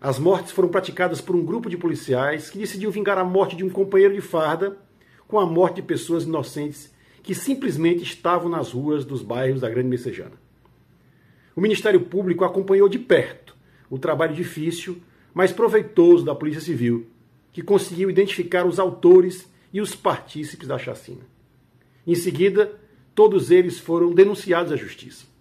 As 0.00 0.20
mortes 0.20 0.52
foram 0.52 0.68
praticadas 0.68 1.20
por 1.20 1.34
um 1.34 1.44
grupo 1.44 1.68
de 1.68 1.76
policiais 1.76 2.48
que 2.48 2.60
decidiu 2.60 2.92
vingar 2.92 3.18
a 3.18 3.24
morte 3.24 3.56
de 3.56 3.64
um 3.64 3.68
companheiro 3.68 4.14
de 4.14 4.20
farda 4.20 4.78
com 5.26 5.36
a 5.36 5.44
morte 5.44 5.76
de 5.76 5.82
pessoas 5.82 6.22
inocentes 6.22 6.94
que 7.24 7.34
simplesmente 7.34 8.04
estavam 8.04 8.48
nas 8.48 8.70
ruas 8.70 9.04
dos 9.04 9.20
bairros 9.20 9.62
da 9.62 9.68
Grande 9.68 9.88
Messejana. 9.88 10.38
O 11.56 11.60
Ministério 11.60 12.02
Público 12.02 12.44
acompanhou 12.44 12.88
de 12.88 13.00
perto 13.00 13.56
o 13.90 13.98
trabalho 13.98 14.32
difícil, 14.32 15.02
mas 15.34 15.50
proveitoso 15.50 16.24
da 16.24 16.36
Polícia 16.36 16.60
Civil, 16.60 17.08
que 17.52 17.62
conseguiu 17.62 18.08
identificar 18.08 18.64
os 18.64 18.78
autores 18.78 19.52
e 19.72 19.80
os 19.80 19.92
partícipes 19.92 20.68
da 20.68 20.78
chacina. 20.78 21.22
Em 22.06 22.14
seguida, 22.14 22.78
todos 23.12 23.50
eles 23.50 23.80
foram 23.80 24.14
denunciados 24.14 24.70
à 24.70 24.76
Justiça. 24.76 25.33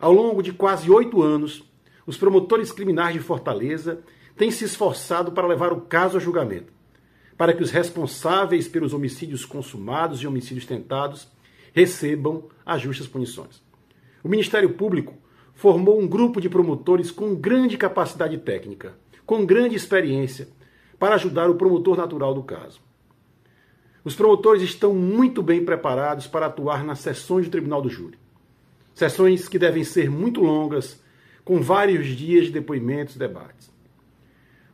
Ao 0.00 0.12
longo 0.12 0.42
de 0.42 0.52
quase 0.52 0.88
oito 0.90 1.20
anos, 1.20 1.64
os 2.06 2.16
promotores 2.16 2.70
criminais 2.70 3.14
de 3.14 3.20
Fortaleza 3.20 4.00
têm 4.36 4.48
se 4.48 4.64
esforçado 4.64 5.32
para 5.32 5.46
levar 5.46 5.72
o 5.72 5.80
caso 5.80 6.16
a 6.16 6.20
julgamento, 6.20 6.72
para 7.36 7.52
que 7.52 7.62
os 7.62 7.72
responsáveis 7.72 8.68
pelos 8.68 8.94
homicídios 8.94 9.44
consumados 9.44 10.20
e 10.20 10.26
homicídios 10.26 10.64
tentados 10.64 11.26
recebam 11.72 12.44
as 12.64 12.80
justas 12.80 13.08
punições. 13.08 13.60
O 14.22 14.28
Ministério 14.28 14.70
Público 14.70 15.14
formou 15.52 16.00
um 16.00 16.06
grupo 16.06 16.40
de 16.40 16.48
promotores 16.48 17.10
com 17.10 17.34
grande 17.34 17.76
capacidade 17.76 18.38
técnica, 18.38 18.94
com 19.26 19.44
grande 19.44 19.74
experiência, 19.74 20.48
para 20.96 21.16
ajudar 21.16 21.50
o 21.50 21.56
promotor 21.56 21.96
natural 21.96 22.34
do 22.34 22.44
caso. 22.44 22.80
Os 24.04 24.14
promotores 24.14 24.62
estão 24.62 24.94
muito 24.94 25.42
bem 25.42 25.64
preparados 25.64 26.28
para 26.28 26.46
atuar 26.46 26.84
nas 26.84 27.00
sessões 27.00 27.46
do 27.46 27.50
Tribunal 27.50 27.82
do 27.82 27.90
Júri. 27.90 28.16
Sessões 28.98 29.48
que 29.48 29.60
devem 29.60 29.84
ser 29.84 30.10
muito 30.10 30.40
longas, 30.40 31.00
com 31.44 31.62
vários 31.62 32.04
dias 32.04 32.46
de 32.46 32.50
depoimentos 32.50 33.14
e 33.14 33.18
debates. 33.20 33.70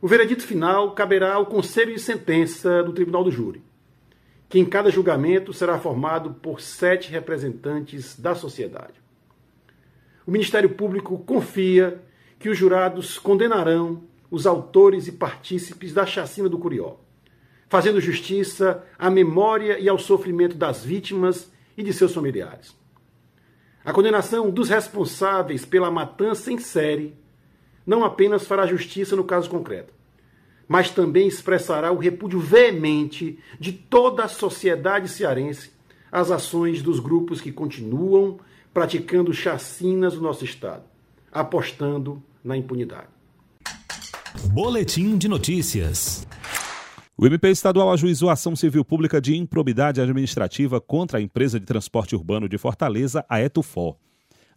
O 0.01 0.07
veredito 0.07 0.41
final 0.41 0.95
caberá 0.95 1.35
ao 1.35 1.45
Conselho 1.45 1.93
de 1.93 2.01
Sentença 2.01 2.81
do 2.81 2.91
Tribunal 2.91 3.23
do 3.23 3.29
Júri, 3.29 3.61
que 4.49 4.57
em 4.57 4.65
cada 4.65 4.89
julgamento 4.89 5.53
será 5.53 5.77
formado 5.77 6.33
por 6.41 6.59
sete 6.59 7.11
representantes 7.11 8.19
da 8.19 8.33
sociedade. 8.33 8.99
O 10.25 10.31
Ministério 10.31 10.71
Público 10.71 11.19
confia 11.19 12.01
que 12.39 12.49
os 12.49 12.57
jurados 12.57 13.19
condenarão 13.19 14.05
os 14.31 14.47
autores 14.47 15.07
e 15.07 15.11
partícipes 15.11 15.93
da 15.93 16.03
chacina 16.03 16.49
do 16.49 16.57
Curió, 16.57 16.95
fazendo 17.69 18.01
justiça 18.01 18.83
à 18.97 19.07
memória 19.07 19.77
e 19.77 19.87
ao 19.87 19.99
sofrimento 19.99 20.57
das 20.57 20.83
vítimas 20.83 21.51
e 21.77 21.83
de 21.83 21.93
seus 21.93 22.11
familiares. 22.11 22.75
A 23.85 23.93
condenação 23.93 24.49
dos 24.49 24.67
responsáveis 24.67 25.63
pela 25.63 25.91
matança 25.91 26.51
em 26.51 26.57
série 26.57 27.13
não 27.85 28.03
apenas 28.03 28.47
fará 28.47 28.65
justiça 28.65 29.15
no 29.15 29.23
caso 29.23 29.47
concreto, 29.47 29.93
mas 30.67 30.89
também 30.89 31.27
expressará 31.27 31.91
o 31.91 31.99
repúdio 31.99 32.39
veemente 32.39 33.37
de 33.59 33.71
toda 33.71 34.23
a 34.23 34.27
sociedade 34.27 35.07
cearense 35.07 35.71
às 36.11 36.31
ações 36.31 36.81
dos 36.81 36.99
grupos 36.99 37.39
que 37.39 37.51
continuam 37.51 38.39
praticando 38.73 39.31
chacinas 39.31 40.15
no 40.15 40.21
nosso 40.21 40.43
Estado, 40.43 40.83
apostando 41.31 42.23
na 42.43 42.57
impunidade. 42.57 43.07
Boletim 44.51 45.15
de 45.15 45.27
notícias. 45.27 46.25
O 47.17 47.25
MP 47.25 47.47
estadual 47.49 47.93
ajuizou 47.93 48.29
ação 48.29 48.57
civil 48.57 48.83
pública 48.83 49.21
de 49.21 49.37
improbidade 49.37 50.01
administrativa 50.01 50.81
contra 50.81 51.17
a 51.17 51.21
empresa 51.21 51.57
de 51.57 51.65
transporte 51.65 52.13
urbano 52.13 52.49
de 52.49 52.57
Fortaleza, 52.57 53.25
a 53.29 53.41
Etufó. 53.41 53.97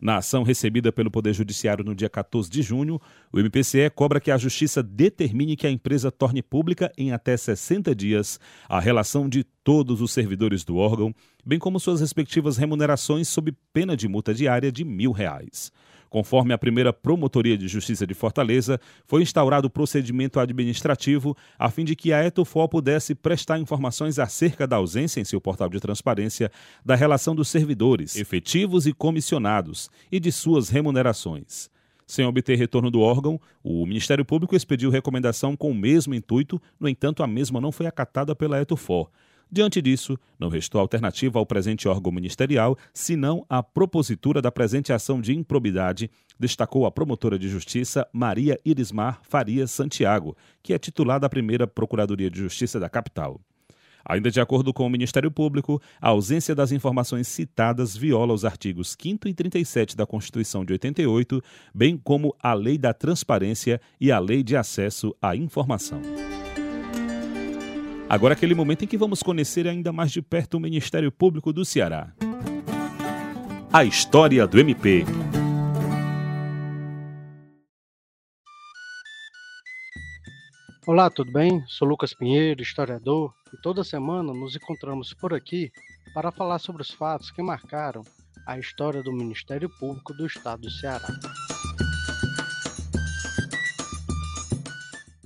Na 0.01 0.16
ação 0.16 0.42
recebida 0.42 0.90
pelo 0.90 1.09
Poder 1.09 1.33
Judiciário 1.33 1.85
no 1.85 1.94
dia 1.94 2.09
14 2.09 2.51
de 2.51 2.61
junho, 2.61 3.01
o 3.33 3.38
MPCE 3.38 3.88
cobra 3.94 4.18
que 4.18 4.33
a 4.33 4.37
Justiça 4.37 4.83
determine 4.83 5.55
que 5.55 5.68
a 5.68 5.71
empresa 5.71 6.11
torne 6.11 6.42
pública 6.42 6.92
em 6.99 7.12
até 7.12 7.37
60 7.37 7.94
dias 7.94 8.40
a 8.68 8.81
relação 8.81 9.29
de 9.29 9.44
todos 9.44 10.01
os 10.01 10.11
servidores 10.11 10.64
do 10.64 10.79
órgão, 10.79 11.14
bem 11.47 11.61
como 11.61 11.79
suas 11.79 12.01
respectivas 12.01 12.57
remunerações 12.57 13.29
sob 13.29 13.53
pena 13.73 13.97
de 13.97 14.09
multa 14.09 14.35
diária 14.35 14.73
de 14.73 14.85
mil 14.85 15.12
reais. 15.12 15.71
Conforme 16.09 16.55
a 16.55 16.59
primeira 16.59 16.92
Promotoria 16.92 17.57
de 17.57 17.68
Justiça 17.68 18.07
de 18.07 18.14
Fortaleza, 18.14 18.81
foi 19.05 19.23
instaurado 19.23 19.68
procedimento 19.68 20.40
administrativo 20.40 21.37
a 21.59 21.71
fim 21.71 21.85
de 21.85 21.94
que 21.94 22.12
a 22.12 22.25
Etofol 22.25 22.68
pudesse 22.68 23.14
prestar 23.14 23.59
informações 23.59 24.18
acerca 24.18 24.66
da 24.66 24.77
ausência 24.77 25.21
em 25.21 25.25
seu 25.25 25.40
portal 25.40 25.68
de 25.68 25.81
transparência 25.81 26.51
da 26.85 26.94
relação 26.94 27.35
dos 27.35 27.49
servidores, 27.49 28.16
efetivos 28.16 28.87
e 28.87 28.92
comissionados, 28.92 29.90
e 30.11 30.18
de 30.18 30.33
suas 30.33 30.68
remunerações. 30.68 31.71
Sem 32.07 32.25
obter 32.25 32.57
retorno 32.57 32.90
do 32.90 33.01
órgão, 33.01 33.38
o 33.62 33.85
Ministério 33.85 34.25
Público 34.25 34.57
expediu 34.57 34.88
recomendação 34.88 35.55
com 35.55 35.71
o 35.71 35.75
mesmo 35.75 36.14
intuito, 36.14 36.61
no 36.81 36.88
entanto, 36.88 37.23
a 37.23 37.27
mesma 37.27 37.61
não 37.61 37.71
foi 37.71 37.87
acatada 37.87 38.35
pela 38.35 38.59
Etofor. 38.59 39.11
Diante 39.50 39.80
disso, 39.80 40.18
não 40.38 40.50
restou 40.50 40.78
alternativa 40.78 41.38
ao 41.38 41.46
presente 41.46 41.88
órgão 41.88 42.12
ministerial, 42.12 42.76
senão 42.92 43.46
a 43.48 43.62
propositura 43.62 44.42
da 44.42 44.52
presente 44.52 44.92
ação 44.92 45.20
de 45.20 45.34
improbidade, 45.34 46.11
destacou 46.38 46.84
a 46.84 46.90
promotora 46.90 47.38
de 47.38 47.48
justiça 47.48 48.06
Maria 48.12 48.61
Irismar 48.64 49.20
Faria 49.22 49.66
Santiago, 49.66 50.37
que 50.62 50.74
é 50.74 50.78
titular 50.78 51.18
da 51.18 51.30
primeira 51.30 51.66
Procuradoria 51.66 52.30
de 52.30 52.38
Justiça 52.38 52.78
da 52.78 52.90
capital. 52.90 53.40
Ainda 54.04 54.30
de 54.30 54.40
acordo 54.40 54.72
com 54.72 54.87
o 54.87 54.90
Ministério 54.90 55.30
Público, 55.30 55.80
a 56.00 56.08
ausência 56.08 56.54
das 56.54 56.70
informações 56.70 57.26
citadas 57.26 57.96
viola 57.96 58.32
os 58.32 58.44
artigos 58.44 58.96
5 58.98 59.28
e 59.28 59.34
37 59.34 59.96
da 59.96 60.06
Constituição 60.06 60.64
de 60.64 60.72
88, 60.72 61.42
bem 61.74 61.96
como 61.96 62.34
a 62.42 62.54
Lei 62.54 62.78
da 62.78 62.94
Transparência 62.94 63.80
e 64.00 64.12
a 64.12 64.18
Lei 64.18 64.42
de 64.42 64.56
Acesso 64.56 65.14
à 65.20 65.34
Informação. 65.34 66.00
Agora 68.09 68.33
aquele 68.33 68.55
momento 68.55 68.85
em 68.85 68.88
que 68.88 68.97
vamos 68.97 69.23
conhecer 69.23 69.68
ainda 69.68 69.92
mais 69.92 70.11
de 70.11 70.23
perto 70.23 70.55
o 70.55 70.61
Ministério 70.61 71.12
Público 71.12 71.53
do 71.53 71.62
Ceará. 71.62 72.11
A 73.71 73.85
história 73.85 74.47
do 74.47 74.59
MP. 74.59 75.05
Olá, 80.87 81.11
tudo 81.11 81.31
bem? 81.31 81.62
Sou 81.66 81.87
Lucas 81.87 82.14
Pinheiro, 82.14 82.62
historiador, 82.62 83.31
e 83.53 83.61
toda 83.61 83.85
semana 83.85 84.33
nos 84.33 84.57
encontramos 84.57 85.12
por 85.12 85.35
aqui 85.35 85.71
para 86.14 86.33
falar 86.33 86.59
sobre 86.61 86.81
os 86.81 86.90
fatos 86.90 87.31
que 87.31 87.42
marcaram 87.42 88.03
a 88.47 88.59
história 88.59 89.03
do 89.03 89.12
Ministério 89.12 89.68
Público 89.79 90.14
do 90.14 90.25
Estado 90.25 90.62
do 90.62 90.71
Ceará. 90.71 91.09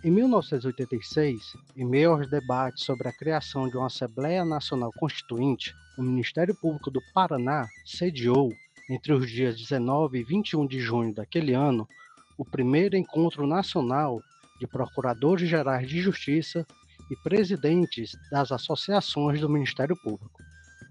Em 0.04 0.10
1986, 0.10 1.56
em 1.76 1.84
meio 1.84 2.10
aos 2.10 2.28
debates 2.28 2.82
sobre 2.82 3.06
a 3.06 3.12
criação 3.12 3.68
de 3.68 3.76
uma 3.76 3.86
Assembleia 3.86 4.44
Nacional 4.44 4.90
Constituinte, 4.98 5.72
o 5.96 6.02
Ministério 6.02 6.56
Público 6.56 6.90
do 6.90 7.00
Paraná 7.14 7.68
sediou, 7.86 8.52
entre 8.90 9.12
os 9.12 9.30
dias 9.30 9.56
19 9.56 10.18
e 10.18 10.24
21 10.24 10.66
de 10.66 10.80
junho 10.80 11.14
daquele 11.14 11.54
ano, 11.54 11.88
o 12.36 12.44
primeiro 12.44 12.96
encontro 12.96 13.46
nacional 13.46 14.20
de 14.58 14.66
procuradores 14.66 15.48
gerais 15.48 15.88
de 15.88 16.00
justiça 16.00 16.66
e 17.08 17.14
presidentes 17.22 18.10
das 18.28 18.50
associações 18.50 19.40
do 19.40 19.48
Ministério 19.48 19.94
Público. 20.02 20.42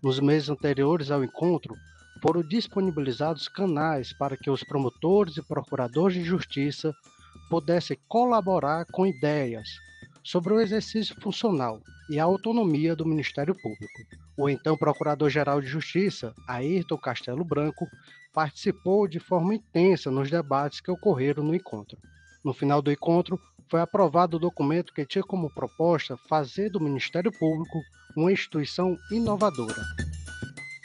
Nos 0.02 0.22
meses 0.22 0.48
anteriores 0.48 1.12
ao 1.12 1.22
encontro, 1.22 1.76
foram 2.22 2.42
disponibilizados 2.42 3.50
canais 3.50 4.14
para 4.14 4.38
que 4.38 4.50
os 4.50 4.64
promotores 4.64 5.36
e 5.36 5.42
procuradores 5.42 6.16
de 6.16 6.24
justiça 6.24 6.96
pudesse 7.50 8.00
colaborar 8.08 8.86
com 8.92 9.06
ideias 9.06 9.68
sobre 10.24 10.54
o 10.54 10.62
exercício 10.62 11.16
funcional 11.22 11.82
e 12.10 12.20
a 12.20 12.24
autonomia 12.24 12.96
do 12.96 13.06
Ministério 13.06 13.56
Público. 13.56 14.02
O 14.38 14.50
então 14.50 14.78
Procurador-Geral 14.78 15.62
de 15.62 15.68
Justiça, 15.68 16.34
Ayrton 16.48 16.98
Castelo 16.98 17.44
Branco, 17.44 17.88
participou 18.34 19.08
de 19.08 19.20
forma 19.20 19.56
intensa 19.56 20.10
nos 20.10 20.30
debates 20.30 20.80
que 20.80 20.92
ocorreram 20.92 21.44
no 21.44 21.56
encontro. 21.56 21.98
No 22.44 22.54
final 22.54 22.82
do 22.82 22.92
encontro, 22.92 23.40
foi 23.70 23.82
aprovado 23.82 24.38
o 24.38 24.40
documento 24.40 24.94
que 24.94 25.06
tinha 25.06 25.24
como 25.24 25.50
proposta 25.50 26.18
fazer 26.28 26.70
do 26.70 26.80
Ministério 26.80 27.32
Público 27.32 27.82
uma 28.16 28.32
instituição 28.32 28.98
inovadora. 29.12 29.82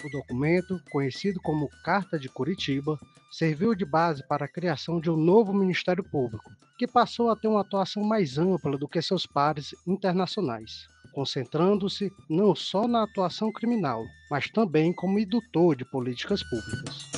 O 0.04 0.10
documento, 0.10 0.80
conhecido 0.90 1.40
como 1.40 1.70
Carta 1.82 2.18
de 2.18 2.28
Curitiba, 2.28 2.98
serviu 3.30 3.74
de 3.74 3.84
base 3.84 4.22
para 4.26 4.44
a 4.44 4.48
criação 4.48 5.00
de 5.00 5.10
um 5.10 5.16
novo 5.16 5.52
Ministério 5.52 6.04
Público, 6.04 6.52
que 6.78 6.86
passou 6.86 7.30
a 7.30 7.36
ter 7.36 7.48
uma 7.48 7.62
atuação 7.62 8.04
mais 8.04 8.38
ampla 8.38 8.76
do 8.76 8.86
que 8.86 9.00
seus 9.00 9.26
pares 9.26 9.74
internacionais, 9.86 10.86
concentrando-se 11.12 12.12
não 12.28 12.54
só 12.54 12.86
na 12.86 13.02
atuação 13.02 13.50
criminal, 13.50 14.04
mas 14.30 14.50
também 14.50 14.92
como 14.92 15.18
indutor 15.18 15.74
de 15.74 15.84
políticas 15.84 16.42
públicas. 16.42 17.10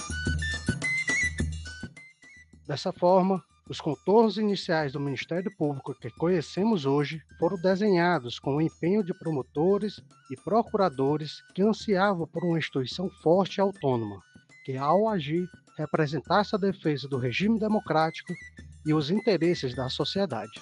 Dessa 2.66 2.92
forma, 2.92 3.42
os 3.68 3.80
contornos 3.80 4.38
iniciais 4.38 4.92
do 4.92 5.00
Ministério 5.00 5.54
Público 5.56 5.94
que 5.94 6.10
conhecemos 6.10 6.86
hoje 6.86 7.22
foram 7.38 7.60
desenhados 7.60 8.38
com 8.38 8.56
o 8.56 8.62
empenho 8.62 9.04
de 9.04 9.12
promotores 9.12 10.00
e 10.30 10.36
procuradores 10.36 11.42
que 11.54 11.62
ansiavam 11.62 12.26
por 12.26 12.44
uma 12.44 12.58
instituição 12.58 13.10
forte 13.22 13.56
e 13.56 13.60
autônoma, 13.60 14.22
que, 14.64 14.76
ao 14.76 15.08
agir, 15.08 15.46
representasse 15.76 16.54
a 16.54 16.58
defesa 16.58 17.06
do 17.06 17.18
regime 17.18 17.58
democrático 17.58 18.32
e 18.86 18.94
os 18.94 19.10
interesses 19.10 19.74
da 19.76 19.88
sociedade. 19.90 20.60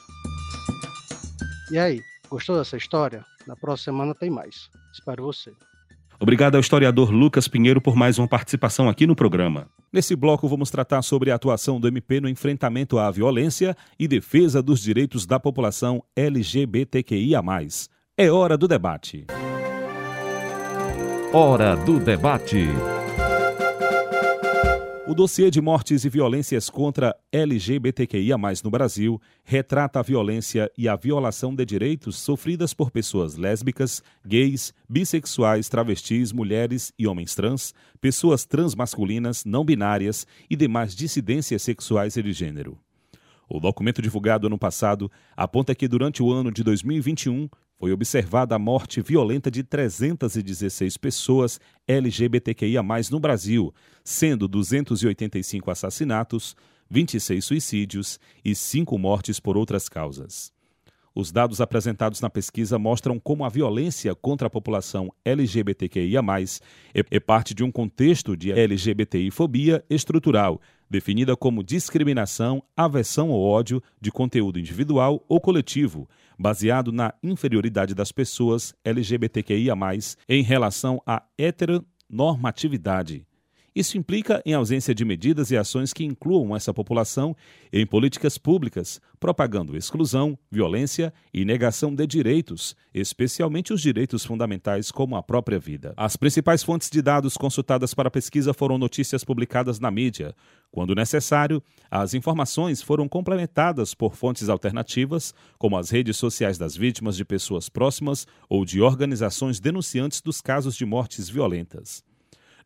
E 1.70 1.78
aí, 1.78 2.02
gostou 2.28 2.58
dessa 2.58 2.76
história? 2.76 3.24
Na 3.46 3.54
próxima 3.54 3.92
semana 3.92 4.14
tem 4.14 4.30
mais. 4.30 4.68
Espero 4.92 5.24
você. 5.24 5.52
Obrigado 6.18 6.54
ao 6.54 6.60
historiador 6.60 7.10
Lucas 7.10 7.46
Pinheiro 7.46 7.80
por 7.80 7.94
mais 7.94 8.18
uma 8.18 8.28
participação 8.28 8.88
aqui 8.88 9.06
no 9.06 9.14
programa. 9.14 9.68
Nesse 9.92 10.16
bloco, 10.16 10.48
vamos 10.48 10.70
tratar 10.70 11.02
sobre 11.02 11.30
a 11.30 11.34
atuação 11.34 11.78
do 11.78 11.88
MP 11.88 12.20
no 12.20 12.28
enfrentamento 12.28 12.98
à 12.98 13.10
violência 13.10 13.76
e 13.98 14.08
defesa 14.08 14.62
dos 14.62 14.80
direitos 14.80 15.26
da 15.26 15.38
população 15.38 16.02
LGBTQIA. 16.14 17.42
É 18.16 18.30
hora 18.30 18.56
do 18.56 18.66
debate. 18.66 19.26
Hora 21.32 21.76
do 21.76 21.98
debate. 21.98 22.66
O 25.08 25.14
dossiê 25.14 25.52
de 25.52 25.60
mortes 25.60 26.04
e 26.04 26.08
violências 26.08 26.68
contra 26.68 27.14
LGBTQIA, 27.30 28.36
no 28.64 28.70
Brasil, 28.70 29.22
retrata 29.44 30.00
a 30.00 30.02
violência 30.02 30.68
e 30.76 30.88
a 30.88 30.96
violação 30.96 31.54
de 31.54 31.64
direitos 31.64 32.18
sofridas 32.18 32.74
por 32.74 32.90
pessoas 32.90 33.36
lésbicas, 33.36 34.02
gays, 34.26 34.74
bissexuais, 34.88 35.68
travestis, 35.68 36.32
mulheres 36.32 36.92
e 36.98 37.06
homens 37.06 37.36
trans, 37.36 37.72
pessoas 38.00 38.44
transmasculinas, 38.44 39.44
não 39.44 39.64
binárias 39.64 40.26
e 40.50 40.56
demais 40.56 40.92
dissidências 40.92 41.62
sexuais 41.62 42.16
e 42.16 42.22
de 42.24 42.32
gênero. 42.32 42.76
O 43.48 43.60
documento 43.60 44.02
divulgado 44.02 44.48
ano 44.48 44.58
passado 44.58 45.08
aponta 45.36 45.72
que 45.72 45.86
durante 45.86 46.20
o 46.20 46.32
ano 46.32 46.50
de 46.50 46.64
2021 46.64 47.48
foi 47.78 47.92
observada 47.92 48.54
a 48.54 48.58
morte 48.58 49.02
violenta 49.02 49.50
de 49.50 49.62
316 49.62 50.96
pessoas 50.96 51.60
LGBTQIA, 51.86 52.82
no 53.10 53.20
Brasil, 53.20 53.74
sendo 54.02 54.48
285 54.48 55.70
assassinatos, 55.70 56.56
26 56.88 57.44
suicídios 57.44 58.18
e 58.44 58.54
5 58.54 58.98
mortes 58.98 59.38
por 59.38 59.56
outras 59.56 59.88
causas. 59.88 60.52
Os 61.14 61.32
dados 61.32 61.62
apresentados 61.62 62.20
na 62.20 62.28
pesquisa 62.28 62.78
mostram 62.78 63.18
como 63.18 63.44
a 63.44 63.48
violência 63.48 64.14
contra 64.14 64.48
a 64.48 64.50
população 64.50 65.10
LGBTQIA, 65.24 66.20
é 67.10 67.20
parte 67.20 67.54
de 67.54 67.64
um 67.64 67.72
contexto 67.72 68.36
de 68.36 68.52
LGBTI-fobia 68.52 69.82
estrutural, 69.88 70.60
definida 70.88 71.36
como 71.36 71.62
discriminação, 71.62 72.62
aversão 72.76 73.30
ou 73.30 73.44
ódio 73.44 73.82
de 74.00 74.10
conteúdo 74.10 74.58
individual 74.58 75.24
ou 75.28 75.40
coletivo, 75.40 76.08
baseado 76.38 76.92
na 76.92 77.14
inferioridade 77.22 77.94
das 77.94 78.12
pessoas 78.12 78.74
LGBTQIA, 78.84 79.74
em 80.28 80.42
relação 80.42 81.02
à 81.06 81.22
heteronormatividade 81.38 83.26
isso 83.76 83.98
implica 83.98 84.42
em 84.46 84.54
ausência 84.54 84.94
de 84.94 85.04
medidas 85.04 85.50
e 85.50 85.56
ações 85.56 85.92
que 85.92 86.02
incluam 86.02 86.56
essa 86.56 86.72
população 86.72 87.36
em 87.70 87.84
políticas 87.84 88.38
públicas, 88.38 88.98
propagando 89.20 89.76
exclusão, 89.76 90.38
violência 90.50 91.12
e 91.32 91.44
negação 91.44 91.94
de 91.94 92.06
direitos, 92.06 92.74
especialmente 92.94 93.74
os 93.74 93.82
direitos 93.82 94.24
fundamentais 94.24 94.90
como 94.90 95.14
a 95.14 95.22
própria 95.22 95.58
vida. 95.58 95.92
As 95.94 96.16
principais 96.16 96.62
fontes 96.62 96.88
de 96.88 97.02
dados 97.02 97.36
consultadas 97.36 97.92
para 97.92 98.08
a 98.08 98.10
pesquisa 98.10 98.54
foram 98.54 98.78
notícias 98.78 99.22
publicadas 99.22 99.78
na 99.78 99.90
mídia. 99.90 100.34
Quando 100.70 100.94
necessário, 100.94 101.62
as 101.90 102.14
informações 102.14 102.80
foram 102.80 103.06
complementadas 103.06 103.92
por 103.92 104.14
fontes 104.14 104.48
alternativas, 104.48 105.34
como 105.58 105.76
as 105.76 105.90
redes 105.90 106.16
sociais 106.16 106.56
das 106.56 106.74
vítimas 106.74 107.14
de 107.14 107.26
pessoas 107.26 107.68
próximas 107.68 108.26
ou 108.48 108.64
de 108.64 108.80
organizações 108.80 109.60
denunciantes 109.60 110.22
dos 110.22 110.40
casos 110.40 110.74
de 110.74 110.86
mortes 110.86 111.28
violentas. 111.28 112.02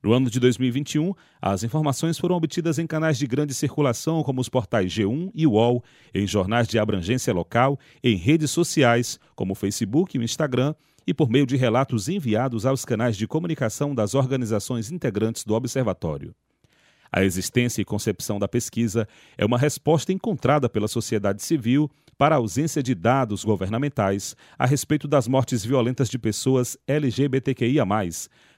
No 0.02 0.14
ano 0.14 0.30
de 0.30 0.40
2021, 0.40 1.12
as 1.42 1.62
informações 1.62 2.18
foram 2.18 2.34
obtidas 2.34 2.78
em 2.78 2.86
canais 2.86 3.18
de 3.18 3.26
grande 3.26 3.52
circulação, 3.52 4.22
como 4.22 4.40
os 4.40 4.48
portais 4.48 4.90
G1 4.90 5.30
e 5.34 5.46
UOL, 5.46 5.84
em 6.14 6.26
jornais 6.26 6.66
de 6.66 6.78
abrangência 6.78 7.34
local, 7.34 7.78
em 8.02 8.16
redes 8.16 8.50
sociais, 8.50 9.20
como 9.34 9.52
o 9.52 9.56
Facebook 9.56 10.16
e 10.16 10.20
o 10.20 10.22
Instagram, 10.22 10.74
e 11.06 11.12
por 11.12 11.28
meio 11.28 11.46
de 11.46 11.56
relatos 11.56 12.08
enviados 12.08 12.64
aos 12.64 12.84
canais 12.84 13.16
de 13.16 13.26
comunicação 13.26 13.94
das 13.94 14.14
organizações 14.14 14.90
integrantes 14.90 15.44
do 15.44 15.54
Observatório. 15.54 16.34
A 17.12 17.24
existência 17.24 17.82
e 17.82 17.84
concepção 17.84 18.38
da 18.38 18.46
pesquisa 18.46 19.06
é 19.36 19.44
uma 19.44 19.58
resposta 19.58 20.12
encontrada 20.12 20.68
pela 20.68 20.86
sociedade 20.86 21.42
civil 21.42 21.90
para 22.16 22.36
a 22.36 22.38
ausência 22.38 22.82
de 22.82 22.94
dados 22.94 23.44
governamentais 23.44 24.36
a 24.56 24.64
respeito 24.64 25.08
das 25.08 25.26
mortes 25.26 25.64
violentas 25.64 26.08
de 26.08 26.18
pessoas 26.18 26.78
LGBTQIA, 26.86 27.84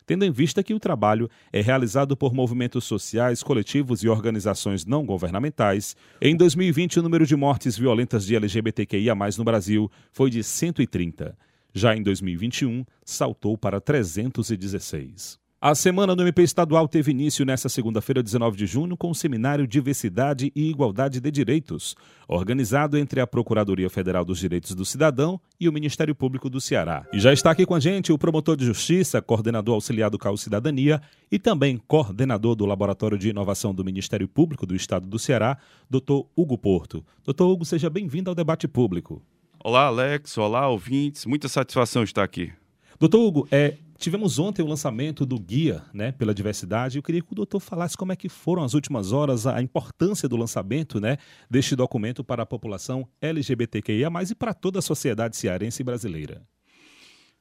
tendo 0.07 0.25
em 0.25 0.31
vista 0.31 0.62
que 0.62 0.75
o 0.75 0.81
trabalho 0.81 1.29
é 1.53 1.61
realizado 1.61 2.17
por 2.17 2.33
movimentos 2.33 2.85
sociais, 2.85 3.43
coletivos 3.43 4.03
e 4.03 4.09
organizações 4.09 4.87
não 4.87 5.05
governamentais. 5.05 5.97
Em 6.21 6.37
2020, 6.37 7.01
o 7.01 7.03
número 7.03 7.27
de 7.27 7.37
mortes 7.37 7.77
violentas 7.77 8.25
de 8.25 8.37
LGBTQIA 8.37 9.15
no 9.37 9.45
Brasil 9.45 9.91
foi 10.12 10.31
de 10.31 10.43
130. 10.43 11.37
Já 11.75 11.97
em 11.97 12.03
2021, 12.03 12.85
saltou 13.05 13.57
para 13.57 13.81
316. 13.81 15.41
A 15.64 15.77
semana 15.77 16.16
do 16.16 16.22
MP 16.22 16.42
estadual 16.42 16.88
teve 16.88 17.12
início 17.12 17.46
nesta 17.46 17.68
segunda-feira, 17.68 18.20
19 18.20 18.57
de 18.57 18.66
junho, 18.66 18.96
com 18.96 19.12
o 19.12 19.14
seminário 19.14 19.64
Diversidade 19.64 20.51
e 20.57 20.68
Igualdade 20.68 21.20
de 21.20 21.31
Direitos, 21.31 21.94
organizado 22.27 22.98
entre 22.98 23.20
a 23.20 23.29
Procuradoria 23.29 23.88
Federal 23.88 24.25
dos 24.25 24.40
Direitos 24.40 24.75
do 24.75 24.85
Cidadão 24.85 25.40
e 25.61 25.68
o 25.68 25.72
Ministério 25.72 26.16
Público 26.16 26.51
do 26.51 26.61
Ceará. 26.61 27.07
E 27.12 27.20
já 27.20 27.33
está 27.33 27.53
aqui 27.53 27.64
com 27.64 27.77
a 27.77 27.79
gente 27.79 28.12
o 28.12 28.18
promotor 28.18 28.57
de 28.57 28.66
justiça, 28.66 29.22
coordenador 29.22 29.77
auxiliar 29.77 30.11
do 30.11 30.18
CAU 30.18 30.37
Cidadania 30.37 31.01
e 31.31 31.38
também 31.38 31.81
coordenador 31.87 32.57
do 32.57 32.66
Laboratório 32.66 33.16
de 33.16 33.29
Inovação 33.29 33.72
do 33.72 33.85
Ministério 33.85 34.27
Público 34.27 34.66
do 34.66 34.75
Estado 34.75 35.07
do 35.07 35.16
Ceará, 35.16 35.57
Dr. 35.88 36.22
Hugo 36.35 36.59
Porto. 36.59 37.05
Dr. 37.25 37.44
Hugo, 37.44 37.64
seja 37.64 37.88
bem-vindo 37.88 38.29
ao 38.29 38.35
debate 38.35 38.66
público. 38.66 39.22
Olá, 39.62 39.85
Alex. 39.85 40.37
Olá, 40.37 40.68
ouvintes. 40.68 41.25
Muita 41.25 41.48
satisfação 41.48 42.03
estar 42.03 42.25
aqui. 42.25 42.53
Doutor 42.98 43.20
Hugo, 43.20 43.48
é, 43.51 43.75
tivemos 44.03 44.41
ontem 44.41 44.62
o 44.62 44.67
lançamento 44.67 45.25
do 45.25 45.38
Guia 45.38 45.85
né, 45.95 46.11
pela 46.11 46.35
Diversidade. 46.35 46.97
Eu 46.97 47.03
queria 47.03 47.23
que 47.23 47.33
o 47.33 47.37
doutor 47.37 47.61
falasse 47.61 47.97
como 47.97 48.12
é 48.12 48.17
que 48.17 48.29
foram 48.29 48.65
as 48.65 48.75
últimas 48.75 49.12
horas, 49.12 49.47
a 49.47 49.62
importância 49.62 50.29
do 50.29 50.37
lançamento 50.37 51.01
né, 51.01 51.19
deste 51.49 51.77
documento 51.77 52.25
para 52.25 52.43
a 52.43 52.47
população 52.47 53.09
LGBTQIA, 53.21 54.09
e 54.29 54.35
para 54.35 54.53
toda 54.53 54.81
a 54.81 54.83
sociedade 54.83 55.37
cearense 55.37 55.83
e 55.83 55.85
brasileira. 55.85 56.43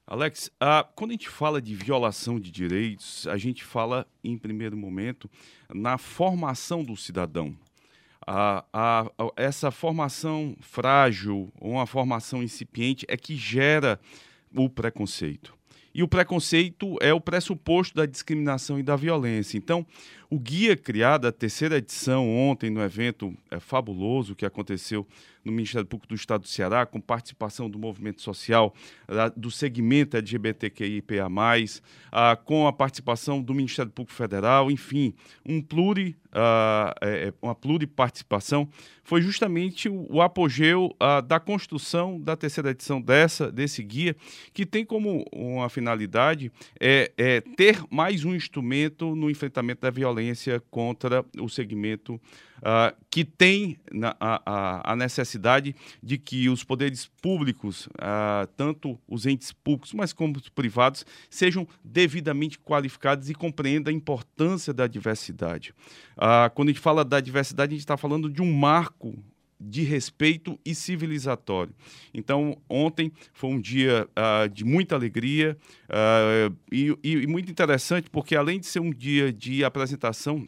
Alex, 0.05 0.51
ah, 0.59 0.87
quando 0.95 1.11
a 1.11 1.13
gente 1.13 1.29
fala 1.29 1.61
de 1.61 1.73
violação 1.73 2.39
de 2.39 2.51
direitos, 2.51 3.25
a 3.27 3.37
gente 3.37 3.63
fala, 3.63 4.05
em 4.23 4.37
primeiro 4.37 4.77
momento, 4.77 5.29
na 5.73 5.97
formação 5.97 6.83
do 6.83 6.95
cidadão. 6.95 7.55
A, 8.27 8.63
a, 8.71 9.01
a, 9.01 9.31
essa 9.35 9.71
formação 9.71 10.55
frágil, 10.59 11.51
uma 11.59 11.87
formação 11.87 12.43
incipiente, 12.43 13.03
é 13.07 13.17
que 13.17 13.35
gera 13.35 13.99
o 14.55 14.69
preconceito. 14.69 15.59
E 15.93 16.01
o 16.01 16.07
preconceito 16.07 16.97
é 17.01 17.13
o 17.13 17.19
pressuposto 17.19 17.95
da 17.95 18.05
discriminação 18.05 18.79
e 18.79 18.83
da 18.83 18.95
violência. 18.95 19.57
Então, 19.57 19.85
o 20.29 20.39
guia 20.39 20.77
criado, 20.77 21.27
a 21.27 21.31
terceira 21.31 21.77
edição, 21.77 22.29
ontem, 22.29 22.69
no 22.69 22.81
evento 22.81 23.33
é, 23.49 23.59
fabuloso 23.59 24.35
que 24.35 24.45
aconteceu 24.45 25.05
no 25.43 25.51
Ministério 25.51 25.87
Público 25.87 26.07
do 26.07 26.15
Estado 26.15 26.41
do 26.41 26.47
Ceará, 26.47 26.85
com 26.85 26.99
participação 26.99 27.69
do 27.69 27.79
movimento 27.79 28.21
social, 28.21 28.73
do 29.35 29.49
segmento 29.49 30.17
LGBTQIPA, 30.17 31.27
com 32.45 32.67
a 32.67 32.73
participação 32.73 33.41
do 33.41 33.53
Ministério 33.53 33.91
Público 33.91 34.15
Federal, 34.15 34.69
enfim, 34.69 35.13
um 35.45 35.61
pluri, 35.61 36.15
é, 37.01 37.33
uma 37.41 37.55
pluriparticipação, 37.55 38.69
foi 39.03 39.21
justamente 39.21 39.89
o, 39.89 40.21
apogeu 40.21 40.95
da 41.27 41.39
construção 41.39 42.19
da 42.19 42.35
terceira 42.35 42.71
edição 42.71 43.01
dessa, 43.01 43.51
desse 43.51 43.83
guia, 43.83 44.15
que 44.53 44.65
tem 44.65 44.85
como 44.85 45.25
uma 45.31 45.69
finalidade 45.69 46.51
é, 46.79 47.11
é 47.17 47.41
ter 47.41 47.83
mais 47.89 48.23
um 48.23 48.35
instrumento 48.35 49.15
no 49.15 49.29
enfrentamento 49.29 49.81
da 49.81 49.89
violência 49.89 50.61
contra 50.69 51.25
o 51.39 51.49
segmento 51.49 52.19
uh, 52.61 52.95
que 53.09 53.23
tem 53.25 53.77
na, 53.91 54.15
a, 54.19 54.93
a, 54.93 54.95
necessidade 54.95 55.75
de 56.01 56.17
que 56.17 56.49
os 56.49 56.63
poderes 56.63 57.09
públicos, 57.21 57.87
uh, 57.87 58.47
tanto 58.55 58.99
os 59.07 59.25
entes 59.25 59.51
públicos, 59.51 59.93
mas 59.93 60.13
como 60.13 60.37
os 60.37 60.49
privados, 60.49 61.05
sejam 61.29 61.67
devidamente 61.83 62.59
qualificados 62.59 63.29
e 63.29 63.33
compreendam 63.33 63.91
a 63.91 63.95
importância 63.95 64.73
da 64.73 64.87
diversidade. 64.87 65.73
Uh, 66.17 66.49
quando 66.53 66.69
a 66.69 66.71
gente 66.71 66.81
fala 66.81 67.03
da 67.03 67.19
diversidade, 67.19 67.71
a 67.71 67.75
gente 67.75 67.81
está 67.81 67.97
falando 67.97 68.29
de 68.29 68.41
um 68.41 68.53
marco 68.53 69.13
de 69.61 69.83
respeito 69.83 70.59
e 70.65 70.73
civilizatório. 70.73 71.73
Então, 72.13 72.57
ontem 72.67 73.11
foi 73.31 73.51
um 73.51 73.61
dia 73.61 74.07
uh, 74.17 74.49
de 74.49 74.65
muita 74.65 74.95
alegria 74.95 75.55
uh, 75.87 76.55
e, 76.71 76.97
e, 77.03 77.27
muito 77.27 77.51
interessante, 77.51 78.09
porque 78.09 78.35
além 78.35 78.59
de 78.59 78.65
ser 78.65 78.79
um 78.79 78.89
dia 78.89 79.31
de 79.31 79.63
apresentação 79.63 80.47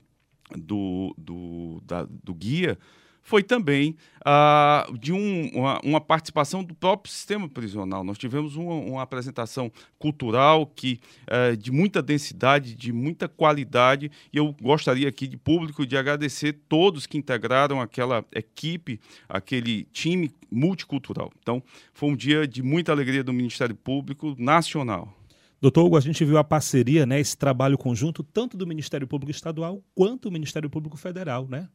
do, 0.56 1.14
do, 1.18 1.82
da, 1.86 2.08
do 2.24 2.34
guia 2.34 2.78
foi 3.24 3.42
também 3.42 3.96
uh, 4.20 4.98
de 4.98 5.14
um, 5.14 5.50
uma, 5.54 5.80
uma, 5.84 6.02
participação 6.02 6.64
do 6.64 6.76
próprio 6.76 7.12
sistema 7.12 7.48
prisional. 7.48 8.04
Nós 8.04 8.18
tivemos 8.18 8.58
uma, 8.58 8.76
uma 8.76 9.02
apresentação 9.02 9.72
cultural 9.98 10.68
que 10.68 11.00
uh, 11.24 11.56
de 11.56 11.72
muita 11.72 12.02
densidade, 12.02 12.76
de 12.76 12.92
muita 12.92 13.30
qualidade, 13.30 14.12
e 14.32 14.38
eu 14.38 14.54
gostaria 14.62 15.08
aqui 15.08 15.26
de 15.26 15.38
público 15.38 15.86
de 15.86 15.98
agradecer 15.98 16.54
todos 16.68 17.08
que 17.08 17.18
integraram 17.18 17.80
aquela 17.80 18.26
equipe, 18.36 19.00
aquele 19.28 19.86
time 19.86 20.30
multicultural. 20.52 21.32
Então, 21.40 21.64
foi 21.94 22.10
um 22.10 22.16
dia 22.16 22.46
de 22.46 22.62
muita 22.62 22.92
alegria 22.92 23.24
do 23.24 23.32
Ministério 23.32 23.74
Público 23.74 24.36
Nacional. 24.38 25.18
Doutor 25.64 25.86
Hugo, 25.86 25.96
a 25.96 26.02
gente 26.02 26.26
viu 26.26 26.38
a 26.38 26.44
parceria, 26.44 27.06
né, 27.06 27.22
esse 27.22 27.38
trabalho 27.38 27.78
conjunto, 27.78 28.22
tanto 28.22 28.58
do 28.58 28.68
Ministério 28.68 29.08
Público 29.08 29.32
Estadual 29.32 29.82
quanto 29.96 30.24
do 30.24 30.32
Ministério 30.34 30.70
Público 30.70 30.98
Federal, 30.98 31.48
né? 31.48 31.70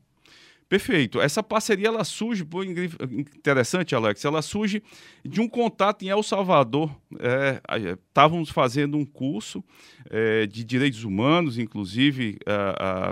Perfeito. 0.68 1.18
Essa 1.18 1.42
parceria 1.42 1.88
ela 1.88 2.04
surge, 2.04 2.46
interessante, 3.10 3.94
Alex, 3.94 4.22
ela 4.26 4.42
surge 4.42 4.82
de 5.24 5.40
um 5.40 5.48
contato 5.48 6.04
em 6.04 6.08
El 6.08 6.22
Salvador. 6.22 6.94
É, 7.18 7.62
estávamos 8.06 8.50
fazendo 8.50 8.98
um 8.98 9.06
curso 9.06 9.64
é, 10.10 10.46
de 10.46 10.62
direitos 10.64 11.02
humanos, 11.02 11.56
inclusive, 11.56 12.38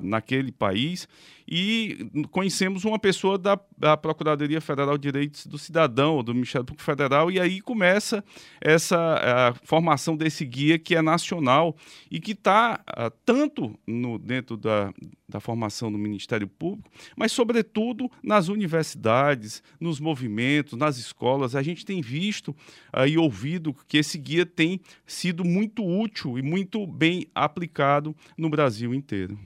naquele 0.03 0.53
país, 0.53 1.09
e 1.49 2.11
conhecemos 2.31 2.85
uma 2.85 2.99
pessoa 2.99 3.39
da, 3.39 3.59
da, 3.77 3.97
Procuradoria 3.97 4.61
Federal 4.61 4.99
de 4.99 5.11
Direitos 5.11 5.47
do 5.47 5.59
Cidadão, 5.59 6.23
do 6.23 6.35
Ministério 6.35 6.65
Público 6.65 6.85
Federal, 6.85 7.31
e 7.31 7.41
aí 7.41 7.61
começa 7.61 8.25
essa 8.61 9.55
formação 9.63 10.17
desse 10.17 10.45
guia 10.45 10.79
que 10.79 10.95
é 10.95 11.03
nacional 11.03 11.77
e 12.11 12.21
que 12.21 12.33
está 12.33 12.81
tanto 13.25 13.79
no, 13.87 14.19
dentro 14.19 14.57
da, 14.57 14.93
da 15.29 15.41
formação 15.41 15.91
do 15.91 15.99
Ministério 15.99 16.47
Público, 16.47 16.91
mas, 17.17 17.33
sobretudo, 17.33 18.11
nas 18.23 18.49
universidades, 18.49 19.63
nos 19.81 19.99
movimentos, 19.99 20.79
nas 20.79 20.99
escolas. 20.99 21.57
A 21.57 21.63
gente 21.63 21.85
tem 21.85 22.01
visto 22.01 22.49
uh, 22.95 23.07
e 23.07 23.19
ouvido 23.19 23.75
que 23.89 23.99
esse 23.99 24.19
guia 24.19 24.47
tem 24.47 24.81
sido 25.07 25.45
muito 25.45 25.85
útil 25.85 26.39
e 26.39 26.43
muito 26.43 26.87
bem 26.87 27.27
aplicado 27.35 28.15
no 28.37 28.49
Brasil 28.49 28.95
inteiro. 28.95 29.39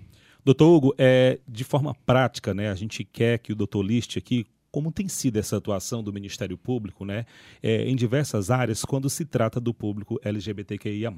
Doutor 0.51 0.67
Hugo, 0.67 0.95
é, 0.99 1.39
de 1.47 1.63
forma 1.63 1.95
prática, 2.05 2.53
né, 2.53 2.73
a 2.73 2.75
gente 2.75 3.05
quer 3.05 3.39
que 3.39 3.53
o 3.53 3.55
doutor 3.55 3.83
liste 3.83 4.19
aqui 4.19 4.45
como 4.69 4.91
tem 4.91 5.07
sido 5.07 5.37
essa 5.37 5.57
atuação 5.57 6.03
do 6.03 6.13
Ministério 6.13 6.59
Público 6.59 7.05
né, 7.05 7.25
é, 7.63 7.89
em 7.89 7.95
diversas 7.95 8.51
áreas 8.51 8.85
quando 8.85 9.09
se 9.09 9.25
trata 9.25 9.61
do 9.61 9.73
público 9.73 10.19
LGBTQIA. 10.25 11.15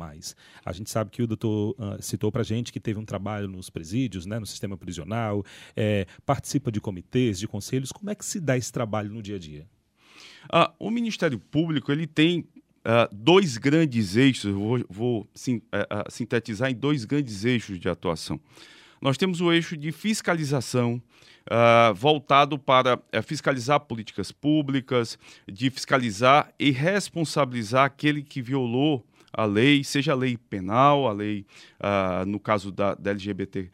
A 0.63 0.73
gente 0.75 0.91
sabe 0.91 1.11
que 1.11 1.23
o 1.23 1.27
doutor 1.27 1.75
uh, 1.79 2.03
citou 2.03 2.31
para 2.31 2.43
a 2.43 2.45
gente 2.45 2.71
que 2.71 2.79
teve 2.79 2.99
um 2.99 3.07
trabalho 3.07 3.49
nos 3.49 3.71
presídios, 3.71 4.27
né, 4.27 4.39
no 4.39 4.45
sistema 4.45 4.77
prisional, 4.77 5.43
é, 5.75 6.07
participa 6.27 6.71
de 6.71 6.79
comitês, 6.79 7.39
de 7.39 7.49
conselhos. 7.49 7.91
Como 7.91 8.11
é 8.11 8.15
que 8.15 8.27
se 8.27 8.39
dá 8.39 8.59
esse 8.59 8.71
trabalho 8.71 9.11
no 9.11 9.23
dia 9.23 9.37
a 9.37 9.39
dia? 9.39 9.67
Ah, 10.51 10.75
o 10.79 10.91
Ministério 10.91 11.39
Público 11.39 11.91
ele 11.91 12.07
tem 12.07 12.47
Uh, 12.85 13.07
dois 13.15 13.59
grandes 13.59 14.17
eixos, 14.17 14.53
vou, 14.53 14.85
vou 14.91 15.31
sim, 15.33 15.59
uh, 15.59 16.01
uh, 16.01 16.11
sintetizar 16.11 16.69
em 16.69 16.75
dois 16.75 17.05
grandes 17.05 17.45
eixos 17.45 17.79
de 17.79 17.89
atuação. 17.89 18.41
Nós 19.03 19.19
temos 19.19 19.41
o 19.41 19.53
eixo 19.53 19.77
de 19.77 19.91
fiscalização, 19.91 21.03
Uh, 21.43 21.93
voltado 21.93 22.57
para 22.57 22.95
uh, 22.95 23.23
fiscalizar 23.25 23.81
políticas 23.81 24.31
públicas, 24.31 25.19
de 25.45 25.71
fiscalizar 25.71 26.55
e 26.57 26.71
responsabilizar 26.71 27.85
aquele 27.85 28.23
que 28.23 28.41
violou 28.41 29.05
a 29.33 29.45
lei, 29.45 29.83
seja 29.83 30.13
a 30.13 30.15
lei 30.15 30.37
penal, 30.37 31.09
a 31.09 31.13
lei, 31.13 31.45
uh, 31.81 32.25
no 32.27 32.39
caso 32.39 32.71
da, 32.71 32.95
da 32.95 33.11
LGBT 33.11 33.69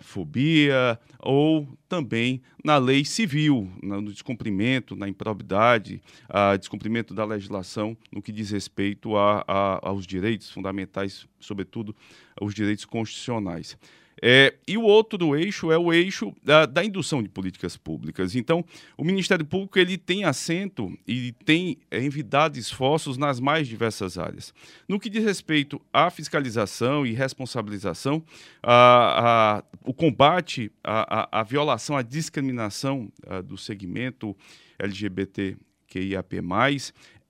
fobia 0.00 0.96
ou 1.18 1.68
também 1.88 2.40
na 2.64 2.78
lei 2.78 3.04
civil, 3.04 3.68
no 3.82 4.12
descumprimento, 4.12 4.94
na 4.94 5.08
improbidade, 5.08 6.00
a 6.28 6.56
descumprimento 6.56 7.12
da 7.12 7.24
legislação 7.24 7.96
no 8.12 8.22
que 8.22 8.30
diz 8.30 8.52
respeito 8.52 9.16
a, 9.16 9.44
a, 9.46 9.88
aos 9.88 10.06
direitos 10.06 10.50
fundamentais, 10.50 11.26
sobretudo 11.40 11.94
aos 12.40 12.54
direitos 12.54 12.84
constitucionais. 12.84 13.76
É, 14.24 14.54
e 14.68 14.78
o 14.78 14.82
outro 14.82 15.34
eixo 15.34 15.72
é 15.72 15.76
o 15.76 15.92
eixo 15.92 16.32
da, 16.44 16.64
da, 16.64 16.84
indução 16.84 17.20
de 17.20 17.28
políticas 17.28 17.76
públicas. 17.76 18.36
Então, 18.36 18.64
o 18.96 19.02
Ministério 19.02 19.44
Público 19.44 19.80
ele 19.80 19.98
tem 19.98 20.22
assento 20.22 20.96
e 21.04 21.32
tem 21.44 21.78
envidado 21.90 22.56
esforços 22.56 23.18
nas 23.18 23.40
mais 23.40 23.66
diversas 23.66 24.16
áreas. 24.16 24.54
No 24.88 25.00
que 25.00 25.10
diz 25.10 25.24
respeito 25.24 25.82
à 25.92 26.08
fiscalização 26.08 27.04
e 27.04 27.12
responsabilização, 27.12 28.22
a, 28.62 29.58
a, 29.58 29.64
o 29.84 29.92
combate 29.92 30.70
à, 30.84 31.40
à, 31.40 31.42
violação, 31.42 31.96
à 31.96 32.02
discriminação 32.02 33.10
a, 33.26 33.40
do 33.40 33.58
segmento 33.58 34.36
LGBTQIAP+, 34.78 36.40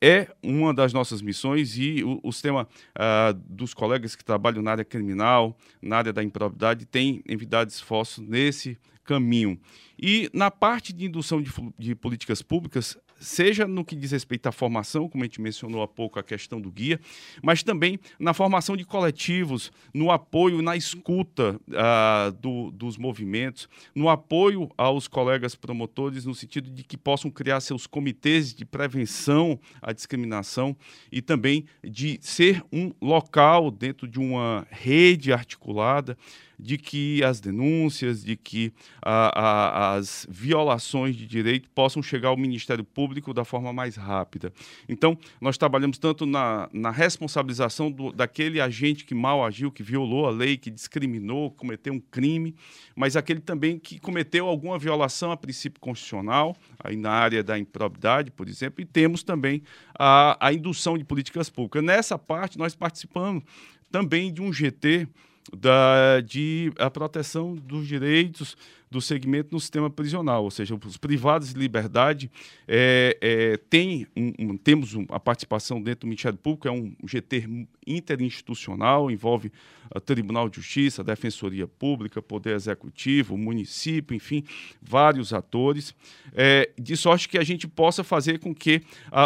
é 0.03 0.27
uma 0.43 0.75
das 0.75 0.93
nossas 0.93 1.23
missões 1.23 1.79
e 1.79 2.03
o, 2.03 2.19
o 2.25 2.33
sistema 2.33 2.67
uh, 2.99 3.33
dos 3.47 3.73
colegas 3.73 4.17
que 4.17 4.25
trabalham 4.25 4.61
na 4.61 4.73
área 4.73 4.85
criminal, 4.85 5.57
na 5.81 5.99
área 5.99 6.13
da 6.13 6.25
improbidade, 6.25 6.85
tem 6.85 7.23
envidado 7.25 7.71
esforços 7.71 8.27
nesse 8.27 8.77
caminho. 9.05 9.61
E 9.97 10.29
na 10.35 10.51
parte 10.51 10.93
de 10.93 11.05
indução 11.07 11.41
de, 11.41 11.53
de 11.79 11.95
políticas 11.95 12.43
públicas, 12.43 12.99
seja 13.23 13.67
no 13.67 13.85
que 13.85 13.95
diz 13.95 14.11
respeito 14.11 14.47
à 14.47 14.53
formação, 14.53 15.09
como 15.09 15.25
a 15.25 15.27
gente 15.27 15.41
mencionou 15.41 15.83
há 15.83 15.89
pouco 15.89 16.19
a 16.19 16.23
questão 16.23 16.61
do 16.61 16.71
guia, 16.71 17.01
mas 17.43 17.63
também 17.63 17.99
na 18.19 18.35
formação 18.35 18.77
de 18.77 18.85
coletivos, 18.85 19.73
no 19.95 20.11
apoio, 20.11 20.61
na 20.61 20.77
escuta 20.77 21.61
uh, 21.69 22.33
do, 22.33 22.71
dos 22.71 22.99
movimentos, 22.99 23.69
no 23.95 24.09
apoio 24.09 24.71
aos 24.77 25.07
colegas 25.07 25.55
promotores, 25.55 26.25
no 26.25 26.35
sentido 26.35 26.71
de 26.71 26.83
que 26.83 26.97
possam 26.97 27.31
criar 27.31 27.61
seus 27.61 27.87
comitês 27.87 28.53
de 28.53 28.65
prevenção 28.65 29.59
à 29.81 29.93
discriminação 29.93 30.77
e 31.11 31.23
também 31.23 31.65
de 31.83 32.19
ser 32.21 32.63
um 32.73 32.93
local 33.01 33.71
dentro 33.71 34.09
de 34.09 34.19
uma 34.19 34.67
rede 34.71 35.33
articulada 35.33 36.17
de 36.63 36.79
que 36.79 37.23
as 37.25 37.41
denúncias, 37.41 38.23
de 38.23 38.37
que 38.37 38.73
a, 39.03 39.41
a, 39.41 39.95
as 39.97 40.27
violações 40.31 41.17
de 41.17 41.27
direito 41.27 41.69
possam 41.71 42.01
chegar 42.01 42.29
ao 42.29 42.37
Ministério 42.37 42.85
Público 42.85 43.35
da 43.35 43.45
forma 43.45 43.73
mais 43.73 43.97
rápida. 43.97 44.53
Então, 44.89 45.19
nós 45.41 45.59
trabalhamos 45.59 45.99
tanto 45.99 46.25
na, 46.25 46.69
na 46.73 46.91
responsabilização 46.91 47.91
do, 47.91 48.13
daquele 48.13 48.61
agente 48.61 49.05
que 49.05 49.15
mal 49.15 49.45
agiu, 49.45 49.73
que 49.73 49.83
violou 49.83 50.27
a 50.27 50.31
lei, 50.31 50.57
que 50.57 50.71
discriminou, 50.71 51.51
cometeu 51.51 51.93
um 51.93 52.01
crime, 52.01 52.55
mas 52.95 53.17
aquele 53.17 53.41
também 53.41 53.79
que 53.79 53.99
cometeu 53.99 54.47
alguma 54.47 54.79
violação 54.79 55.33
a 55.33 55.37
princípio 55.37 55.81
constitucional, 55.81 56.57
aí 56.79 56.95
na 56.97 57.11
área 57.11 57.43
da 57.43 57.59
improbidade, 57.59 58.31
por 58.31 58.49
exemplo, 58.49 58.81
e 58.81 58.85
temos 58.85 59.25
também 59.25 59.63
a, 59.99 60.37
a 60.41 60.53
indução 60.53 60.97
de 60.97 61.05
políticas 61.05 61.51
públicas. 61.51 61.83
Nessa 61.83 62.17
parte, 62.17 62.57
nós 62.57 62.77
participamos 62.77 63.43
também 63.91 64.33
de 64.33 64.41
um 64.41 64.53
GT 64.53 65.09
da, 65.57 66.21
de 66.21 66.73
a 66.79 66.91
proteção 66.91 67.55
dos 67.55 67.87
direitos 67.87 68.57
do 68.91 69.01
segmento 69.01 69.49
no 69.53 69.59
sistema 69.61 69.89
prisional, 69.89 70.45
ou 70.45 70.51
seja, 70.51 70.75
os 70.75 70.99
privados 70.99 71.55
de 71.55 71.59
liberdade 71.59 72.31
é, 72.69 73.17
é, 73.23 73.57
tem 73.57 74.07
um, 74.15 74.33
um, 74.39 74.57
temos 74.57 74.95
um, 74.95 75.07
a 75.09 75.19
participação 75.19 75.81
dentro 75.81 76.03
do 76.03 76.09
Ministério 76.09 76.37
Público, 76.37 76.69
é 76.69 76.71
um 76.71 76.95
GT 77.05 77.67
interinstitucional, 77.87 79.11
envolve 79.11 79.51
o 79.95 80.01
Tribunal 80.01 80.49
de 80.49 80.57
Justiça, 80.57 81.01
a 81.01 81.05
Defensoria 81.05 81.67
Pública, 81.67 82.21
Poder 82.21 82.55
Executivo, 82.55 83.37
município, 83.39 84.15
enfim, 84.15 84.45
vários 84.81 85.33
atores, 85.33 85.95
é, 86.35 86.71
de 86.79 86.95
sorte 86.95 87.31
que 87.31 87.39
a 87.39 87.45
gente 87.45 87.67
possa 87.67 88.05
fazer 88.05 88.41
com 88.41 88.55
que 88.55 88.83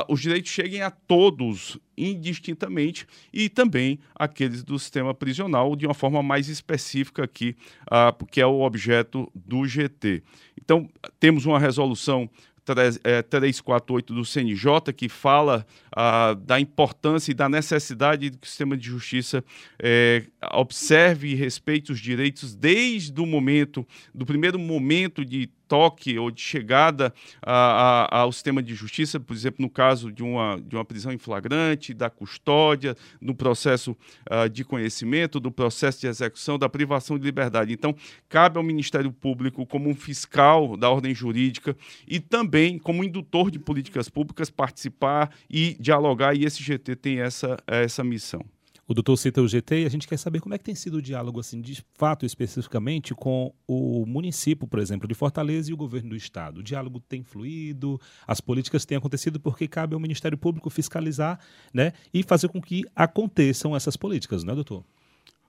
os 0.09 0.21
direitos 0.21 0.51
cheguem 0.51 0.83
a 0.83 0.91
todos 0.91 1.77
indistintamente 1.97 3.07
e 3.33 3.49
também 3.49 3.99
aqueles 4.15 4.63
do 4.63 4.79
sistema 4.79 5.15
prisional 5.15 5.75
de 5.77 5.87
uma 5.87 5.95
forma 5.95 6.23
mais 6.23 6.49
específica 6.49 7.25
aqui, 7.25 7.57
ah, 7.91 8.13
porque 8.13 8.41
é 8.41 8.47
o 8.47 8.61
objeto 8.61 9.31
do 9.35 9.67
GT. 9.67 10.23
Então, 10.61 10.89
temos 11.19 11.47
uma 11.47 11.59
resolução 11.59 12.29
348 12.75 14.13
é, 14.13 14.17
do 14.17 14.25
CNJ, 14.25 14.93
que 14.95 15.09
fala 15.09 15.65
ah, 15.95 16.35
da 16.35 16.59
importância 16.59 17.31
e 17.31 17.35
da 17.35 17.49
necessidade 17.49 18.31
de 18.31 18.39
que 18.39 18.47
o 18.47 18.49
sistema 18.49 18.77
de 18.77 18.87
justiça 18.87 19.45
é, 19.79 20.25
observe 20.53 21.29
e 21.29 21.35
respeite 21.35 21.93
os 21.93 22.01
direitos 22.01 22.55
desde 22.55 23.21
o 23.21 23.27
momento, 23.27 23.87
do 24.13 24.27
primeiro 24.27 24.59
momento 24.59 25.25
de 25.25 25.49
toque 25.69 26.19
ou 26.19 26.31
de 26.31 26.41
chegada 26.41 27.13
a, 27.43 28.07
a, 28.11 28.19
ao 28.21 28.33
sistema 28.33 28.63
de 28.63 28.75
justiça, 28.75 29.19
por 29.21 29.35
exemplo, 29.35 29.63
no 29.63 29.71
caso 29.71 30.11
de 30.13 30.23
uma, 30.23 30.61
de 30.61 30.75
uma 30.75 30.85
prisão 30.85 31.13
em 31.13 31.19
flagrante, 31.19 31.95
da 31.95 32.09
custódia, 32.09 32.97
no 33.21 33.35
processo 33.35 33.97
uh, 34.31 34.49
de 34.49 34.65
conhecimento, 34.65 35.41
do 35.41 35.51
processo 35.51 36.01
de 36.01 36.07
execução, 36.07 36.59
da 36.59 36.69
privação 36.69 37.19
de 37.19 37.25
liberdade. 37.25 37.73
Então, 37.73 37.95
cabe 38.29 38.59
ao 38.59 38.63
Ministério 38.65 39.13
Público, 39.13 39.67
como 39.67 39.89
um 39.89 39.95
fiscal 39.95 40.77
da 40.77 40.91
ordem 40.91 41.15
jurídica 41.15 41.77
e 42.07 42.21
também 42.21 42.79
como 42.79 43.05
indutor 43.05 43.51
de 43.51 43.59
políticas 43.59 44.09
públicas, 44.09 44.51
participar 44.51 45.31
e 45.51 45.77
dialogar, 45.81 46.35
e 46.35 46.45
esse 46.45 46.63
GT 46.63 46.97
tem 46.97 47.21
essa, 47.21 47.57
essa 47.67 48.03
missão. 48.03 48.45
O 48.89 48.95
doutor 48.95 49.17
cita 49.17 49.43
o 49.43 49.49
GT 49.49 49.83
e 49.83 49.85
a 49.85 49.89
gente 49.89 50.07
quer 50.07 50.17
saber 50.17 50.41
como 50.41 50.55
é 50.55 50.59
que 50.59 50.63
tem 50.63 50.75
sido 50.75 50.99
o 50.99 51.03
diálogo, 51.03 51.41
assim, 51.41 51.61
de 51.61 51.85
fato, 51.95 52.25
especificamente, 52.25 53.17
com 53.17 53.53
o 53.67 54.07
município, 54.07 54.65
por 54.65 54.79
exemplo, 54.79 55.09
de 55.09 55.15
Fortaleza 55.15 55.71
e 55.71 55.75
o 55.75 55.77
governo 55.77 56.11
do 56.11 56.17
estado. 56.17 56.59
O 56.59 56.63
diálogo 56.63 57.01
tem 57.01 57.25
fluído, 57.25 58.01
as 58.29 58.41
políticas 58.41 58.85
têm 58.85 58.97
acontecido 58.97 59.41
porque 59.41 59.67
cabe 59.67 59.95
ao 59.95 60.01
Ministério 60.01 60.39
Público 60.39 60.71
fiscalizar 60.71 61.41
né, 61.75 61.95
e 62.15 62.23
fazer 62.23 62.49
com 62.49 62.63
que 62.63 62.85
aconteçam 62.95 63.75
essas 63.75 63.97
políticas, 63.97 64.45
não 64.45 64.53
é, 64.53 64.55
doutor? 64.55 64.85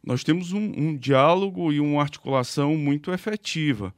Nós 0.04 0.24
temos 0.24 0.52
um, 0.52 0.74
um 0.76 0.98
diálogo 0.98 1.72
e 1.72 1.80
uma 1.80 2.02
articulação 2.02 2.76
muito 2.76 3.12
efetiva 3.12 3.94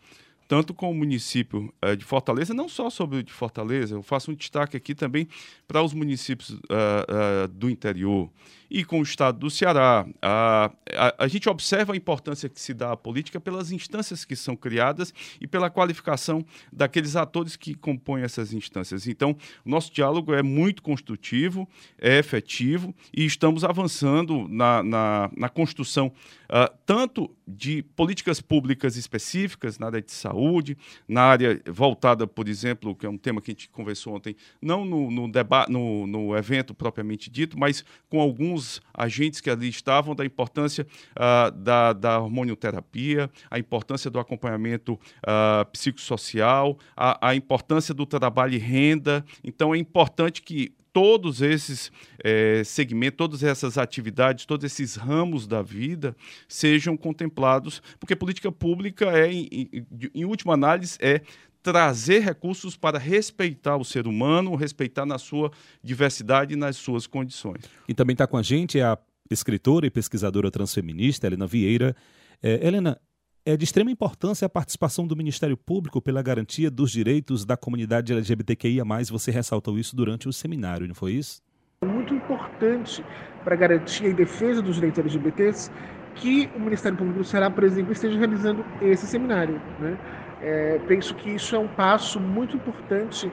tanto 0.49 0.73
com 0.73 0.89
o 0.89 0.95
município 0.95 1.71
uh, 1.85 1.95
de 1.95 2.03
Fortaleza, 2.03 2.55
não 2.55 2.67
só 2.67 2.89
sobre 2.89 3.19
o 3.19 3.23
de 3.23 3.31
Fortaleza, 3.31 3.93
eu 3.93 4.01
faço 4.01 4.31
um 4.31 4.33
destaque 4.33 4.75
aqui 4.75 4.95
também 4.95 5.27
para 5.67 5.83
os 5.83 5.93
municípios 5.93 6.49
uh, 6.49 6.55
uh, 6.57 7.47
do 7.47 7.69
interior 7.69 8.31
e 8.69 8.83
com 8.83 8.99
o 8.99 9.03
estado 9.03 9.39
do 9.39 9.49
Ceará. 9.49 10.05
A, 10.21 10.71
a, 10.93 11.15
a, 11.19 11.27
gente 11.27 11.49
observa 11.49 11.93
a 11.93 11.97
importância 11.97 12.47
que 12.47 12.59
se 12.59 12.73
dá 12.73 12.91
à 12.91 12.97
política 12.97 13.39
pelas 13.39 13.71
instâncias 13.71 14.25
que 14.25 14.35
são 14.35 14.55
criadas 14.55 15.13
e 15.41 15.47
pela 15.47 15.69
qualificação 15.69 16.45
daqueles 16.71 17.15
atores 17.15 17.55
que 17.55 17.73
compõem 17.73 18.23
essas 18.23 18.53
instâncias. 18.53 19.07
Então, 19.07 19.35
nosso 19.65 19.91
diálogo 19.93 20.33
é 20.33 20.43
muito 20.43 20.81
construtivo, 20.81 21.67
é 21.97 22.19
efetivo 22.19 22.93
e 23.15 23.25
estamos 23.25 23.63
avançando 23.63 24.47
na, 24.47 24.83
na, 24.83 25.31
na 25.35 25.49
construção 25.49 26.11
uh, 26.49 26.73
tanto 26.85 27.29
de 27.47 27.81
políticas 27.95 28.41
públicas 28.41 28.95
específicas 28.95 29.79
na 29.79 29.87
área 29.87 30.01
de 30.01 30.11
saúde, 30.11 30.77
na 31.07 31.23
área 31.23 31.61
voltada, 31.67 32.27
por 32.27 32.47
exemplo, 32.47 32.95
que 32.95 33.05
é 33.05 33.09
um 33.09 33.17
tema 33.17 33.41
que 33.41 33.51
a 33.51 33.53
gente 33.53 33.69
conversou 33.69 34.15
ontem, 34.15 34.35
não 34.61 34.85
no, 34.85 35.09
no, 35.09 35.27
no, 35.67 36.07
no 36.07 36.37
evento 36.37 36.73
propriamente 36.73 37.29
dito, 37.29 37.57
mas 37.57 37.83
com 38.07 38.19
alguns 38.19 38.58
alguns 38.59 38.81
agentes 38.93 39.39
que 39.39 39.49
ali 39.49 39.69
estavam, 39.69 40.13
da 40.13 40.25
importância 40.25 40.85
uh, 41.15 41.51
da, 41.51 41.93
da 41.93 42.19
hormonioterapia, 42.19 43.29
a 43.49 43.57
importância 43.57 44.09
do 44.11 44.19
acompanhamento 44.19 44.93
uh, 44.93 45.65
psicossocial, 45.71 46.77
a, 46.95 47.29
a 47.29 47.35
importância 47.35 47.93
do 47.93 48.05
trabalho 48.05 48.53
e 48.53 48.57
renda. 48.57 49.23
Então, 49.43 49.73
é 49.73 49.77
importante 49.77 50.41
que 50.41 50.73
todos 50.91 51.41
esses 51.41 51.91
é, 52.23 52.63
segmentos, 52.63 53.15
todas 53.15 53.43
essas 53.43 53.77
atividades, 53.77 54.45
todos 54.45 54.65
esses 54.65 54.95
ramos 54.95 55.45
da 55.45 55.61
vida 55.61 56.15
sejam 56.47 56.97
contemplados, 56.97 57.81
porque 57.99 58.15
política 58.15 58.51
pública 58.51 59.05
é, 59.05 59.31
em, 59.31 59.47
em, 59.51 59.85
em 60.15 60.25
última 60.25 60.55
análise, 60.55 60.97
é 60.99 61.21
trazer 61.61 62.19
recursos 62.19 62.77
para 62.77 62.97
respeitar 62.97 63.77
o 63.77 63.83
ser 63.83 64.07
humano, 64.07 64.55
respeitar 64.55 65.05
na 65.05 65.17
sua 65.17 65.51
diversidade 65.83 66.53
e 66.53 66.57
nas 66.57 66.77
suas 66.77 67.05
condições. 67.05 67.63
E 67.87 67.93
também 67.93 68.13
está 68.13 68.25
com 68.25 68.37
a 68.37 68.41
gente 68.41 68.79
a 68.81 68.97
escritora 69.29 69.85
e 69.85 69.89
pesquisadora 69.89 70.49
transfeminista 70.49 71.27
Helena 71.27 71.45
Vieira. 71.45 71.95
É, 72.41 72.65
Helena, 72.65 72.99
é 73.45 73.57
de 73.57 73.63
extrema 73.63 73.91
importância 73.91 74.45
a 74.45 74.49
participação 74.49 75.07
do 75.07 75.15
Ministério 75.15 75.57
Público 75.57 76.01
pela 76.01 76.21
garantia 76.21 76.69
dos 76.69 76.91
direitos 76.91 77.45
da 77.45 77.57
comunidade 77.57 78.13
LGBTQIA+. 78.13 78.83
Você 79.11 79.31
ressaltou 79.31 79.77
isso 79.77 79.95
durante 79.95 80.27
o 80.27 80.33
seminário, 80.33 80.87
não 80.87 80.95
foi 80.95 81.13
isso? 81.13 81.41
É 81.81 81.85
muito 81.85 82.13
importante 82.13 83.03
para 83.43 83.55
a 83.55 83.57
garantia 83.57 84.09
e 84.09 84.13
defesa 84.13 84.61
dos 84.61 84.75
direitos 84.75 84.99
LGBTs 84.99 85.71
que 86.15 86.49
o 86.55 86.59
Ministério 86.59 86.97
Público 86.97 87.19
do 87.19 87.25
Ceará, 87.25 87.49
por 87.49 87.63
exemplo, 87.63 87.93
esteja 87.93 88.17
realizando 88.17 88.65
esse 88.81 89.07
seminário. 89.07 89.61
Né? 89.79 89.97
É, 90.41 90.79
penso 90.87 91.13
que 91.15 91.29
isso 91.29 91.55
é 91.55 91.59
um 91.59 91.67
passo 91.67 92.19
muito 92.19 92.55
importante 92.55 93.31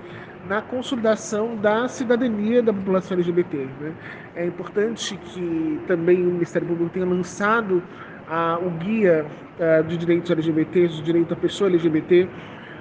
na 0.49 0.63
consolidação 0.63 1.57
da 1.57 1.89
cidadania 1.89 2.63
da 2.63 2.73
população 2.73 3.17
LGBT. 3.17 3.69
Né? 3.81 3.93
É 4.35 4.47
importante 4.47 5.17
que 5.17 5.81
também 5.87 6.23
o 6.23 6.31
Ministério 6.31 6.67
Público 6.67 6.91
tenha 6.91 7.07
lançado 7.07 7.83
a, 8.29 8.59
o 8.59 8.71
guia 8.71 9.27
a, 9.59 9.83
de 9.83 9.97
direitos 9.97 10.31
LGBTs, 10.31 11.01
o 11.01 11.03
direito 11.03 11.29
da 11.29 11.37
pessoa 11.37 11.71
LGBT, 11.71 12.29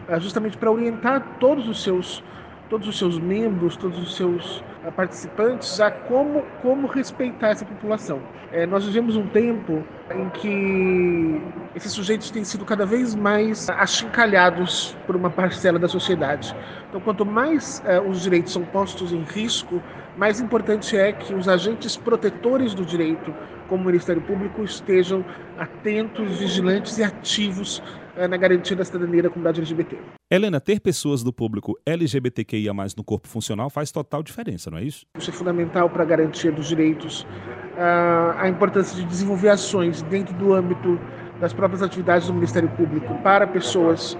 a, 0.08 0.20
justamente 0.20 0.58
para 0.58 0.72
orientar 0.72 1.38
todos 1.40 1.68
os 1.68 1.84
seus 1.84 2.24
todos 2.68 2.88
os 2.88 2.98
seus 2.98 3.20
membros, 3.20 3.78
todos 3.78 4.00
os 4.00 4.16
seus 4.16 4.64
participantes 4.92 5.80
a 5.80 5.92
como, 5.92 6.44
como 6.62 6.88
respeitar 6.88 7.50
essa 7.50 7.66
população. 7.66 8.22
É, 8.52 8.66
nós 8.66 8.86
vivemos 8.86 9.16
um 9.16 9.28
tempo 9.28 9.84
em 10.14 10.30
que 10.30 11.42
esses 11.76 11.92
sujeitos 11.92 12.30
têm 12.32 12.44
sido 12.44 12.64
cada 12.64 12.86
vez 12.86 13.16
mais 13.16 13.70
achincalhados 13.70 14.96
por 15.06 15.16
uma 15.16 15.30
parcela 15.30 15.78
da 15.80 15.88
sociedade. 15.88 16.56
Então, 16.90 17.02
quanto 17.02 17.26
mais 17.26 17.82
é, 17.86 18.00
os 18.00 18.22
direitos 18.22 18.54
são 18.54 18.64
postos 18.64 19.12
em 19.12 19.24
risco, 19.24 19.82
mais 20.18 20.40
importante 20.40 20.96
é 20.96 21.12
que 21.12 21.34
os 21.34 21.48
agentes 21.48 21.98
protetores 21.98 22.74
do 22.74 22.86
direito, 22.86 23.34
como 23.68 23.84
o 23.84 23.86
Ministério 23.88 24.22
Público, 24.22 24.64
estejam 24.64 25.26
atentos, 25.58 26.40
vigilantes 26.40 26.98
e 26.98 27.04
ativos 27.04 27.84
é, 28.16 28.28
na 28.28 28.38
garantia 28.38 28.76
da 28.76 28.86
cidadania 28.86 29.24
da 29.24 29.30
comunidade 29.30 29.60
LGBT. 29.60 29.98
Helena, 30.32 30.60
ter 30.60 30.80
pessoas 30.80 31.22
do 31.22 31.34
público 31.34 31.78
LGBTQIA 31.86 32.74
no 32.98 33.04
corpo 33.04 33.28
funcional 33.28 33.70
faz 33.70 33.92
total 33.92 34.24
diferença, 34.24 34.72
não 34.72 34.75
é 34.75 34.75
isso? 34.82 35.06
Isso 35.18 35.30
é 35.30 35.34
fundamental 35.34 35.90
para 35.90 36.04
a 36.04 36.06
garantia 36.06 36.52
dos 36.52 36.68
direitos, 36.68 37.26
a 38.38 38.48
importância 38.48 38.96
de 38.96 39.04
desenvolver 39.06 39.50
ações 39.50 40.02
dentro 40.04 40.34
do 40.36 40.54
âmbito 40.54 41.00
das 41.40 41.54
próprias 41.54 41.82
atividades 41.82 42.28
do 42.28 42.34
Ministério 42.34 42.70
Público 42.70 43.14
para 43.24 43.46
pessoas 43.46 44.18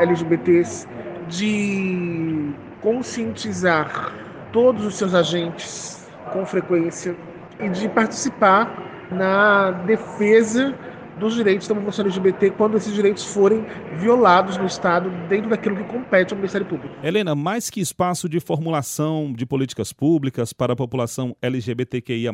LGBTs, 0.00 0.86
de 1.28 2.52
conscientizar 2.80 4.12
todos 4.52 4.84
os 4.86 4.94
seus 4.94 5.14
agentes 5.14 6.08
com 6.32 6.46
frequência 6.46 7.16
e 7.60 7.68
de 7.68 7.88
participar 7.88 8.70
na 9.10 9.72
defesa 9.72 10.74
dos 11.18 11.34
direitos 11.34 11.66
da 11.66 11.74
população 11.74 12.04
LGBT 12.04 12.50
quando 12.50 12.76
esses 12.76 12.94
direitos 12.94 13.24
forem 13.24 13.64
violados 13.98 14.56
no 14.56 14.66
Estado 14.66 15.10
dentro 15.28 15.50
daquilo 15.50 15.76
que 15.76 15.84
compete 15.84 16.32
ao 16.32 16.36
Ministério 16.36 16.66
Público. 16.66 16.94
Helena, 17.02 17.34
mais 17.34 17.70
que 17.70 17.80
espaço 17.80 18.28
de 18.28 18.40
formulação 18.40 19.32
de 19.32 19.46
políticas 19.46 19.92
públicas 19.92 20.52
para 20.52 20.72
a 20.74 20.76
população 20.76 21.36
LGBTQIA+, 21.40 22.32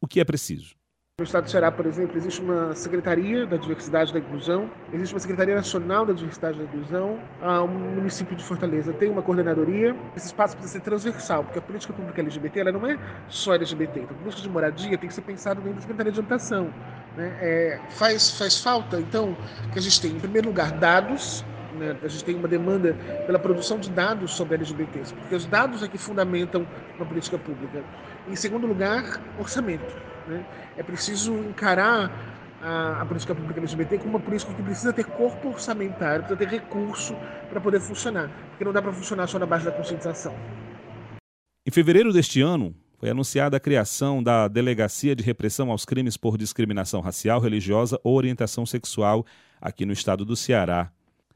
o 0.00 0.06
que 0.08 0.20
é 0.20 0.24
preciso? 0.24 0.74
No 1.20 1.24
estado 1.24 1.44
do 1.44 1.50
Ceará, 1.50 1.70
por 1.70 1.84
exemplo, 1.84 2.16
existe 2.16 2.40
uma 2.40 2.74
Secretaria 2.74 3.46
da 3.46 3.58
Diversidade 3.58 4.10
e 4.10 4.14
da 4.14 4.18
Inclusão, 4.18 4.68
existe 4.92 5.14
uma 5.14 5.20
Secretaria 5.20 5.54
Nacional 5.54 6.06
da 6.06 6.14
Diversidade 6.14 6.56
e 6.56 6.62
da 6.62 6.64
Inclusão, 6.64 7.20
o 7.40 7.68
município 7.68 8.34
de 8.34 8.42
Fortaleza 8.42 8.94
tem 8.94 9.10
uma 9.10 9.22
coordenadoria. 9.22 9.94
Esse 10.16 10.28
espaço 10.28 10.56
precisa 10.56 10.78
ser 10.78 10.80
transversal, 10.80 11.44
porque 11.44 11.58
a 11.58 11.62
política 11.62 11.92
pública 11.92 12.22
LGBT 12.22 12.60
ela 12.60 12.72
não 12.72 12.84
é 12.86 12.98
só 13.28 13.54
LGBT. 13.54 14.00
Então, 14.00 14.16
a 14.16 14.18
política 14.18 14.42
de 14.42 14.48
moradia 14.48 14.98
tem 14.98 15.06
que 15.06 15.14
ser 15.14 15.20
pensada 15.20 15.60
dentro 15.60 15.74
da 15.74 15.80
Secretaria 15.82 16.12
de 16.12 16.18
Habitação. 16.18 16.72
Né? 17.16 17.36
É, 17.40 17.80
faz, 17.90 18.30
faz 18.30 18.58
falta, 18.58 18.98
então, 18.98 19.36
que 19.72 19.78
a 19.78 19.82
gente 19.82 20.00
tenha, 20.00 20.14
em 20.14 20.20
primeiro 20.20 20.48
lugar, 20.48 20.72
dados 20.72 21.44
né? 21.74 21.96
a 22.02 22.08
gente 22.08 22.24
tem 22.24 22.34
uma 22.34 22.48
demanda 22.48 22.94
pela 23.26 23.38
produção 23.38 23.78
de 23.78 23.90
dados 23.90 24.32
sobre 24.32 24.54
LGBTs, 24.54 25.14
porque 25.14 25.34
os 25.34 25.46
dados 25.46 25.82
é 25.82 25.88
que 25.88 25.98
fundamentam 25.98 26.66
uma 26.96 27.06
política 27.06 27.38
pública. 27.38 27.82
Em 28.28 28.36
segundo 28.36 28.66
lugar, 28.66 29.20
orçamento. 29.38 29.94
Né? 30.26 30.44
É 30.76 30.82
preciso 30.82 31.34
encarar 31.34 32.10
a, 32.62 33.02
a, 33.02 33.06
política 33.06 33.34
pública 33.34 33.60
LGBT 33.60 33.98
como 33.98 34.10
uma 34.10 34.20
política 34.20 34.54
que 34.54 34.62
precisa 34.62 34.92
ter 34.92 35.04
corpo 35.04 35.48
orçamentário, 35.48 36.24
precisa 36.24 36.38
ter 36.38 36.48
recurso 36.48 37.16
para 37.50 37.60
poder 37.60 37.80
funcionar, 37.80 38.30
porque 38.50 38.64
não 38.64 38.72
dá 38.72 38.80
para 38.80 38.92
funcionar 38.92 39.26
só 39.26 39.38
na 39.38 39.46
base 39.46 39.64
da 39.64 39.72
conscientização. 39.72 40.34
Em 41.66 41.70
fevereiro 41.70 42.12
deste 42.12 42.40
ano, 42.40 42.74
foi 43.02 43.10
anunciada 43.10 43.56
a 43.56 43.60
criação 43.60 44.22
da 44.22 44.46
Delegacia 44.46 45.16
de 45.16 45.24
Repressão 45.24 45.72
aos 45.72 45.84
Crimes 45.84 46.16
por 46.16 46.38
Discriminação 46.38 47.00
Racial, 47.00 47.40
Religiosa 47.40 47.98
ou 48.04 48.16
Orientação 48.16 48.64
Sexual 48.64 49.26
aqui 49.60 49.84
no 49.84 49.92
estado 49.92 50.24
do 50.24 50.36
Ceará. 50.36 50.88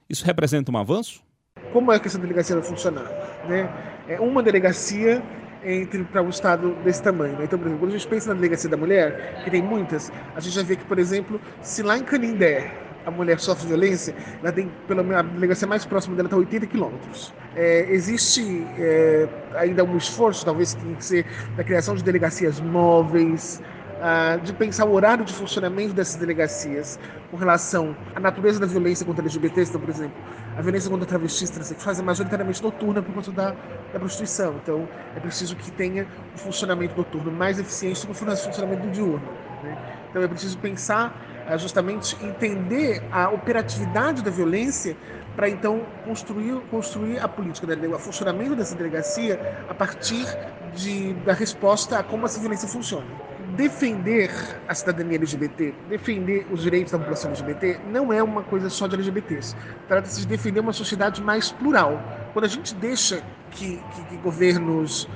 Isso 0.08 0.24
representa 0.24 0.70
um 0.70 0.76
avanço? 0.76 1.24
Como 1.72 1.90
é 1.90 1.98
que 1.98 2.06
essa 2.06 2.20
delegacia 2.20 2.54
vai 2.54 2.64
funcionar? 2.64 3.10
Né? 3.48 3.68
É 4.06 4.20
uma 4.20 4.44
delegacia 4.44 5.20
entre 5.64 6.04
para 6.04 6.22
um 6.22 6.28
estado 6.28 6.72
desse 6.84 7.02
tamanho. 7.02 7.36
Né? 7.36 7.46
Então, 7.46 7.58
por 7.58 7.66
exemplo, 7.66 7.80
quando 7.80 7.94
a 7.94 7.98
gente 7.98 8.08
pensa 8.08 8.28
na 8.28 8.34
delegacia 8.34 8.70
da 8.70 8.76
mulher, 8.76 9.42
que 9.42 9.50
tem 9.50 9.60
muitas, 9.60 10.12
a 10.36 10.38
gente 10.38 10.54
já 10.54 10.62
vê 10.62 10.76
que, 10.76 10.84
por 10.84 11.00
exemplo, 11.00 11.40
se 11.62 11.82
lá 11.82 11.98
em 11.98 12.04
Canindé 12.04 12.85
a 13.06 13.10
mulher 13.10 13.38
sofre 13.38 13.68
violência, 13.68 14.14
ela 14.42 14.52
tem, 14.52 14.70
pelo 14.88 15.04
menos, 15.04 15.20
a 15.20 15.22
delegacia 15.22 15.66
mais 15.66 15.84
próxima 15.84 16.16
dela 16.16 16.26
está 16.26 16.36
a 16.36 16.40
80 16.40 16.66
quilômetros. 16.66 17.32
É, 17.54 17.86
existe 17.88 18.66
é, 18.78 19.28
ainda 19.54 19.84
um 19.84 19.96
esforço, 19.96 20.44
talvez 20.44 20.74
que 20.74 20.84
tem 20.84 20.94
que 20.96 21.04
ser, 21.04 21.26
da 21.56 21.62
criação 21.62 21.94
de 21.94 22.02
delegacias 22.02 22.60
móveis, 22.60 23.62
ah, 24.02 24.38
de 24.42 24.52
pensar 24.52 24.84
o 24.84 24.92
horário 24.92 25.24
de 25.24 25.32
funcionamento 25.32 25.94
dessas 25.94 26.16
delegacias 26.16 26.98
com 27.30 27.36
relação 27.36 27.96
à 28.14 28.20
natureza 28.20 28.60
da 28.60 28.66
violência 28.66 29.06
contra 29.06 29.22
LGBTs, 29.22 29.70
então, 29.70 29.80
por 29.80 29.88
exemplo, 29.88 30.14
a 30.54 30.60
violência 30.60 30.90
contra 30.90 31.06
travestis 31.06 31.48
transexuais 31.48 31.98
é 31.98 32.02
majoritariamente 32.02 32.62
noturna 32.62 33.00
por 33.00 33.14
conta 33.14 33.32
da, 33.32 33.54
da 33.92 33.98
prostituição. 33.98 34.56
Então, 34.62 34.86
é 35.14 35.20
preciso 35.20 35.56
que 35.56 35.70
tenha 35.70 36.06
um 36.34 36.38
funcionamento 36.38 36.94
noturno 36.94 37.32
mais 37.32 37.58
eficiente 37.58 38.06
do 38.06 38.12
que 38.12 38.22
o 38.22 38.36
funcionamento 38.36 38.86
diurno. 38.88 39.26
Né? 39.62 39.78
Então, 40.10 40.22
é 40.22 40.28
preciso 40.28 40.58
pensar 40.58 41.18
ah, 41.48 41.56
justamente 41.56 42.16
entender 42.24 43.02
a 43.10 43.28
operatividade 43.30 44.22
da 44.22 44.30
violência 44.30 44.96
para 45.34 45.48
então 45.48 45.82
construir, 46.04 46.60
construir 46.70 47.18
a 47.18 47.28
política, 47.28 47.74
né, 47.74 47.88
o 47.88 47.98
funcionamento 47.98 48.56
dessa 48.56 48.74
delegacia 48.74 49.38
a 49.68 49.74
partir 49.74 50.26
de, 50.74 51.12
da 51.14 51.32
resposta 51.32 51.98
a 51.98 52.02
como 52.02 52.24
essa 52.26 52.40
violência 52.40 52.68
funciona 52.68 53.06
defender 53.56 54.30
a 54.68 54.74
cidadania 54.74 55.16
LGBT, 55.16 55.74
defender 55.88 56.46
os 56.50 56.62
direitos 56.62 56.92
da 56.92 56.98
população 56.98 57.30
LGBT, 57.30 57.80
não 57.90 58.12
é 58.12 58.22
uma 58.22 58.42
coisa 58.42 58.68
só 58.68 58.86
de 58.86 58.94
LGBTs. 58.94 59.56
Trata-se 59.88 60.20
de 60.20 60.26
defender 60.26 60.60
uma 60.60 60.72
sociedade 60.72 61.22
mais 61.22 61.50
plural. 61.50 62.00
Quando 62.32 62.44
a 62.44 62.48
gente 62.48 62.74
deixa 62.74 63.22
que, 63.50 63.76
que, 63.94 64.04
que 64.04 64.16
governos, 64.18 65.08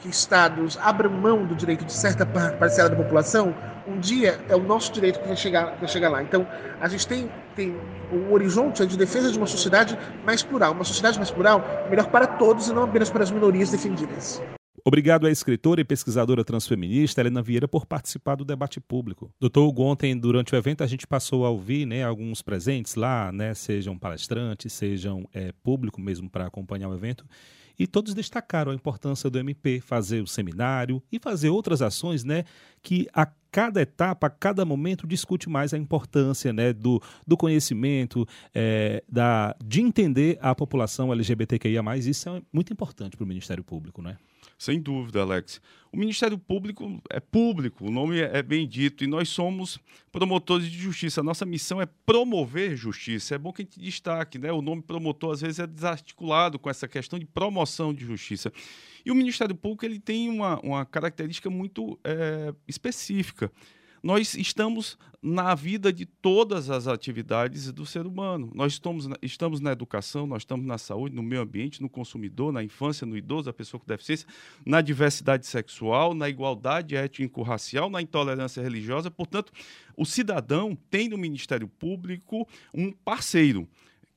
que 0.00 0.08
estados 0.08 0.78
abram 0.78 1.10
mão 1.10 1.46
do 1.46 1.54
direito 1.54 1.84
de 1.84 1.92
certa 1.92 2.24
parcela 2.26 2.88
da 2.90 2.96
população, 2.96 3.54
um 3.86 3.98
dia 3.98 4.40
é 4.48 4.56
o 4.56 4.62
nosso 4.62 4.92
direito 4.92 5.20
que 5.20 5.26
vai 5.26 5.36
chegar, 5.36 5.76
vai 5.76 5.88
chegar 5.88 6.08
lá. 6.08 6.22
Então, 6.22 6.46
a 6.80 6.88
gente 6.88 7.06
tem, 7.06 7.30
tem 7.54 7.74
o 8.12 8.32
horizonte 8.32 8.84
de 8.86 8.96
defesa 8.96 9.30
de 9.30 9.38
uma 9.38 9.46
sociedade 9.46 9.98
mais 10.24 10.42
plural. 10.42 10.72
Uma 10.72 10.84
sociedade 10.84 11.18
mais 11.18 11.30
plural 11.30 11.64
melhor 11.88 12.06
para 12.08 12.26
todos 12.26 12.68
e 12.68 12.72
não 12.72 12.84
apenas 12.84 13.10
para 13.10 13.22
as 13.22 13.30
minorias 13.30 13.70
defendidas. 13.70 14.42
Obrigado 14.88 15.26
à 15.26 15.30
escritora 15.32 15.80
e 15.80 15.84
pesquisadora 15.84 16.44
transfeminista 16.44 17.20
Helena 17.20 17.42
Vieira 17.42 17.66
por 17.66 17.84
participar 17.84 18.36
do 18.36 18.44
debate 18.44 18.80
público. 18.80 19.32
Doutor 19.40 19.66
Hugo, 19.66 19.82
ontem, 19.82 20.16
durante 20.16 20.54
o 20.54 20.56
evento, 20.56 20.84
a 20.84 20.86
gente 20.86 21.08
passou 21.08 21.44
a 21.44 21.50
ouvir 21.50 21.84
né, 21.86 22.04
alguns 22.04 22.40
presentes 22.40 22.94
lá, 22.94 23.32
né, 23.32 23.52
sejam 23.52 23.98
palestrantes, 23.98 24.72
sejam 24.72 25.28
é, 25.34 25.50
público 25.64 26.00
mesmo 26.00 26.30
para 26.30 26.46
acompanhar 26.46 26.88
o 26.88 26.94
evento, 26.94 27.26
e 27.78 27.86
todos 27.86 28.14
destacaram 28.14 28.72
a 28.72 28.74
importância 28.74 29.28
do 29.28 29.38
MP 29.38 29.80
fazer 29.80 30.22
o 30.22 30.26
seminário 30.26 31.02
e 31.10 31.18
fazer 31.18 31.50
outras 31.50 31.82
ações 31.82 32.24
né, 32.24 32.44
que 32.82 33.06
a 33.12 33.26
cada 33.50 33.80
etapa, 33.80 34.26
a 34.26 34.30
cada 34.30 34.64
momento, 34.64 35.06
discute 35.06 35.48
mais 35.48 35.72
a 35.72 35.78
importância 35.78 36.52
né, 36.52 36.72
do, 36.72 37.02
do 37.26 37.36
conhecimento, 37.36 38.28
é, 38.54 39.02
da, 39.08 39.56
de 39.64 39.80
entender 39.80 40.38
a 40.42 40.54
população 40.54 41.10
LGBTQIA. 41.10 41.82
Isso 41.96 42.28
é 42.28 42.42
muito 42.52 42.72
importante 42.72 43.16
para 43.16 43.24
o 43.24 43.26
Ministério 43.26 43.64
Público, 43.64 44.02
não 44.02 44.10
é? 44.10 44.16
Sem 44.58 44.80
dúvida, 44.80 45.20
Alex. 45.20 45.60
O 45.92 45.98
Ministério 45.98 46.38
Público 46.38 47.00
é 47.10 47.20
público, 47.20 47.86
o 47.86 47.90
nome 47.90 48.18
é 48.20 48.42
bem 48.42 48.66
dito, 48.66 49.04
e 49.04 49.06
nós 49.06 49.28
somos 49.28 49.78
promotores 50.10 50.70
de 50.70 50.78
justiça. 50.78 51.20
A 51.20 51.24
nossa 51.24 51.44
missão 51.44 51.80
é 51.80 51.86
promover 52.04 52.76
justiça. 52.76 53.34
É 53.34 53.38
bom 53.38 53.52
que 53.52 53.62
a 53.62 53.64
gente 53.64 53.78
destaque, 53.78 54.38
né? 54.38 54.50
O 54.52 54.62
nome 54.62 54.82
promotor 54.82 55.32
às 55.32 55.40
vezes 55.40 55.58
é 55.58 55.66
desarticulado 55.66 56.58
com 56.58 56.70
essa 56.70 56.88
questão 56.88 57.18
de 57.18 57.26
promoção 57.26 57.92
de 57.92 58.04
justiça. 58.04 58.52
E 59.04 59.10
o 59.10 59.14
Ministério 59.14 59.54
Público 59.54 59.84
ele 59.84 59.98
tem 59.98 60.28
uma, 60.28 60.58
uma 60.60 60.84
característica 60.84 61.48
muito 61.48 61.98
é, 62.02 62.54
específica 62.66 63.52
nós 64.02 64.34
estamos 64.34 64.98
na 65.22 65.54
vida 65.54 65.92
de 65.92 66.06
todas 66.06 66.70
as 66.70 66.86
atividades 66.86 67.72
do 67.72 67.84
ser 67.84 68.06
humano. 68.06 68.50
Nós 68.54 68.74
estamos 68.74 69.06
na, 69.06 69.16
estamos 69.20 69.60
na 69.60 69.72
educação, 69.72 70.26
nós 70.26 70.42
estamos 70.42 70.64
na 70.64 70.78
saúde, 70.78 71.16
no 71.16 71.22
meio 71.22 71.42
ambiente, 71.42 71.82
no 71.82 71.88
consumidor, 71.88 72.52
na 72.52 72.62
infância, 72.62 73.06
no 73.06 73.16
idoso, 73.16 73.46
na 73.46 73.52
pessoa 73.52 73.80
com 73.80 73.86
deficiência, 73.86 74.28
na 74.64 74.80
diversidade 74.80 75.46
sexual, 75.46 76.14
na 76.14 76.28
igualdade 76.28 76.94
étnico-racial, 76.94 77.90
na 77.90 78.00
intolerância 78.00 78.62
religiosa. 78.62 79.10
Portanto, 79.10 79.52
o 79.96 80.04
cidadão 80.04 80.78
tem 80.88 81.08
no 81.08 81.18
Ministério 81.18 81.66
Público 81.66 82.46
um 82.72 82.92
parceiro 82.92 83.68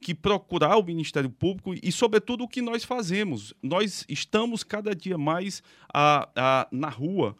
que 0.01 0.15
procurar 0.15 0.77
o 0.77 0.83
Ministério 0.83 1.29
Público 1.29 1.73
e, 1.73 1.91
sobretudo, 1.91 2.43
o 2.43 2.47
que 2.47 2.61
nós 2.61 2.83
fazemos. 2.83 3.53
Nós 3.61 4.05
estamos 4.07 4.63
cada 4.63 4.95
dia 4.95 5.17
mais 5.17 5.61
a, 5.93 6.29
a, 6.35 6.67
na 6.71 6.89
rua, 6.89 7.35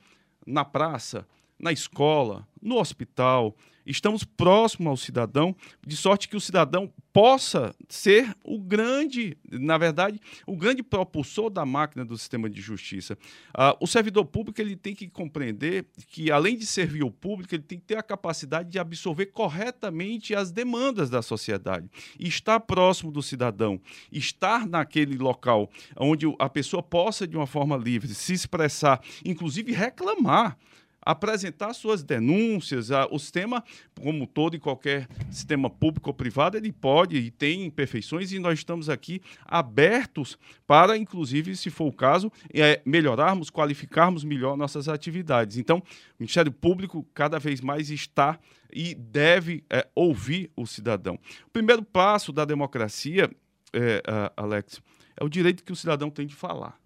na 0.46 0.66
praça, 0.66 1.26
na 1.60 1.72
escola, 1.72 2.48
no 2.62 2.78
hospital, 2.78 3.56
estamos 3.86 4.24
próximo 4.24 4.90
ao 4.90 4.98
cidadão, 4.98 5.56
de 5.86 5.98
sorte 5.98 6.30
que 6.30 6.38
o 6.38 6.42
cidadão 6.42 6.92
possa 7.12 7.74
ser 7.88 8.36
o 8.44 8.60
grande, 8.60 9.36
na 9.52 9.78
verdade, 9.78 10.20
o 10.46 10.56
grande 10.56 10.84
propulsor 10.84 11.50
da 11.50 11.66
máquina 11.66 12.06
do 12.06 12.18
sistema 12.18 12.50
de 12.50 12.62
justiça. 12.62 13.18
Uh, 13.50 13.76
o 13.82 13.88
servidor 13.88 14.26
público 14.26 14.62
ele 14.62 14.76
tem 14.76 14.94
que 14.94 15.08
compreender 15.08 15.88
que, 16.08 16.32
além 16.32 16.56
de 16.56 16.68
servir 16.68 17.04
o 17.04 17.10
público, 17.10 17.56
ele 17.56 17.64
tem 17.64 17.80
que 17.80 17.86
ter 17.86 17.98
a 17.98 18.04
capacidade 18.04 18.70
de 18.70 18.78
absorver 18.78 19.28
corretamente 19.28 20.36
as 20.36 20.52
demandas 20.52 21.10
da 21.10 21.22
sociedade. 21.22 21.90
Estar 22.20 22.60
próximo 22.60 23.12
do 23.12 23.24
cidadão, 23.24 23.82
estar 24.12 24.68
naquele 24.68 25.18
local 25.18 25.70
onde 25.98 26.26
a 26.38 26.48
pessoa 26.48 26.84
possa, 26.84 27.28
de 27.28 27.36
uma 27.36 27.48
forma 27.48 27.76
livre, 27.76 28.14
se 28.14 28.34
expressar, 28.34 29.02
inclusive 29.26 29.72
reclamar 29.72 30.58
apresentar 31.02 31.74
suas 31.74 32.04
denúncias. 32.04 32.90
O 33.10 33.20
sistema, 33.20 33.64
como 34.00 34.28
todo 34.28 34.56
e 34.56 34.60
qualquer 34.60 35.08
sistema 35.32 35.70
público 35.70 36.10
ou 36.10 36.14
privado, 36.14 36.58
ele 36.58 36.72
pode 36.72 37.18
e 37.18 37.32
tem 37.32 37.66
imperfeições 37.66 38.32
e 38.32 38.40
nós 38.40 38.60
estamos 38.60 38.90
aqui 38.90 39.22
abertos 39.46 40.38
para, 40.68 40.98
inclusive, 40.98 41.56
se 41.56 41.70
for 41.70 41.88
o 41.88 41.94
caso, 41.94 42.32
é, 42.54 42.82
melhorarmos, 42.86 43.50
qualificarmos 43.50 44.24
melhor 44.24 44.58
nossas 44.58 44.88
atividades. 44.88 45.58
Então, 45.58 45.78
o 45.78 45.84
Ministério 46.20 46.52
Público 46.52 47.06
cada 47.14 47.40
vez 47.40 47.62
mais 47.62 47.90
está 47.90 48.40
e 48.72 48.94
deve 48.94 49.64
é, 49.70 49.88
ouvir 49.96 50.52
o 50.56 50.66
cidadão. 50.68 51.18
O 51.48 51.50
primeiro 51.52 51.84
passo 51.84 52.32
da 52.32 52.46
democracia, 52.46 53.30
é, 53.74 54.02
Alex, 54.38 54.82
é 55.20 55.24
o 55.24 55.30
direito 55.30 55.64
que 55.64 55.72
o 55.72 55.76
cidadão 55.76 56.10
tem 56.10 56.28
de 56.28 56.36
falar 56.36 56.80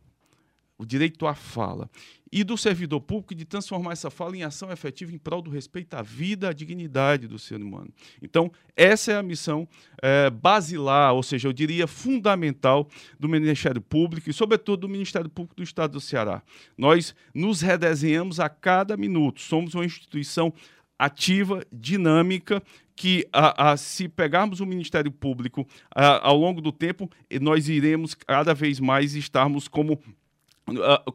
o 0.84 0.86
direito 0.86 1.26
à 1.26 1.34
fala, 1.34 1.90
e 2.32 2.44
do 2.44 2.58
servidor 2.58 3.00
público 3.00 3.36
de 3.36 3.46
transformar 3.46 3.92
essa 3.92 4.10
fala 4.10 4.36
em 4.36 4.44
ação 4.44 4.72
efetiva 4.72 5.12
em 5.12 5.20
prol 5.20 5.42
do 5.42 5.52
respeito 5.52 5.94
à 5.94 6.02
vida, 6.02 6.50
à 6.50 6.54
dignidade 6.54 7.28
do 7.28 7.38
ser 7.38 7.62
humano. 7.62 7.90
Então, 8.22 8.52
essa 8.76 9.12
é 9.12 9.18
a 9.18 9.24
missão 9.24 9.68
é, 10.02 10.32
basilar, 10.32 11.14
ou 11.14 11.22
seja, 11.22 11.48
eu 11.48 11.54
diria 11.54 11.86
fundamental 11.86 12.90
do 13.20 13.30
Ministério 13.30 13.80
Público 13.80 14.30
e, 14.30 14.34
sobretudo, 14.34 14.82
do 14.82 14.90
Ministério 14.90 15.30
Público 15.30 15.56
do 15.56 15.64
Estado 15.64 15.92
do 15.92 16.02
Ceará. 16.02 16.42
Nós 16.76 17.14
nos 17.36 17.62
redesenhamos 17.62 18.40
a 18.40 18.50
cada 18.50 18.98
minuto, 18.98 19.40
somos 19.40 19.76
uma 19.76 19.86
instituição 19.86 20.52
ativa, 20.98 21.64
dinâmica, 21.72 22.64
que 22.96 23.28
a, 23.32 23.72
a, 23.72 23.78
se 23.78 24.08
pegarmos 24.08 24.60
o 24.60 24.66
Ministério 24.66 25.12
Público 25.12 25.68
a, 25.94 26.28
ao 26.28 26.38
longo 26.38 26.62
do 26.62 26.72
tempo, 26.72 27.10
nós 27.42 27.68
iremos 27.70 28.14
cada 28.14 28.54
vez 28.54 28.80
mais 28.80 29.16
estarmos 29.16 29.68
como 29.68 30.00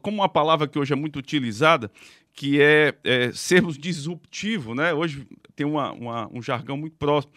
como 0.01 0.17
uma 0.17 0.29
palavra 0.29 0.67
que 0.67 0.77
hoje 0.77 0.93
é 0.93 0.95
muito 0.95 1.17
utilizada, 1.19 1.91
que 2.33 2.61
é, 2.61 2.93
é 3.03 3.31
sermos 3.31 3.77
disruptivo, 3.77 4.73
né? 4.73 4.93
Hoje 4.93 5.27
tem 5.55 5.65
uma, 5.65 5.91
uma, 5.91 6.29
um 6.31 6.41
jargão 6.41 6.77
muito 6.77 6.95
próximo. 6.97 7.33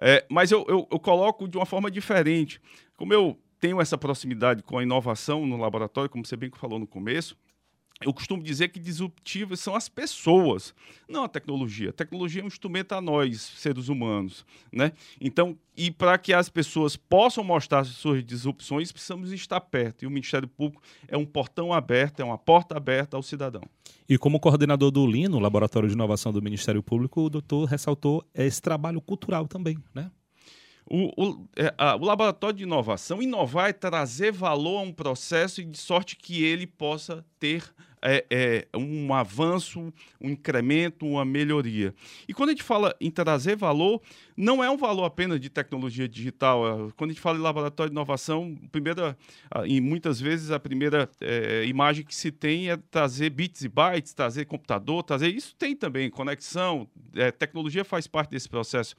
É, 0.00 0.24
mas 0.28 0.50
eu, 0.50 0.64
eu, 0.68 0.86
eu, 0.90 0.98
coloco 0.98 1.48
de 1.48 1.56
uma 1.56 1.66
forma 1.66 1.90
diferente. 1.90 2.60
Como 2.96 3.12
eu 3.12 3.38
tenho 3.58 3.80
essa 3.80 3.96
proximidade 3.96 4.62
com 4.62 4.78
a 4.78 4.82
inovação 4.82 5.46
no 5.46 5.56
laboratório, 5.56 6.10
como 6.10 6.24
você 6.24 6.36
bem 6.36 6.50
falou 6.54 6.78
no 6.78 6.86
começo, 6.86 7.36
eu 8.04 8.12
costumo 8.12 8.42
dizer 8.42 8.68
que 8.68 8.78
disruptivas 8.78 9.58
são 9.60 9.74
as 9.74 9.88
pessoas, 9.88 10.74
não 11.08 11.24
a 11.24 11.28
tecnologia. 11.28 11.90
A 11.90 11.92
tecnologia 11.92 12.42
é 12.42 12.44
um 12.44 12.48
instrumento 12.48 12.92
a 12.92 13.00
nós, 13.00 13.40
seres 13.40 13.88
humanos, 13.88 14.44
né? 14.70 14.92
Então, 15.18 15.56
e 15.74 15.90
para 15.90 16.18
que 16.18 16.34
as 16.34 16.50
pessoas 16.50 16.94
possam 16.94 17.42
mostrar 17.42 17.84
suas 17.84 18.22
disrupções, 18.22 18.92
precisamos 18.92 19.32
estar 19.32 19.60
perto. 19.60 20.02
E 20.02 20.06
o 20.06 20.10
Ministério 20.10 20.46
Público 20.46 20.82
é 21.08 21.16
um 21.16 21.24
portão 21.24 21.72
aberto, 21.72 22.20
é 22.20 22.24
uma 22.24 22.36
porta 22.36 22.76
aberta 22.76 23.16
ao 23.16 23.22
cidadão. 23.22 23.62
E 24.06 24.18
como 24.18 24.38
coordenador 24.38 24.90
do 24.90 25.06
Lino, 25.06 25.38
Laboratório 25.38 25.88
de 25.88 25.94
Inovação 25.94 26.32
do 26.32 26.42
Ministério 26.42 26.82
Público, 26.82 27.22
o 27.22 27.30
doutor 27.30 27.64
ressaltou 27.64 28.22
esse 28.34 28.60
trabalho 28.60 29.00
cultural 29.00 29.48
também, 29.48 29.78
né? 29.94 30.10
O, 30.88 31.10
o, 31.16 31.48
é, 31.56 31.74
a, 31.76 31.96
o, 31.96 32.04
laboratório 32.04 32.56
de 32.56 32.62
inovação, 32.62 33.20
inovar 33.20 33.70
é 33.70 33.72
trazer 33.72 34.30
valor 34.30 34.78
a 34.78 34.82
um 34.82 34.92
processo 34.92 35.64
de 35.64 35.76
sorte 35.76 36.14
que 36.14 36.44
ele 36.44 36.66
possa 36.66 37.24
ter 37.40 37.64
é, 38.06 38.24
é, 38.30 38.68
um 38.78 39.12
avanço, 39.12 39.92
um 40.20 40.30
incremento, 40.30 41.04
uma 41.04 41.24
melhoria. 41.24 41.92
E 42.28 42.32
quando 42.32 42.50
a 42.50 42.52
gente 42.52 42.62
fala 42.62 42.94
em 43.00 43.10
trazer 43.10 43.56
valor, 43.56 44.00
não 44.36 44.62
é 44.62 44.70
um 44.70 44.76
valor 44.76 45.04
apenas 45.04 45.40
de 45.40 45.50
tecnologia 45.50 46.08
digital. 46.08 46.66
É, 46.66 46.92
quando 46.96 47.10
a 47.10 47.12
gente 47.12 47.20
fala 47.20 47.36
em 47.36 47.40
laboratório 47.42 47.90
de 47.90 47.94
inovação, 47.94 48.56
primeira, 48.70 49.18
e 49.66 49.80
muitas 49.80 50.20
vezes 50.20 50.52
a 50.52 50.60
primeira 50.60 51.10
é, 51.20 51.64
imagem 51.64 52.04
que 52.04 52.14
se 52.14 52.30
tem 52.30 52.70
é 52.70 52.76
trazer 52.76 53.30
bits 53.30 53.62
e 53.62 53.68
bytes, 53.68 54.14
trazer 54.14 54.44
computador, 54.44 55.02
trazer. 55.02 55.34
Isso 55.34 55.56
tem 55.56 55.74
também 55.74 56.08
conexão, 56.08 56.88
é, 57.14 57.32
tecnologia 57.32 57.84
faz 57.84 58.06
parte 58.06 58.30
desse 58.30 58.48
processo. 58.48 58.94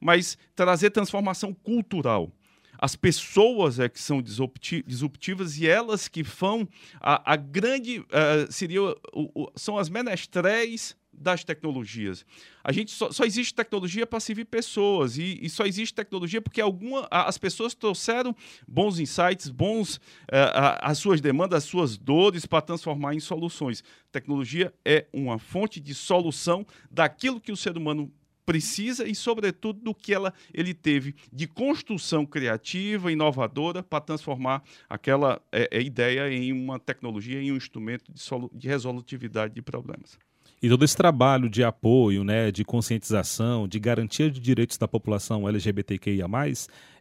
Mas 0.00 0.38
trazer 0.54 0.90
transformação 0.90 1.52
cultural. 1.52 2.30
As 2.78 2.96
pessoas 2.96 3.78
é 3.78 3.88
que 3.88 4.00
são 4.00 4.22
disruptivas 4.22 5.58
e 5.58 5.66
elas 5.66 6.08
que 6.08 6.22
vão 6.22 6.68
a, 7.00 7.32
a 7.32 7.36
grande 7.36 8.00
uh, 8.00 8.50
seria 8.50 8.82
o, 8.82 8.96
o, 9.12 9.52
são 9.56 9.78
as 9.78 9.88
menestréis 9.88 10.96
das 11.16 11.44
tecnologias. 11.44 12.24
A 12.62 12.72
gente 12.72 12.90
só, 12.90 13.10
só 13.10 13.24
existe 13.24 13.54
tecnologia 13.54 14.06
para 14.06 14.20
servir 14.20 14.46
pessoas 14.46 15.16
e, 15.16 15.38
e, 15.40 15.48
só 15.48 15.64
existe 15.64 15.94
tecnologia 15.94 16.40
porque 16.40 16.60
alguma, 16.60 17.06
as 17.10 17.38
pessoas 17.38 17.74
trouxeram 17.74 18.34
bons 18.66 18.98
insights, 18.98 19.48
bons 19.48 19.96
uh, 19.96 20.80
as 20.80 20.98
suas 20.98 21.20
demandas, 21.20 21.58
as 21.58 21.64
suas 21.64 21.96
dores 21.96 22.46
para 22.46 22.62
transformar 22.62 23.14
em 23.14 23.20
soluções. 23.20 23.84
Tecnologia 24.10 24.72
é 24.84 25.06
uma 25.12 25.38
fonte 25.38 25.80
de 25.80 25.94
solução 25.94 26.66
daquilo 26.90 27.40
que 27.40 27.52
o 27.52 27.56
ser 27.56 27.76
humano 27.76 28.12
precisa 28.44 29.06
e, 29.06 29.14
sobretudo, 29.14 29.80
do 29.80 29.94
que 29.94 30.12
ela, 30.12 30.32
ele 30.52 30.74
teve 30.74 31.14
de 31.32 31.46
construção 31.46 32.26
criativa, 32.26 33.10
inovadora, 33.10 33.82
para 33.82 34.00
transformar 34.00 34.62
aquela 34.88 35.40
é, 35.52 35.80
ideia 35.80 36.32
em 36.32 36.52
uma 36.52 36.78
tecnologia, 36.78 37.40
em 37.40 37.52
um 37.52 37.56
instrumento 37.56 38.12
de, 38.12 38.20
de 38.52 38.68
resolutividade 38.68 39.54
de 39.54 39.62
problemas. 39.62 40.18
E 40.64 40.68
todo 40.70 40.82
esse 40.82 40.96
trabalho 40.96 41.46
de 41.46 41.62
apoio, 41.62 42.24
né, 42.24 42.50
de 42.50 42.64
conscientização, 42.64 43.68
de 43.68 43.78
garantia 43.78 44.30
de 44.30 44.40
direitos 44.40 44.78
da 44.78 44.88
população 44.88 45.46
LGBTQIA+, 45.46 46.26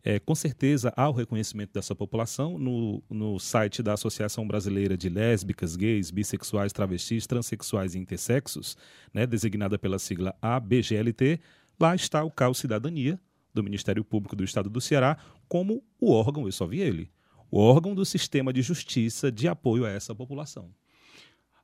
é, 0.03 0.19
com 0.19 0.35
certeza 0.35 0.91
há 0.97 1.07
o 1.07 1.13
reconhecimento 1.13 1.71
dessa 1.71 1.95
população 1.95 2.59
no, 2.59 3.01
no 3.09 3.39
site 3.39 3.81
da 3.81 3.93
Associação 3.93 4.45
Brasileira 4.45 4.97
de 4.97 5.07
Lésbicas, 5.07 5.77
Gays, 5.77 6.11
Bissexuais, 6.11 6.73
Travestis, 6.73 7.25
Transsexuais 7.25 7.95
e 7.95 7.99
Intersexos, 7.99 8.75
né, 9.13 9.25
designada 9.25 9.79
pela 9.79 9.97
sigla 9.97 10.35
ABGLT. 10.41 11.39
Lá 11.79 11.95
está 11.95 12.21
o 12.21 12.29
CAL 12.29 12.53
Cidadania, 12.53 13.17
do 13.53 13.63
Ministério 13.63 14.03
Público 14.03 14.35
do 14.35 14.43
Estado 14.43 14.69
do 14.69 14.81
Ceará, 14.81 15.17
como 15.47 15.81
o 16.01 16.11
órgão, 16.11 16.47
eu 16.47 16.51
só 16.51 16.67
vi 16.67 16.81
ele, 16.81 17.09
o 17.49 17.61
órgão 17.61 17.95
do 17.95 18.03
sistema 18.03 18.51
de 18.51 18.61
justiça 18.61 19.31
de 19.31 19.47
apoio 19.47 19.85
a 19.85 19.89
essa 19.89 20.13
população. 20.13 20.69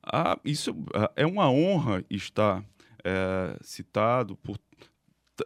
Ah, 0.04 0.40
isso 0.44 0.76
ah, 0.94 1.12
é 1.16 1.26
uma 1.26 1.50
honra 1.50 2.04
estar 2.10 2.64
é, 3.04 3.58
citado 3.62 4.36
por, 4.38 4.60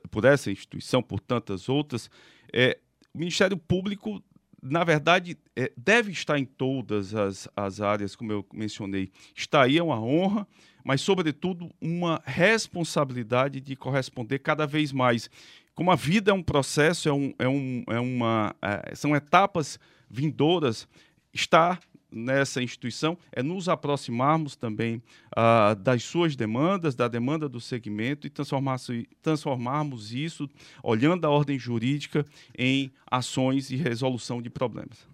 por 0.10 0.26
essa 0.26 0.52
instituição, 0.52 1.02
por 1.02 1.20
tantas 1.20 1.70
outras. 1.70 2.10
É, 2.52 2.80
o 3.14 3.20
Ministério 3.20 3.58
Público, 3.58 4.24
na 4.62 4.84
verdade, 4.84 5.38
é, 5.56 5.72
deve 5.78 6.12
estar 6.12 6.40
em 6.40 6.46
todas 6.46 7.14
as, 7.14 7.48
as 7.56 7.82
áreas, 7.82 8.16
como 8.16 8.32
eu 8.32 8.46
mencionei. 8.54 9.12
Está 9.36 9.64
aí, 9.64 9.78
é 9.78 9.84
uma 9.84 10.00
honra, 10.00 10.48
mas, 10.84 11.02
sobretudo, 11.02 11.72
uma 11.82 12.22
responsabilidade 12.26 13.62
de 13.62 13.76
corresponder 13.76 14.40
cada 14.40 14.66
vez 14.66 14.92
mais. 14.92 15.30
Como 15.76 15.92
a 15.92 15.96
vida 15.96 16.32
é 16.32 16.34
um 16.34 16.44
processo, 16.44 17.10
é, 17.10 17.14
um, 17.14 17.34
é, 17.40 17.48
um, 17.48 17.84
é 17.88 18.00
uma, 18.00 18.56
é, 18.62 18.96
são 18.96 19.16
etapas 19.16 19.80
vindouras, 20.10 20.88
está 21.34 21.80
nessa 22.14 22.62
instituição 22.62 23.18
é 23.32 23.42
nos 23.42 23.68
aproximarmos 23.68 24.56
também 24.56 25.02
uh, 25.36 25.76
das 25.76 26.04
suas 26.04 26.36
demandas, 26.36 26.96
da 26.96 27.08
demanda 27.08 27.50
do 27.50 27.60
segmento 27.60 28.28
e 28.28 28.30
transformar, 28.30 28.78
transformarmos 29.22 30.14
isso, 30.14 30.50
olhando 30.84 31.26
a 31.26 31.30
ordem 31.30 31.58
jurídica, 31.58 32.26
em 32.58 32.92
ações 33.10 33.72
e 33.72 33.76
resolução 33.76 34.42
de 34.42 34.50
problemas. 34.50 35.14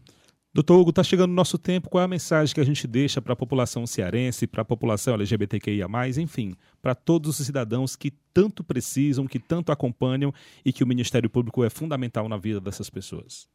Doutor 0.51 0.79
Hugo, 0.79 0.89
está 0.89 1.03
chegando 1.03 1.29
o 1.29 1.35
nosso 1.35 1.59
tempo. 1.59 1.89
Qual 1.89 2.01
é 2.01 2.05
a 2.05 2.07
mensagem 2.07 2.53
que 2.53 2.59
a 2.59 2.65
gente 2.65 2.87
deixa 2.87 3.21
para 3.21 3.33
a 3.33 3.35
população 3.35 3.85
cearense, 3.85 4.47
para 4.47 4.63
a 4.63 4.65
população 4.65 5.13
LGBTQIA, 5.13 5.85
enfim, 6.17 6.55
para 6.81 6.95
todos 6.95 7.39
os 7.39 7.45
cidadãos 7.45 7.95
que 7.95 8.11
tanto 8.33 8.63
precisam, 8.63 9.27
que 9.27 9.37
tanto 9.37 9.71
acompanham 9.71 10.33
e 10.65 10.73
que 10.73 10.83
o 10.83 10.87
Ministério 10.87 11.29
Público 11.29 11.63
é 11.63 11.69
fundamental 11.69 12.27
na 12.27 12.35
vida 12.35 12.59
dessas 12.59 12.89
pessoas? 12.89 13.47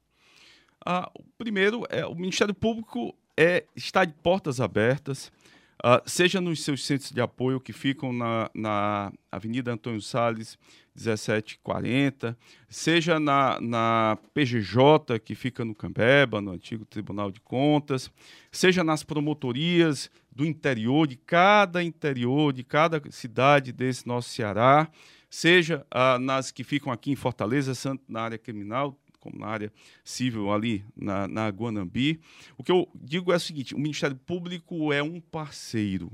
Ah, 0.87 1.11
primeiro, 1.37 1.85
é, 1.91 2.07
o 2.07 2.15
Ministério 2.15 2.55
Público 2.55 3.15
é 3.37 3.65
estar 3.75 4.05
de 4.05 4.13
portas 4.15 4.61
abertas, 4.61 5.33
uh, 5.85 6.01
seja 6.07 6.41
nos 6.41 6.63
seus 6.63 6.85
centros 6.85 7.11
de 7.11 7.21
apoio 7.21 7.61
que 7.61 7.73
ficam 7.73 8.13
na, 8.13 8.51
na 8.55 9.13
Avenida 9.31 9.73
Antônio 9.73 10.01
Salles, 10.01 10.59
1740, 10.95 12.39
seja 12.69 13.19
na, 13.19 13.59
na 13.61 14.17
PGJ, 14.33 15.19
que 15.25 15.35
fica 15.35 15.65
no 15.65 15.75
Cambeba, 15.75 16.41
no 16.41 16.53
antigo 16.53 16.85
Tribunal 16.85 17.33
de 17.33 17.41
Contas, 17.41 18.11
seja 18.53 18.85
nas 18.85 19.03
promotorias 19.03 20.09
do 20.31 20.45
interior, 20.45 21.07
de 21.07 21.17
cada 21.17 21.83
interior, 21.83 22.53
de 22.53 22.63
cada 22.63 23.03
cidade 23.11 23.73
desse 23.73 24.07
nosso 24.07 24.31
Ceará, 24.31 24.89
seja 25.29 25.85
ah, 25.91 26.19
nas 26.19 26.53
que 26.53 26.63
ficam 26.63 26.93
aqui 26.93 27.11
em 27.11 27.17
Fortaleza, 27.17 27.73
tanto 27.75 28.05
na 28.09 28.23
área 28.23 28.39
criminal 28.39 28.97
como 29.25 29.39
na 29.39 29.47
área 29.47 29.73
civil 30.05 30.53
ali 30.53 30.85
na, 30.95 31.27
na 31.27 31.49
Guanambi. 31.49 32.21
O 32.59 32.63
que 32.63 32.71
eu 32.71 32.87
digo 32.95 33.33
é 33.33 33.37
o 33.37 33.41
seguinte: 33.41 33.75
o 33.75 33.79
Ministério 33.79 34.15
Público 34.15 34.93
é 34.93 35.03
um 35.03 35.19
parceiro 35.21 36.13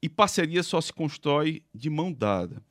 e 0.00 0.08
parceria 0.08 0.62
só 0.62 0.80
se 0.80 0.92
constrói 0.92 1.62
de 1.74 1.90
mão 1.90 2.12
dada. 2.12 2.62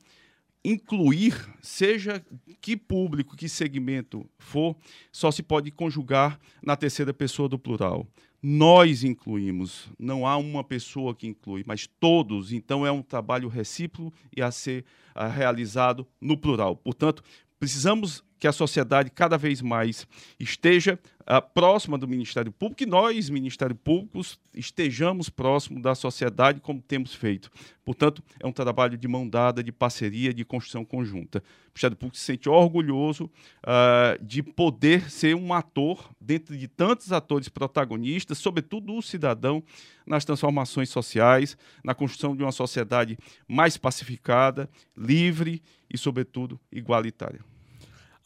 Incluir, 0.64 1.34
seja 1.62 2.24
que 2.60 2.76
público, 2.76 3.36
que 3.36 3.48
segmento 3.48 4.28
for, 4.38 4.76
só 5.12 5.30
se 5.30 5.42
pode 5.42 5.70
conjugar 5.70 6.38
na 6.62 6.76
terceira 6.76 7.14
pessoa 7.14 7.48
do 7.48 7.58
plural. 7.58 8.06
Nós 8.42 9.02
incluímos, 9.02 9.88
não 9.98 10.26
há 10.26 10.36
uma 10.36 10.62
pessoa 10.62 11.14
que 11.14 11.26
inclui, 11.26 11.64
mas 11.66 11.86
todos. 11.86 12.52
Então 12.52 12.86
é 12.86 12.90
um 12.90 13.02
trabalho 13.02 13.48
recíproco 13.48 14.12
e 14.36 14.42
a 14.42 14.50
ser 14.50 14.84
a, 15.14 15.26
realizado 15.26 16.06
no 16.20 16.36
plural. 16.36 16.76
Portanto, 16.76 17.22
precisamos 17.58 18.24
que 18.38 18.46
a 18.46 18.52
sociedade 18.52 19.10
cada 19.10 19.36
vez 19.36 19.60
mais 19.60 20.06
esteja 20.38 20.98
uh, 21.22 21.42
próxima 21.52 21.98
do 21.98 22.06
Ministério 22.06 22.52
Público 22.52 22.82
e 22.82 22.86
nós, 22.86 23.28
Ministério 23.28 23.74
Público, 23.74 24.20
estejamos 24.54 25.28
próximo 25.28 25.80
da 25.82 25.94
sociedade 25.94 26.60
como 26.60 26.80
temos 26.80 27.14
feito. 27.14 27.50
Portanto, 27.84 28.22
é 28.38 28.46
um 28.46 28.52
trabalho 28.52 28.96
de 28.96 29.08
mão 29.08 29.28
dada, 29.28 29.62
de 29.62 29.72
parceria, 29.72 30.32
de 30.32 30.44
construção 30.44 30.84
conjunta. 30.84 31.38
O 31.38 31.70
Ministério 31.70 31.96
Público 31.96 32.16
se 32.16 32.24
sente 32.24 32.48
orgulhoso 32.48 33.24
uh, 33.24 34.22
de 34.24 34.42
poder 34.42 35.10
ser 35.10 35.34
um 35.34 35.52
ator 35.52 36.10
dentro 36.20 36.56
de 36.56 36.68
tantos 36.68 37.12
atores 37.12 37.48
protagonistas, 37.48 38.38
sobretudo 38.38 38.94
o 38.94 39.02
cidadão, 39.02 39.62
nas 40.06 40.24
transformações 40.24 40.88
sociais, 40.88 41.56
na 41.84 41.94
construção 41.94 42.34
de 42.34 42.42
uma 42.42 42.52
sociedade 42.52 43.18
mais 43.46 43.76
pacificada, 43.76 44.68
livre 44.96 45.62
e, 45.90 45.98
sobretudo, 45.98 46.58
igualitária. 46.72 47.40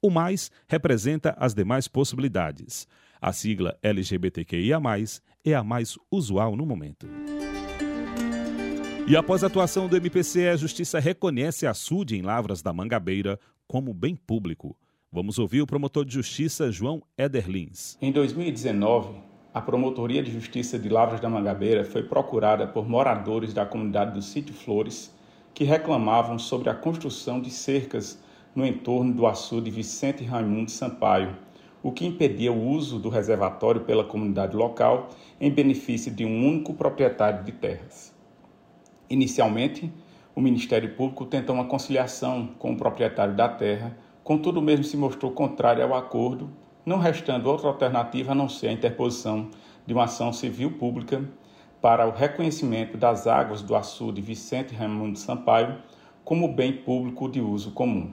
O 0.00 0.10
mais 0.10 0.48
representa 0.68 1.34
as 1.38 1.54
demais 1.54 1.88
possibilidades. 1.88 2.86
A 3.20 3.32
sigla 3.32 3.76
LGBTQIA+, 3.82 4.80
é 5.44 5.54
a 5.54 5.64
mais 5.64 5.98
usual 6.10 6.54
no 6.54 6.64
momento. 6.64 7.08
E 9.10 9.16
após 9.16 9.42
a 9.42 9.48
atuação 9.48 9.88
do 9.88 9.96
MPC, 9.96 10.46
a 10.50 10.56
Justiça 10.56 11.00
reconhece 11.00 11.66
a 11.66 11.74
SUD 11.74 12.16
em 12.16 12.22
Lavras 12.22 12.62
da 12.62 12.72
Mangabeira 12.72 13.40
como 13.66 13.92
bem 13.92 14.14
público. 14.14 14.76
Vamos 15.10 15.36
ouvir 15.36 15.60
o 15.60 15.66
promotor 15.66 16.04
de 16.04 16.14
Justiça, 16.14 16.70
João 16.70 17.02
Ederlins. 17.18 17.98
Em 18.00 18.12
2019, 18.12 19.16
a 19.52 19.60
Promotoria 19.60 20.22
de 20.22 20.30
Justiça 20.30 20.78
de 20.78 20.88
Lavras 20.88 21.18
da 21.18 21.28
Mangabeira 21.28 21.84
foi 21.84 22.04
procurada 22.04 22.68
por 22.68 22.88
moradores 22.88 23.52
da 23.52 23.66
comunidade 23.66 24.14
do 24.14 24.22
Sítio 24.22 24.54
Flores 24.54 25.12
que 25.52 25.64
reclamavam 25.64 26.38
sobre 26.38 26.70
a 26.70 26.74
construção 26.74 27.40
de 27.40 27.50
cercas 27.50 28.16
no 28.54 28.64
entorno 28.64 29.12
do 29.12 29.26
açude 29.26 29.72
Vicente 29.72 30.22
Raimundo 30.22 30.70
Sampaio, 30.70 31.36
o 31.82 31.90
que 31.90 32.06
impedia 32.06 32.52
o 32.52 32.64
uso 32.64 33.00
do 33.00 33.08
reservatório 33.08 33.80
pela 33.80 34.04
comunidade 34.04 34.56
local 34.56 35.10
em 35.40 35.50
benefício 35.50 36.14
de 36.14 36.24
um 36.24 36.46
único 36.46 36.74
proprietário 36.74 37.42
de 37.42 37.50
terras. 37.50 38.19
Inicialmente, 39.10 39.92
o 40.36 40.40
Ministério 40.40 40.94
Público 40.94 41.26
tentou 41.26 41.56
uma 41.56 41.64
conciliação 41.64 42.46
com 42.60 42.72
o 42.72 42.76
proprietário 42.76 43.34
da 43.34 43.48
terra, 43.48 43.98
contudo, 44.22 44.62
mesmo 44.62 44.84
se 44.84 44.96
mostrou 44.96 45.32
contrário 45.32 45.82
ao 45.82 45.96
acordo, 45.96 46.48
não 46.86 46.96
restando 46.96 47.50
outra 47.50 47.66
alternativa 47.66 48.30
a 48.30 48.34
não 48.36 48.48
ser 48.48 48.68
a 48.68 48.72
interposição 48.72 49.50
de 49.84 49.92
uma 49.92 50.04
ação 50.04 50.32
civil 50.32 50.78
pública 50.78 51.28
para 51.82 52.06
o 52.06 52.12
reconhecimento 52.12 52.96
das 52.96 53.26
águas 53.26 53.62
do 53.62 53.74
açude 53.74 54.22
Vicente 54.22 54.76
Raimundo 54.76 55.18
Sampaio 55.18 55.78
como 56.24 56.46
bem 56.54 56.72
público 56.72 57.28
de 57.28 57.40
uso 57.40 57.72
comum. 57.72 58.12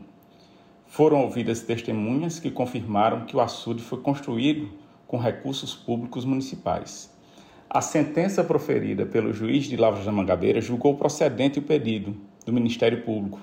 Foram 0.87 1.21
ouvidas 1.21 1.61
testemunhas 1.61 2.39
que 2.39 2.49
confirmaram 2.49 3.25
que 3.25 3.37
o 3.37 3.41
açude 3.41 3.83
foi 3.83 4.01
construído 4.01 4.71
com 5.05 5.17
recursos 5.17 5.75
públicos 5.75 6.25
municipais. 6.25 7.15
A 7.69 7.81
sentença 7.81 8.45
proferida 8.45 9.05
pelo 9.05 9.33
juiz 9.33 9.65
de 9.65 9.75
Lavras 9.75 10.05
da 10.05 10.11
Mangabeira 10.11 10.61
julgou 10.61 10.95
procedente 10.95 11.59
o 11.59 11.61
pedido 11.61 12.15
do 12.45 12.53
Ministério 12.53 13.03
Público 13.03 13.41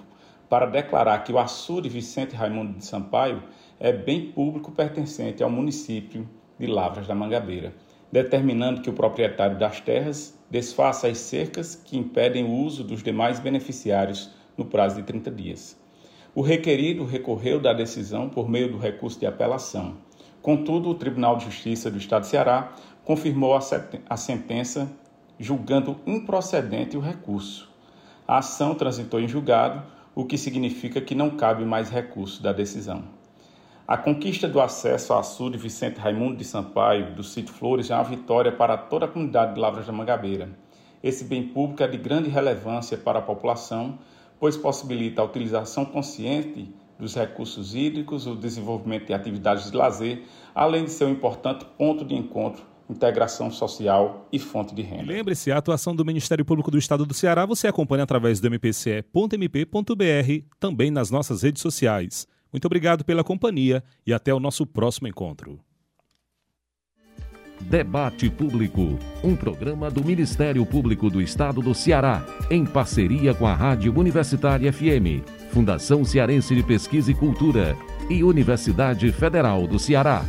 para 0.49 0.65
declarar 0.65 1.19
que 1.19 1.31
o 1.31 1.39
açude 1.39 1.91
Vicente 1.91 2.35
Raimundo 2.35 2.79
de 2.79 2.87
Sampaio 2.87 3.43
é 3.79 3.93
bem 3.93 4.33
público 4.33 4.73
pertencente 4.73 5.43
ao 5.43 5.51
município 5.51 6.27
de 6.59 6.67
Lavras 6.67 7.07
da 7.07 7.15
Mangabeira, 7.15 7.75
determinando 8.11 8.81
que 8.81 8.89
o 8.89 8.95
proprietário 8.95 9.59
das 9.59 9.83
terras 9.83 10.35
desfaça 10.51 11.07
as 11.07 11.19
cercas 11.19 11.75
que 11.75 11.99
impedem 11.99 12.45
o 12.45 12.65
uso 12.65 12.83
dos 12.83 13.03
demais 13.03 13.39
beneficiários 13.39 14.31
no 14.57 14.65
prazo 14.65 14.97
de 14.97 15.03
30 15.03 15.31
dias. 15.31 15.79
O 16.35 16.41
requerido 16.41 17.05
recorreu 17.05 17.61
da 17.61 17.75
decisão 17.75 18.31
por 18.31 18.49
meio 18.49 18.73
do 18.73 18.79
recurso 18.79 19.21
de 19.21 19.27
apelação. 19.27 19.99
Contudo, 20.41 20.91
o 20.91 20.95
Tribunal 20.95 21.37
de 21.37 21.45
Justiça 21.45 21.91
do 21.91 21.99
Estado 21.99 22.23
de 22.23 22.29
Ceará 22.29 22.75
confirmou 23.05 23.55
a 23.55 24.17
sentença 24.17 24.91
julgando 25.39 26.01
improcedente 26.07 26.97
o 26.97 27.01
recurso. 27.01 27.71
A 28.27 28.39
ação 28.39 28.75
transitou 28.75 29.21
em 29.21 29.29
julgado, 29.29 29.83
o 30.15 30.25
que 30.25 30.39
significa 30.39 31.01
que 31.01 31.15
não 31.15 31.31
cabe 31.31 31.65
mais 31.65 31.91
recurso 31.91 32.43
da 32.43 32.53
decisão. 32.53 33.05
A 33.87 33.99
conquista 33.99 34.49
do 34.49 34.61
acesso 34.61 35.13
ao 35.13 35.19
açude 35.19 35.59
Vicente 35.59 35.99
Raimundo 35.99 36.37
de 36.37 36.45
Sampaio, 36.45 37.15
do 37.15 37.23
sítio 37.23 37.53
Flores, 37.53 37.91
é 37.91 37.95
uma 37.95 38.05
vitória 38.05 38.51
para 38.51 38.79
toda 38.79 39.05
a 39.05 39.09
comunidade 39.09 39.55
de 39.55 39.61
Lavras 39.61 39.87
da 39.87 39.93
Mangabeira. 39.93 40.49
Esse 41.03 41.25
bem 41.25 41.49
público 41.49 41.83
é 41.83 41.89
de 41.89 41.99
grande 41.99 42.31
relevância 42.31 42.97
para 42.97 43.19
a 43.19 43.23
população, 43.23 43.99
pois 44.41 44.57
possibilita 44.57 45.21
a 45.21 45.25
utilização 45.25 45.85
consciente 45.85 46.75
dos 46.99 47.15
recursos 47.15 47.75
hídricos, 47.75 48.27
o 48.27 48.35
desenvolvimento 48.35 49.09
de 49.09 49.13
atividades 49.13 49.71
de 49.71 49.77
lazer, 49.77 50.23
além 50.55 50.85
de 50.85 50.91
ser 50.91 51.05
um 51.05 51.11
importante 51.11 51.67
ponto 51.77 52.07
de 52.07 52.15
encontro 52.15 52.65
integração 52.89 53.51
social 53.51 54.29
e 54.33 54.39
fonte 54.39 54.75
de 54.75 54.83
renda. 54.83 55.13
Lembre-se, 55.13 55.51
a 55.51 55.59
atuação 55.59 55.95
do 55.95 56.05
Ministério 56.05 56.45
Público 56.45 56.71
do 56.71 56.79
Estado 56.79 57.07
do 57.07 57.15
Ceará 57.15 57.47
você 57.47 57.67
acompanha 57.67 58.05
através 58.05 58.41
do 58.41 58.51
mpce.mp.br, 58.51 59.75
também 60.59 60.91
nas 60.91 61.11
nossas 61.11 61.43
redes 61.43 61.63
sociais. 61.63 62.27
Muito 62.53 62.67
obrigado 62.67 63.05
pela 63.05 63.25
companhia 63.25 63.83
e 64.07 64.13
até 64.13 64.33
o 64.33 64.39
nosso 64.39 64.67
próximo 64.67 65.09
encontro. 65.09 65.59
Debate 67.61 68.29
Público, 68.29 68.99
um 69.23 69.35
programa 69.35 69.91
do 69.91 70.05
Ministério 70.05 70.65
Público 70.67 71.09
do 71.09 71.23
Estado 71.23 71.63
do 71.63 71.75
Ceará, 71.75 72.25
em 72.51 72.65
parceria 72.65 73.33
com 73.35 73.47
a 73.47 73.55
Rádio 73.55 73.99
Universitária 73.99 74.73
FM, 74.73 75.25
Fundação 75.51 76.05
Cearense 76.05 76.55
de 76.55 76.63
Pesquisa 76.63 77.11
e 77.11 77.15
Cultura 77.15 77.77
e 78.11 78.23
Universidade 78.23 79.11
Federal 79.13 79.67
do 79.67 79.79
Ceará. 79.79 80.25